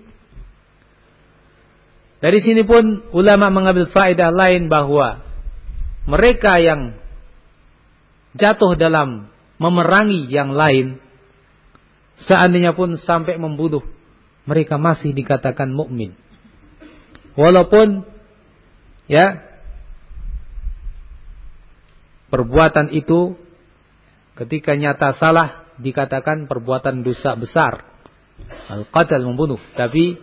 Dari 2.16 2.40
sini 2.40 2.64
pun 2.64 3.04
ulama 3.12 3.52
mengambil 3.52 3.92
faedah 3.92 4.32
lain 4.32 4.72
bahwa 4.72 5.20
mereka 6.08 6.56
yang 6.56 6.96
jatuh 8.36 8.72
dalam 8.78 9.28
memerangi 9.60 10.28
yang 10.28 10.52
lain, 10.52 11.00
seandainya 12.20 12.72
pun 12.72 12.96
sampai 12.96 13.36
membunuh, 13.36 13.84
mereka 14.48 14.80
masih 14.80 15.12
dikatakan 15.12 15.72
mukmin. 15.72 16.16
Walaupun 17.36 18.08
ya 19.12 19.44
perbuatan 22.32 22.96
itu 22.96 23.36
ketika 24.40 24.72
nyata 24.72 25.16
salah 25.20 25.68
dikatakan 25.76 26.48
perbuatan 26.48 27.04
dosa 27.04 27.36
besar. 27.36 27.92
Al-qatl 28.68 29.24
membunuh, 29.24 29.60
tapi 29.76 30.20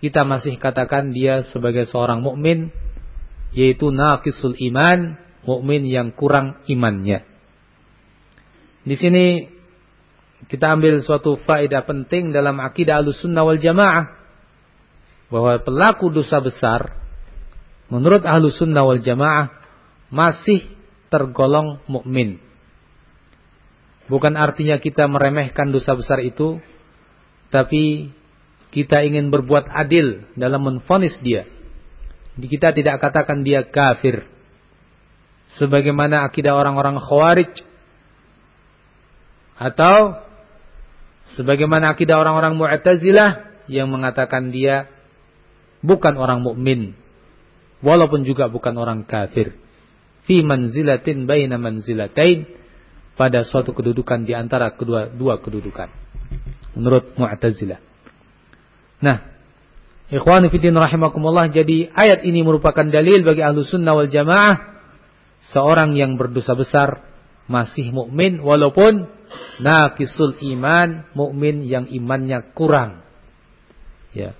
kita 0.00 0.24
masih 0.24 0.56
katakan 0.56 1.12
dia 1.12 1.44
sebagai 1.52 1.84
seorang 1.84 2.24
mukmin 2.24 2.72
yaitu 3.52 3.92
naqisul 3.92 4.56
iman, 4.56 5.20
mukmin 5.44 5.84
yang 5.84 6.14
kurang 6.16 6.60
imannya. 6.66 7.24
Di 8.80 8.96
sini 8.96 9.44
kita 10.48 10.72
ambil 10.72 11.04
suatu 11.04 11.36
faedah 11.44 11.84
penting 11.84 12.32
dalam 12.32 12.56
akidah 12.64 13.04
Ahlussunnah 13.04 13.44
wal 13.44 13.60
Jamaah 13.60 14.04
bahwa 15.28 15.60
pelaku 15.60 16.08
dosa 16.08 16.40
besar 16.40 16.96
menurut 17.92 18.24
Ahlussunnah 18.24 18.82
wal 18.88 19.04
Jamaah 19.04 19.52
masih 20.08 20.64
tergolong 21.12 21.82
mukmin. 21.86 22.40
Bukan 24.10 24.34
artinya 24.34 24.82
kita 24.82 25.06
meremehkan 25.06 25.70
dosa 25.70 25.94
besar 25.94 26.18
itu, 26.18 26.58
tapi 27.46 28.10
kita 28.70 29.02
ingin 29.02 29.34
berbuat 29.34 29.66
adil 29.66 30.30
dalam 30.38 30.62
menfonis 30.62 31.18
dia. 31.22 31.46
Kita 32.38 32.70
tidak 32.70 33.02
katakan 33.02 33.42
dia 33.42 33.66
kafir. 33.66 34.24
Sebagaimana 35.58 36.22
akidah 36.30 36.54
orang-orang 36.54 37.02
khawarij. 37.02 37.52
Atau 39.60 40.16
sebagaimana 41.36 41.92
akidah 41.92 42.16
orang-orang 42.16 42.56
mu'tazilah 42.56 43.62
yang 43.68 43.90
mengatakan 43.92 44.54
dia 44.54 44.88
bukan 45.84 46.16
orang 46.16 46.40
mukmin 46.40 46.96
walaupun 47.84 48.24
juga 48.24 48.46
bukan 48.48 48.72
orang 48.78 49.04
kafir. 49.04 49.52
Fi 50.24 50.46
manzilatin 50.46 51.26
baina 51.26 51.58
manzilatain 51.58 52.46
pada 53.18 53.44
suatu 53.44 53.74
kedudukan 53.74 54.24
di 54.24 54.32
antara 54.32 54.72
kedua 54.72 55.10
dua 55.10 55.42
kedudukan. 55.42 55.90
Menurut 56.78 57.18
Mu'tazilah. 57.18 57.89
Nah, 59.00 59.24
ikhwan 60.12 60.48
fillah 60.52 60.84
rahimakumullah, 60.86 61.48
jadi 61.52 61.88
ayat 61.92 62.24
ini 62.24 62.44
merupakan 62.44 62.84
dalil 62.84 63.24
bagi 63.24 63.40
ahlu 63.40 63.64
sunnah 63.64 63.96
wal 63.96 64.12
jamaah 64.12 64.84
seorang 65.52 65.96
yang 65.96 66.20
berdosa 66.20 66.52
besar 66.52 67.00
masih 67.48 67.90
mukmin 67.90 68.38
walaupun 68.44 69.08
naqisul 69.58 70.38
iman, 70.54 71.08
mukmin 71.16 71.64
yang 71.64 71.88
imannya 71.88 72.52
kurang. 72.52 73.02
Ya. 74.12 74.36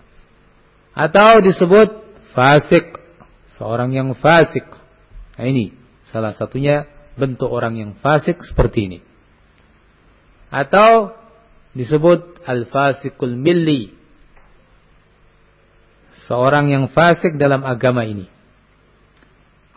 Atau 0.95 1.41
disebut 1.43 2.03
fasik, 2.37 3.01
seorang 3.59 3.95
yang 3.95 4.13
fasik. 4.19 4.67
Nah 5.39 5.47
ini 5.47 5.73
salah 6.11 6.35
satunya 6.35 6.87
bentuk 7.17 7.49
orang 7.49 7.79
yang 7.79 7.93
fasik 7.99 8.43
seperti 8.45 8.91
ini. 8.91 8.99
Atau 10.51 11.15
disebut 11.77 12.43
al-fasikul 12.43 13.39
milli, 13.39 13.95
seorang 16.27 16.71
yang 16.71 16.85
fasik 16.91 17.37
dalam 17.37 17.63
agama 17.67 18.07
ini. 18.07 18.27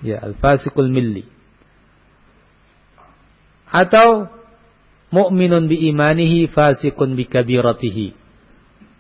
Ya, 0.04 0.20
al-fasikul 0.20 0.92
milli. 0.92 1.26
Atau 3.70 4.30
mukminun 5.10 5.66
bi 5.66 5.90
imanihi 5.90 6.52
fasikun 6.52 7.16
bi 7.18 7.26
kabiratihi. 7.26 8.14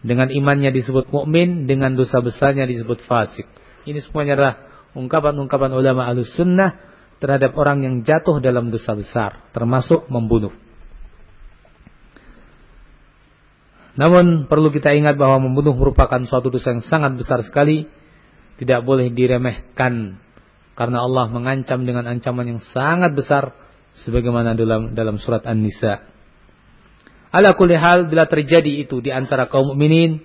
Dengan 0.04 0.28
imannya 0.34 0.76
disebut 0.76 1.12
mukmin, 1.14 1.70
dengan 1.70 1.96
dosa 1.96 2.20
besarnya 2.20 2.68
disebut 2.68 3.06
fasik. 3.08 3.48
Ini 3.88 4.04
semuanya 4.04 4.34
adalah 4.36 4.56
ungkapan-ungkapan 5.00 5.72
ulama 5.72 6.08
Ahlus 6.08 6.32
Sunnah 6.36 6.76
terhadap 7.24 7.56
orang 7.56 7.88
yang 7.88 7.96
jatuh 8.04 8.44
dalam 8.44 8.68
dosa 8.68 8.96
besar, 9.00 9.48
termasuk 9.56 10.12
membunuh. 10.12 10.52
Namun 13.94 14.50
perlu 14.50 14.74
kita 14.74 14.90
ingat 14.98 15.14
bahwa 15.22 15.46
membunuh 15.46 15.78
merupakan 15.78 16.18
suatu 16.26 16.50
dosa 16.50 16.74
yang 16.74 16.82
sangat 16.86 17.14
besar 17.14 17.46
sekali, 17.46 17.86
tidak 18.58 18.82
boleh 18.82 19.14
diremehkan 19.14 20.18
karena 20.74 21.06
Allah 21.06 21.30
mengancam 21.30 21.86
dengan 21.86 22.10
ancaman 22.10 22.58
yang 22.58 22.62
sangat 22.74 23.14
besar 23.14 23.54
sebagaimana 24.02 24.58
dalam 24.58 24.98
dalam 24.98 25.22
surat 25.22 25.46
An-Nisa. 25.46 26.02
Ala 27.34 27.54
kulli 27.54 27.78
hal 27.78 28.10
bila 28.10 28.26
terjadi 28.26 28.82
itu 28.82 29.02
di 29.02 29.14
antara 29.14 29.50
kaum 29.50 29.74
mukminin, 29.74 30.22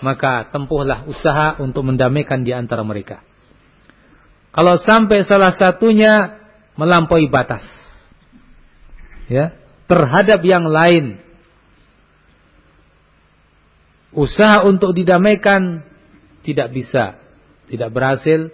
maka 0.00 0.48
tempuhlah 0.48 1.04
usaha 1.08 1.60
untuk 1.60 1.84
mendamaikan 1.88 2.44
di 2.44 2.52
antara 2.52 2.84
mereka. 2.84 3.20
Kalau 4.50 4.80
sampai 4.80 5.24
salah 5.24 5.52
satunya 5.56 6.40
melampaui 6.74 7.28
batas 7.28 7.62
ya, 9.28 9.52
terhadap 9.86 10.40
yang 10.42 10.64
lain 10.66 11.20
usaha 14.14 14.66
untuk 14.66 14.94
didamaikan 14.94 15.86
tidak 16.42 16.72
bisa, 16.74 17.18
tidak 17.70 17.90
berhasil. 17.94 18.50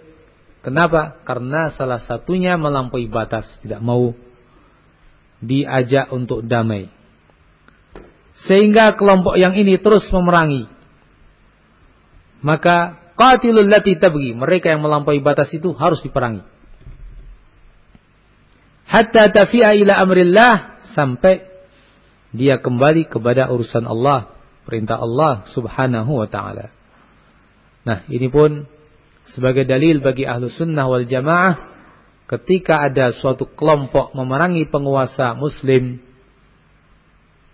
Kenapa? 0.61 1.21
Karena 1.23 1.71
salah 1.73 2.03
satunya 2.03 2.59
melampaui 2.59 3.07
batas, 3.07 3.47
tidak 3.63 3.79
mau 3.79 4.11
diajak 5.39 6.11
untuk 6.11 6.43
damai. 6.43 6.91
Sehingga 8.45 8.93
kelompok 8.99 9.39
yang 9.39 9.57
ini 9.57 9.79
terus 9.81 10.05
memerangi. 10.13 10.69
Maka 12.43 12.99
qatilul 13.17 13.65
lati 13.65 13.97
tabgi, 13.97 14.35
mereka 14.37 14.69
yang 14.69 14.85
melampaui 14.85 15.23
batas 15.23 15.49
itu 15.55 15.73
harus 15.73 16.03
diperangi. 16.05 16.45
Hatta 18.87 19.33
tafi'a 19.33 19.75
ila 19.83 19.99
amrillah 19.99 20.79
sampai 20.95 21.43
dia 22.31 22.61
kembali 22.61 23.09
kepada 23.09 23.49
urusan 23.51 23.83
Allah 23.83 24.36
perintah 24.67 24.99
Allah 24.99 25.47
Subhanahu 25.55 26.11
wa 26.19 26.27
taala. 26.27 26.75
Nah, 27.87 28.03
ini 28.11 28.27
pun 28.27 28.67
sebagai 29.31 29.63
dalil 29.63 30.03
bagi 30.03 30.27
ahlu 30.27 30.51
sunnah 30.51 30.91
wal 30.91 31.07
jamaah 31.07 31.55
ketika 32.27 32.91
ada 32.91 33.15
suatu 33.15 33.47
kelompok 33.47 34.11
memerangi 34.11 34.67
penguasa 34.67 35.31
muslim 35.39 36.03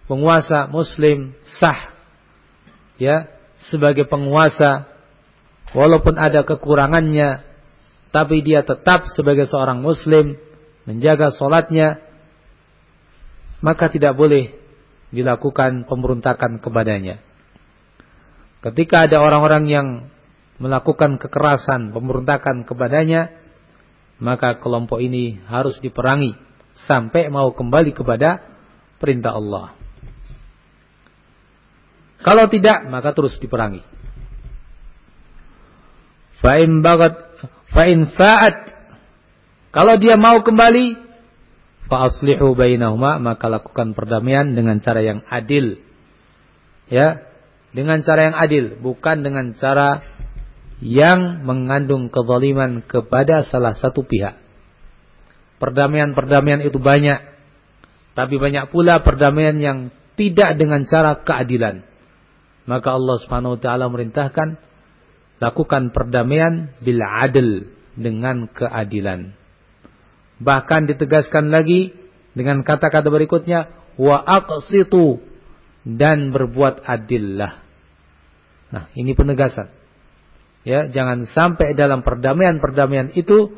penguasa 0.10 0.66
muslim 0.70 1.38
sah 1.62 1.94
ya 2.98 3.30
sebagai 3.70 4.10
penguasa 4.10 4.90
walaupun 5.78 6.18
ada 6.18 6.42
kekurangannya 6.42 7.46
tapi 8.10 8.42
dia 8.46 8.66
tetap 8.66 9.10
sebagai 9.14 9.46
seorang 9.46 9.82
muslim 9.82 10.38
menjaga 10.90 11.34
solatnya 11.34 12.02
maka 13.62 13.88
tidak 13.90 14.18
boleh 14.18 14.63
dilakukan 15.14 15.86
pemberontakan 15.86 16.58
kepadanya. 16.58 17.22
Ketika 18.66 19.06
ada 19.06 19.22
orang-orang 19.22 19.64
yang 19.70 19.88
melakukan 20.58 21.22
kekerasan, 21.22 21.94
pemberontakan 21.94 22.66
kepadanya, 22.66 23.30
maka 24.18 24.58
kelompok 24.58 25.04
ini 25.04 25.38
harus 25.46 25.78
diperangi 25.84 26.34
sampai 26.90 27.30
mau 27.30 27.54
kembali 27.54 27.94
kepada 27.94 28.42
perintah 28.98 29.38
Allah. 29.38 29.76
Kalau 32.24 32.48
tidak, 32.48 32.88
maka 32.88 33.12
terus 33.12 33.36
diperangi. 33.36 33.84
Fa'in 36.40 36.80
bagat, 36.80 37.20
fa'in 37.76 38.08
fa'at. 38.16 38.58
Kalau 39.76 40.00
dia 40.00 40.16
mau 40.16 40.40
kembali, 40.40 41.03
Fa'aslihu 41.92 42.56
bainahuma 42.56 43.20
maka 43.20 43.52
lakukan 43.52 43.92
perdamaian 43.92 44.56
dengan 44.56 44.80
cara 44.80 45.04
yang 45.04 45.20
adil. 45.28 45.84
Ya, 46.88 47.28
dengan 47.74 48.06
cara 48.06 48.32
yang 48.32 48.38
adil, 48.38 48.78
bukan 48.80 49.26
dengan 49.26 49.58
cara 49.58 50.06
yang 50.84 51.48
mengandung 51.48 52.12
kezaliman 52.12 52.84
kepada 52.86 53.48
salah 53.48 53.74
satu 53.74 54.04
pihak. 54.04 54.38
Perdamaian-perdamaian 55.58 56.60
itu 56.62 56.76
banyak, 56.78 57.24
tapi 58.14 58.36
banyak 58.36 58.70
pula 58.70 59.00
perdamaian 59.02 59.56
yang 59.58 59.78
tidak 60.20 60.60
dengan 60.60 60.86
cara 60.86 61.24
keadilan. 61.24 61.88
Maka 62.68 62.96
Allah 62.96 63.18
Subhanahu 63.20 63.58
wa 63.58 63.62
taala 63.64 63.86
merintahkan 63.90 64.56
lakukan 65.42 65.92
perdamaian 65.92 66.72
bil 66.84 67.02
adil 67.02 67.74
dengan 67.98 68.48
keadilan. 68.48 69.36
Bahkan 70.44 70.92
ditegaskan 70.92 71.48
lagi 71.48 71.96
dengan 72.36 72.68
kata-kata 72.68 73.08
berikutnya 73.08 73.72
wa 73.96 74.20
aqsitu 74.20 75.24
dan 75.88 76.36
berbuat 76.36 76.84
adillah. 76.84 77.64
Nah, 78.74 78.90
ini 78.98 79.16
penegasan. 79.16 79.70
Ya, 80.64 80.88
jangan 80.88 81.28
sampai 81.28 81.76
dalam 81.76 82.02
perdamaian-perdamaian 82.02 83.12
itu 83.16 83.52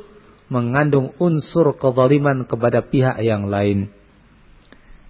mengandung 0.49 1.13
unsur 1.17 1.73
kezaliman 1.77 2.45
kepada 2.45 2.85
pihak 2.85 3.21
yang 3.21 3.49
lain. 3.49 3.89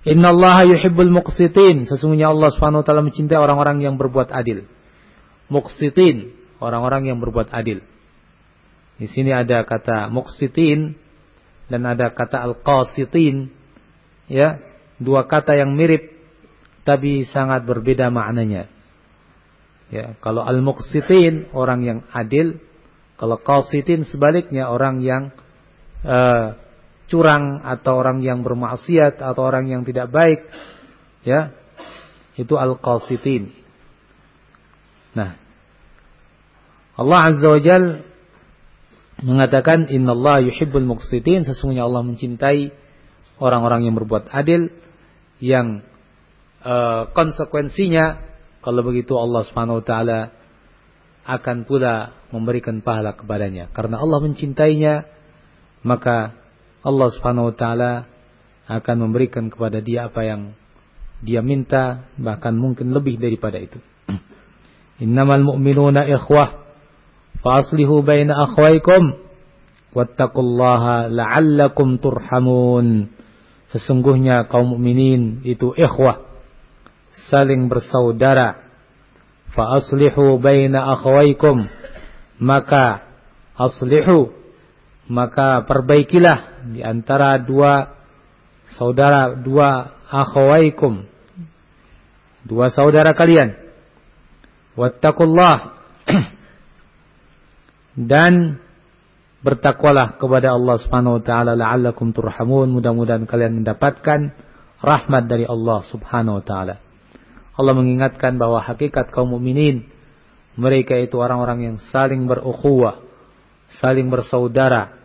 Innallaha 0.06 0.70
yuhibbul 0.70 1.10
muqsitin. 1.10 1.90
Sesungguhnya 1.90 2.30
Allah 2.30 2.54
Subhanahu 2.54 2.84
wa 2.84 2.86
taala 2.86 3.02
mencintai 3.02 3.40
orang-orang 3.40 3.82
yang 3.82 3.98
berbuat 3.98 4.30
adil. 4.30 4.70
Muqsitin, 5.50 6.36
orang-orang 6.62 7.10
yang 7.10 7.18
berbuat 7.18 7.50
adil. 7.50 7.82
Di 9.02 9.08
sini 9.12 9.34
ada 9.34 9.66
kata 9.66 10.08
muqsitin 10.14 10.96
dan 11.66 11.82
ada 11.86 12.14
kata 12.14 12.42
al-qasitin 12.46 13.50
ya 14.30 14.62
dua 15.02 15.26
kata 15.26 15.58
yang 15.58 15.74
mirip 15.74 16.14
tapi 16.86 17.26
sangat 17.26 17.66
berbeda 17.66 18.14
maknanya. 18.14 18.70
Ya 19.90 20.18
kalau 20.22 20.46
al-muqsitin 20.46 21.54
orang 21.54 21.82
yang 21.82 22.00
adil 22.14 22.62
kalau 23.18 23.42
qasitin 23.42 24.06
sebaliknya 24.06 24.70
orang 24.70 25.02
yang 25.02 25.34
uh, 26.06 26.58
curang 27.06 27.62
atau 27.62 28.02
orang 28.02 28.22
yang 28.22 28.42
bermaksiat 28.42 29.22
atau 29.22 29.42
orang 29.46 29.70
yang 29.70 29.82
tidak 29.86 30.10
baik 30.10 30.46
ya 31.26 31.54
itu 32.38 32.54
al-qasitin. 32.54 33.54
Nah 35.18 35.38
Allah 36.96 37.20
azza 37.34 37.48
wajal 37.50 37.84
mengatakan 39.24 39.88
innallaha 39.88 40.44
yuhibbul 40.44 40.84
muqsitin 40.84 41.48
sesungguhnya 41.48 41.88
Allah 41.88 42.04
mencintai 42.04 42.76
orang-orang 43.40 43.88
yang 43.88 43.96
berbuat 43.96 44.28
adil 44.32 44.72
yang 45.40 45.84
uh, 46.64 47.12
konsekuensinya 47.12 48.20
kalau 48.60 48.82
begitu 48.82 49.16
Allah 49.16 49.46
Subhanahu 49.48 49.84
wa 49.84 49.86
taala 49.86 50.20
akan 51.26 51.66
pula 51.66 52.18
memberikan 52.30 52.82
pahala 52.86 53.18
kepadanya. 53.18 53.70
Karena 53.72 54.02
Allah 54.02 54.20
mencintainya 54.22 55.06
maka 55.86 56.34
Allah 56.82 57.10
Subhanahu 57.14 57.54
wa 57.54 57.56
taala 57.56 57.92
akan 58.66 58.96
memberikan 59.10 59.54
kepada 59.54 59.80
dia 59.80 60.10
apa 60.10 60.26
yang 60.26 60.58
dia 61.22 61.46
minta 61.46 62.10
bahkan 62.18 62.58
mungkin 62.58 62.92
lebih 62.92 63.22
daripada 63.22 63.62
itu. 63.62 63.78
Innamal 65.06 65.46
mu'minuna 65.46 66.10
ikhwah 66.10 66.65
Faslihu 67.46 68.02
baina 68.02 68.34
akhwaikum 68.50 69.22
wattaqullaha 69.94 71.14
la'allakum 71.14 72.02
turhamun. 72.02 73.14
Sesungguhnya 73.70 74.50
kaum 74.50 74.74
mukminin 74.74 75.46
itu 75.46 75.70
ikhwah, 75.78 76.26
saling 77.30 77.70
bersaudara. 77.70 78.66
Fa 79.54 79.78
aslihu 79.78 80.42
baina 80.42 80.90
akhwaikum. 80.98 81.70
Maka 82.42 83.06
aslihu 83.54 84.34
maka 85.06 85.62
perbaikilah 85.70 86.66
di 86.74 86.82
antara 86.82 87.38
dua 87.38 87.94
saudara 88.74 89.38
dua 89.38 90.02
akhwaikum 90.10 91.06
dua 92.42 92.74
saudara 92.74 93.14
kalian 93.14 93.54
wattaqullah 94.74 95.75
dan 97.96 98.60
bertakwalah 99.42 100.20
kepada 100.20 100.52
Allah 100.52 100.76
Subhanahu 100.84 101.20
wa 101.20 101.24
taala 101.24 101.54
la'allakum 101.56 102.12
turhamun 102.12 102.70
mudah-mudahan 102.76 103.24
kalian 103.24 103.64
mendapatkan 103.64 104.36
rahmat 104.84 105.24
dari 105.32 105.48
Allah 105.48 105.80
Subhanahu 105.88 106.44
wa 106.44 106.44
taala. 106.44 106.76
Allah 107.56 107.74
mengingatkan 107.74 108.36
bahwa 108.36 108.60
hakikat 108.60 109.16
kaum 109.16 109.32
mukminin 109.32 109.88
mereka 110.60 111.00
itu 111.00 111.16
orang-orang 111.20 111.72
yang 111.72 111.78
saling 111.92 112.28
berukhuwah, 112.28 113.00
saling 113.80 114.12
bersaudara, 114.12 115.00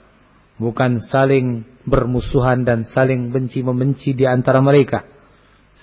bukan 0.58 0.98
saling 1.06 1.62
bermusuhan 1.86 2.66
dan 2.66 2.86
saling 2.90 3.30
benci-membenci 3.30 4.18
di 4.18 4.26
antara 4.26 4.58
mereka. 4.58 5.06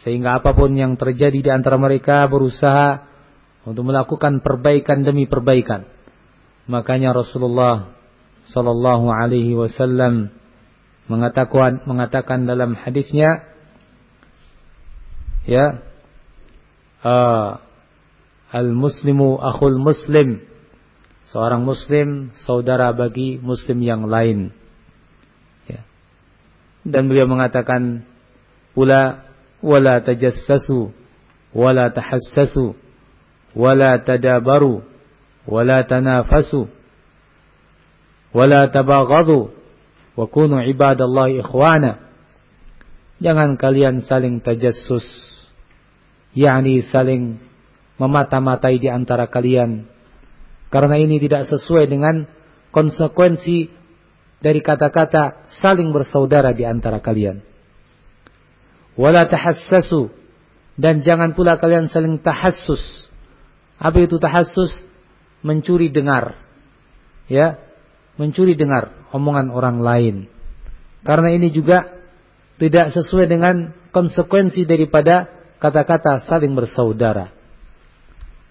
Sehingga 0.03 0.43
apa 0.43 0.51
pun 0.53 0.75
yang 0.75 0.99
terjadi 0.99 1.39
di 1.39 1.51
antara 1.51 1.79
mereka 1.79 2.27
berusaha 2.27 3.07
untuk 3.63 3.87
melakukan 3.87 4.43
perbaikan 4.43 5.07
demi 5.07 5.25
perbaikan 5.25 5.96
Makanya 6.67 7.15
Rasulullah 7.15 7.95
sallallahu 8.51 9.07
alaihi 9.07 9.55
wasallam 9.55 10.35
mengatakan 11.07 11.83
mengatakan 11.87 12.43
dalam 12.43 12.75
hadisnya 12.75 13.47
ya 15.47 15.79
uh, 17.07 17.63
al-muslimu 18.51 19.39
akhul 19.39 19.79
muslim. 19.79 20.43
Seorang 21.27 21.67
muslim 21.67 22.31
saudara 22.47 22.95
bagi 22.95 23.35
muslim 23.39 23.83
yang 23.83 24.07
lain. 24.07 24.55
Ya. 25.67 25.83
dan 26.87 27.11
beliau 27.11 27.27
mengatakan 27.27 28.07
pula 28.71 29.27
wala 29.59 29.99
tajassasu 29.99 30.95
wala 31.51 31.91
tahassasu 31.91 32.75
wala 33.51 33.99
tadabaru 33.99 34.85
ولا 35.47 35.81
تنافسوا 35.81 36.65
ولا 38.33 38.65
تباغضوا 38.65 39.45
وكونوا 40.17 40.61
عباد 40.61 40.99
الله 41.01 41.29
إخوانا 41.39 41.93
Jangan 43.17 43.57
kalian 43.57 44.05
saling 44.05 44.45
tajassus, 44.45 45.01
yakni 46.37 46.85
saling 46.85 47.41
memata-matai 47.97 48.77
di 48.77 48.93
antara 48.93 49.25
kalian. 49.25 49.89
Karena 50.69 51.01
ini 51.01 51.17
tidak 51.17 51.49
sesuai 51.49 51.89
dengan 51.89 52.29
konsekuensi 52.69 53.73
dari 54.37 54.61
kata-kata 54.61 55.49
saling 55.57 55.89
bersaudara 55.89 56.53
di 56.53 56.61
antara 56.61 57.01
kalian. 57.01 57.41
Wala 58.93 59.25
tahassasu 59.25 60.13
dan 60.77 61.01
jangan 61.01 61.33
pula 61.33 61.57
kalian 61.57 61.89
saling 61.89 62.21
tahassus. 62.21 63.09
Apa 63.81 63.97
itu 64.05 64.21
tahassus? 64.21 64.69
Mencuri 65.41 65.89
dengar. 65.93 66.37
Ya, 67.27 67.59
mencuri 68.15 68.55
dengar 68.55 68.95
omongan 69.11 69.51
orang 69.53 69.77
lain. 69.83 70.15
Karena 71.03 71.31
ini 71.31 71.53
juga 71.53 71.87
tidak 72.57 72.91
sesuai 72.95 73.29
dengan 73.29 73.71
konsekuensi 73.93 74.65
daripada 74.65 75.29
kata-kata 75.61 76.25
saling 76.25 76.53
bersaudara. 76.57 77.31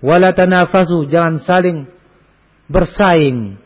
Wala 0.05 0.37
tanafasu, 0.37 1.09
jangan 1.09 1.43
saling 1.43 1.89
bersaing 2.71 3.59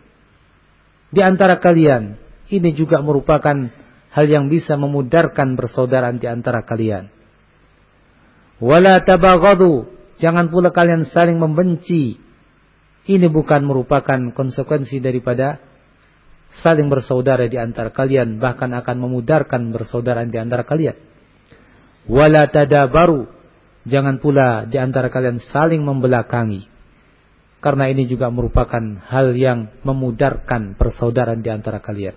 di 1.10 1.20
antara 1.20 1.58
kalian. 1.58 2.16
Ini 2.50 2.74
juga 2.74 2.98
merupakan 2.98 3.70
hal 4.10 4.26
yang 4.26 4.50
bisa 4.50 4.74
memudarkan 4.74 5.54
persaudaraan 5.54 6.18
di 6.18 6.26
antara 6.26 6.66
kalian. 6.66 7.06
Wala 8.58 9.00
tabaghadu, 9.06 9.86
jangan 10.18 10.50
pula 10.50 10.74
kalian 10.74 11.06
saling 11.08 11.38
membenci 11.38 12.18
ini 13.11 13.26
bukan 13.26 13.66
merupakan 13.66 14.30
konsekuensi 14.30 15.03
daripada 15.03 15.58
saling 16.62 16.87
bersaudara 16.87 17.50
di 17.50 17.58
antara 17.58 17.91
kalian, 17.91 18.38
bahkan 18.38 18.70
akan 18.70 18.96
memudarkan 19.03 19.74
bersaudaraan 19.74 20.30
di 20.30 20.38
antara 20.38 20.62
kalian. 20.62 20.95
Wala 22.07 22.46
tadabaru, 22.46 23.26
jangan 23.87 24.22
pula 24.22 24.66
di 24.70 24.78
antara 24.78 25.11
kalian 25.11 25.42
saling 25.50 25.82
membelakangi. 25.82 26.70
Karena 27.61 27.92
ini 27.92 28.08
juga 28.08 28.32
merupakan 28.32 28.80
hal 29.11 29.37
yang 29.37 29.68
memudarkan 29.84 30.78
persaudaraan 30.80 31.45
di 31.45 31.50
antara 31.53 31.82
kalian. 31.82 32.16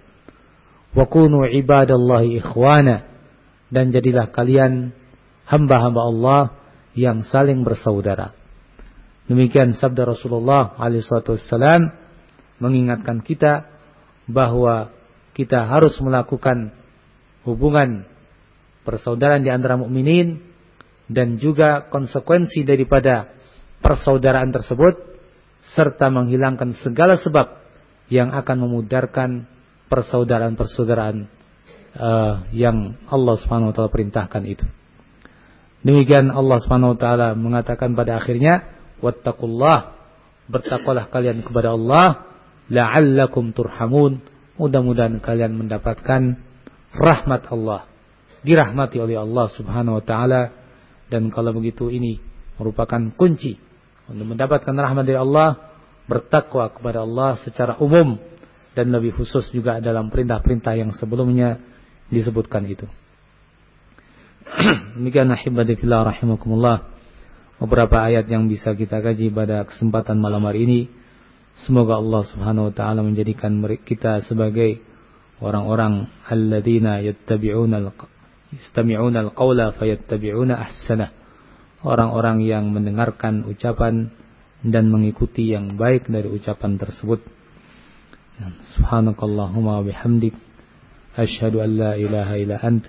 Wa 0.94 1.10
kunu 1.10 1.49
ibadallahi 1.49 2.40
ikhwana 2.40 3.03
dan 3.68 3.91
jadilah 3.91 4.32
kalian 4.32 4.94
hamba-hamba 5.49 6.02
Allah 6.06 6.44
yang 6.95 7.26
saling 7.28 7.65
bersaudara. 7.65 8.43
Demikian 9.24 9.80
sabda 9.80 10.04
Rasulullah 10.04 10.76
alaihissalam 10.76 11.95
mengingatkan 12.60 13.24
kita 13.24 13.72
bahwa 14.28 14.91
kita 15.32 15.64
harus 15.64 15.95
melakukan 16.04 16.76
hubungan 17.48 18.08
persaudaraan 18.84 19.44
di 19.44 19.52
antara 19.52 19.80
mukminin 19.80 20.44
dan 21.08 21.40
juga 21.40 21.88
konsekuensi 21.88 22.64
daripada 22.68 23.32
persaudaraan 23.84 24.52
tersebut 24.52 24.95
serta 25.76 26.12
menghilangkan 26.12 26.76
segala 26.84 27.20
sebab 27.20 27.64
yang 28.12 28.36
akan 28.36 28.68
memudarkan 28.68 29.48
persaudaraan-persaudaraan 29.88 31.28
uh, 31.95 32.34
yang 32.52 33.00
Allah 33.08 33.36
Subhanahu 33.40 33.72
wa 33.72 33.76
taala 33.76 33.91
perintahkan 33.91 34.44
itu. 34.44 34.66
Demikian 35.84 36.32
Allah 36.32 36.60
Subhanahu 36.64 36.95
wa 36.95 37.00
taala 37.00 37.28
mengatakan 37.36 37.95
pada 37.95 38.20
akhirnya 38.20 38.73
wattaqullah. 39.04 40.00
Bertakwalah 40.48 41.12
kalian 41.12 41.44
kepada 41.44 41.76
Allah. 41.76 42.32
La'allakum 42.72 43.52
turhamun. 43.52 44.24
Mudah-mudahan 44.56 45.20
kalian 45.20 45.60
mendapatkan 45.60 46.40
rahmat 46.96 47.44
Allah. 47.52 47.92
Dirahmati 48.48 49.04
oleh 49.04 49.20
Allah 49.20 49.52
Subhanahu 49.52 50.00
wa 50.00 50.04
taala. 50.04 50.42
Dan 51.12 51.28
kalau 51.30 51.52
begitu 51.52 51.92
ini 51.92 52.18
merupakan 52.56 53.12
kunci 53.20 53.60
untuk 54.08 54.36
mendapatkan 54.36 54.74
rahmat 54.76 55.04
dari 55.04 55.20
Allah 55.20 55.74
bertakwa 56.08 56.68
kepada 56.72 57.08
Allah 57.08 57.40
secara 57.40 57.80
umum 57.80 58.20
dan 58.76 58.92
lebih 58.92 59.16
khusus 59.16 59.48
juga 59.54 59.80
dalam 59.80 60.12
perintah-perintah 60.12 60.74
yang 60.76 60.92
sebelumnya 60.92 61.62
disebutkan 62.12 62.68
itu. 62.68 62.90
Demikian 65.00 65.32
fillah 65.80 66.02
rahimakumullah 66.14 66.93
beberapa 67.62 68.10
ayat 68.10 68.26
yang 68.30 68.50
bisa 68.50 68.74
kita 68.74 69.02
kaji 69.04 69.30
pada 69.30 69.66
kesempatan 69.68 70.18
malam 70.18 70.46
hari 70.48 70.66
ini. 70.66 70.82
Semoga 71.66 72.02
Allah 72.02 72.26
Subhanahu 72.26 72.70
wa 72.70 72.74
taala 72.74 73.06
menjadikan 73.06 73.62
kita 73.86 74.26
sebagai 74.26 74.82
orang-orang 75.38 76.10
alladzina 76.26 76.98
yattabi'una 77.04 77.78
yastami'una 78.58 79.30
al-qawla 79.30 79.78
fayattabi'una 79.78 80.54
ahsanah 80.58 81.24
orang-orang 81.84 82.42
yang 82.42 82.72
mendengarkan 82.72 83.44
ucapan 83.46 84.10
dan 84.64 84.88
mengikuti 84.88 85.52
yang 85.52 85.76
baik 85.76 86.08
dari 86.08 86.32
ucapan 86.32 86.80
tersebut. 86.80 87.20
Subhanakallahumma 88.80 89.84
bihamdik. 89.84 90.34
Asyhadu 91.14 91.62
an 91.62 91.70
la 91.78 91.92
ilaha 92.00 92.34
illa 92.40 92.58
ant. 92.64 92.88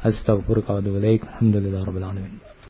Astaghfiruka 0.00 0.78
wa 0.78 0.80
atubu 0.80 1.02
ilaik. 1.02 1.26
Alhamdulillah 1.26 1.82
rabbil 1.84 2.06
alamin 2.06 2.47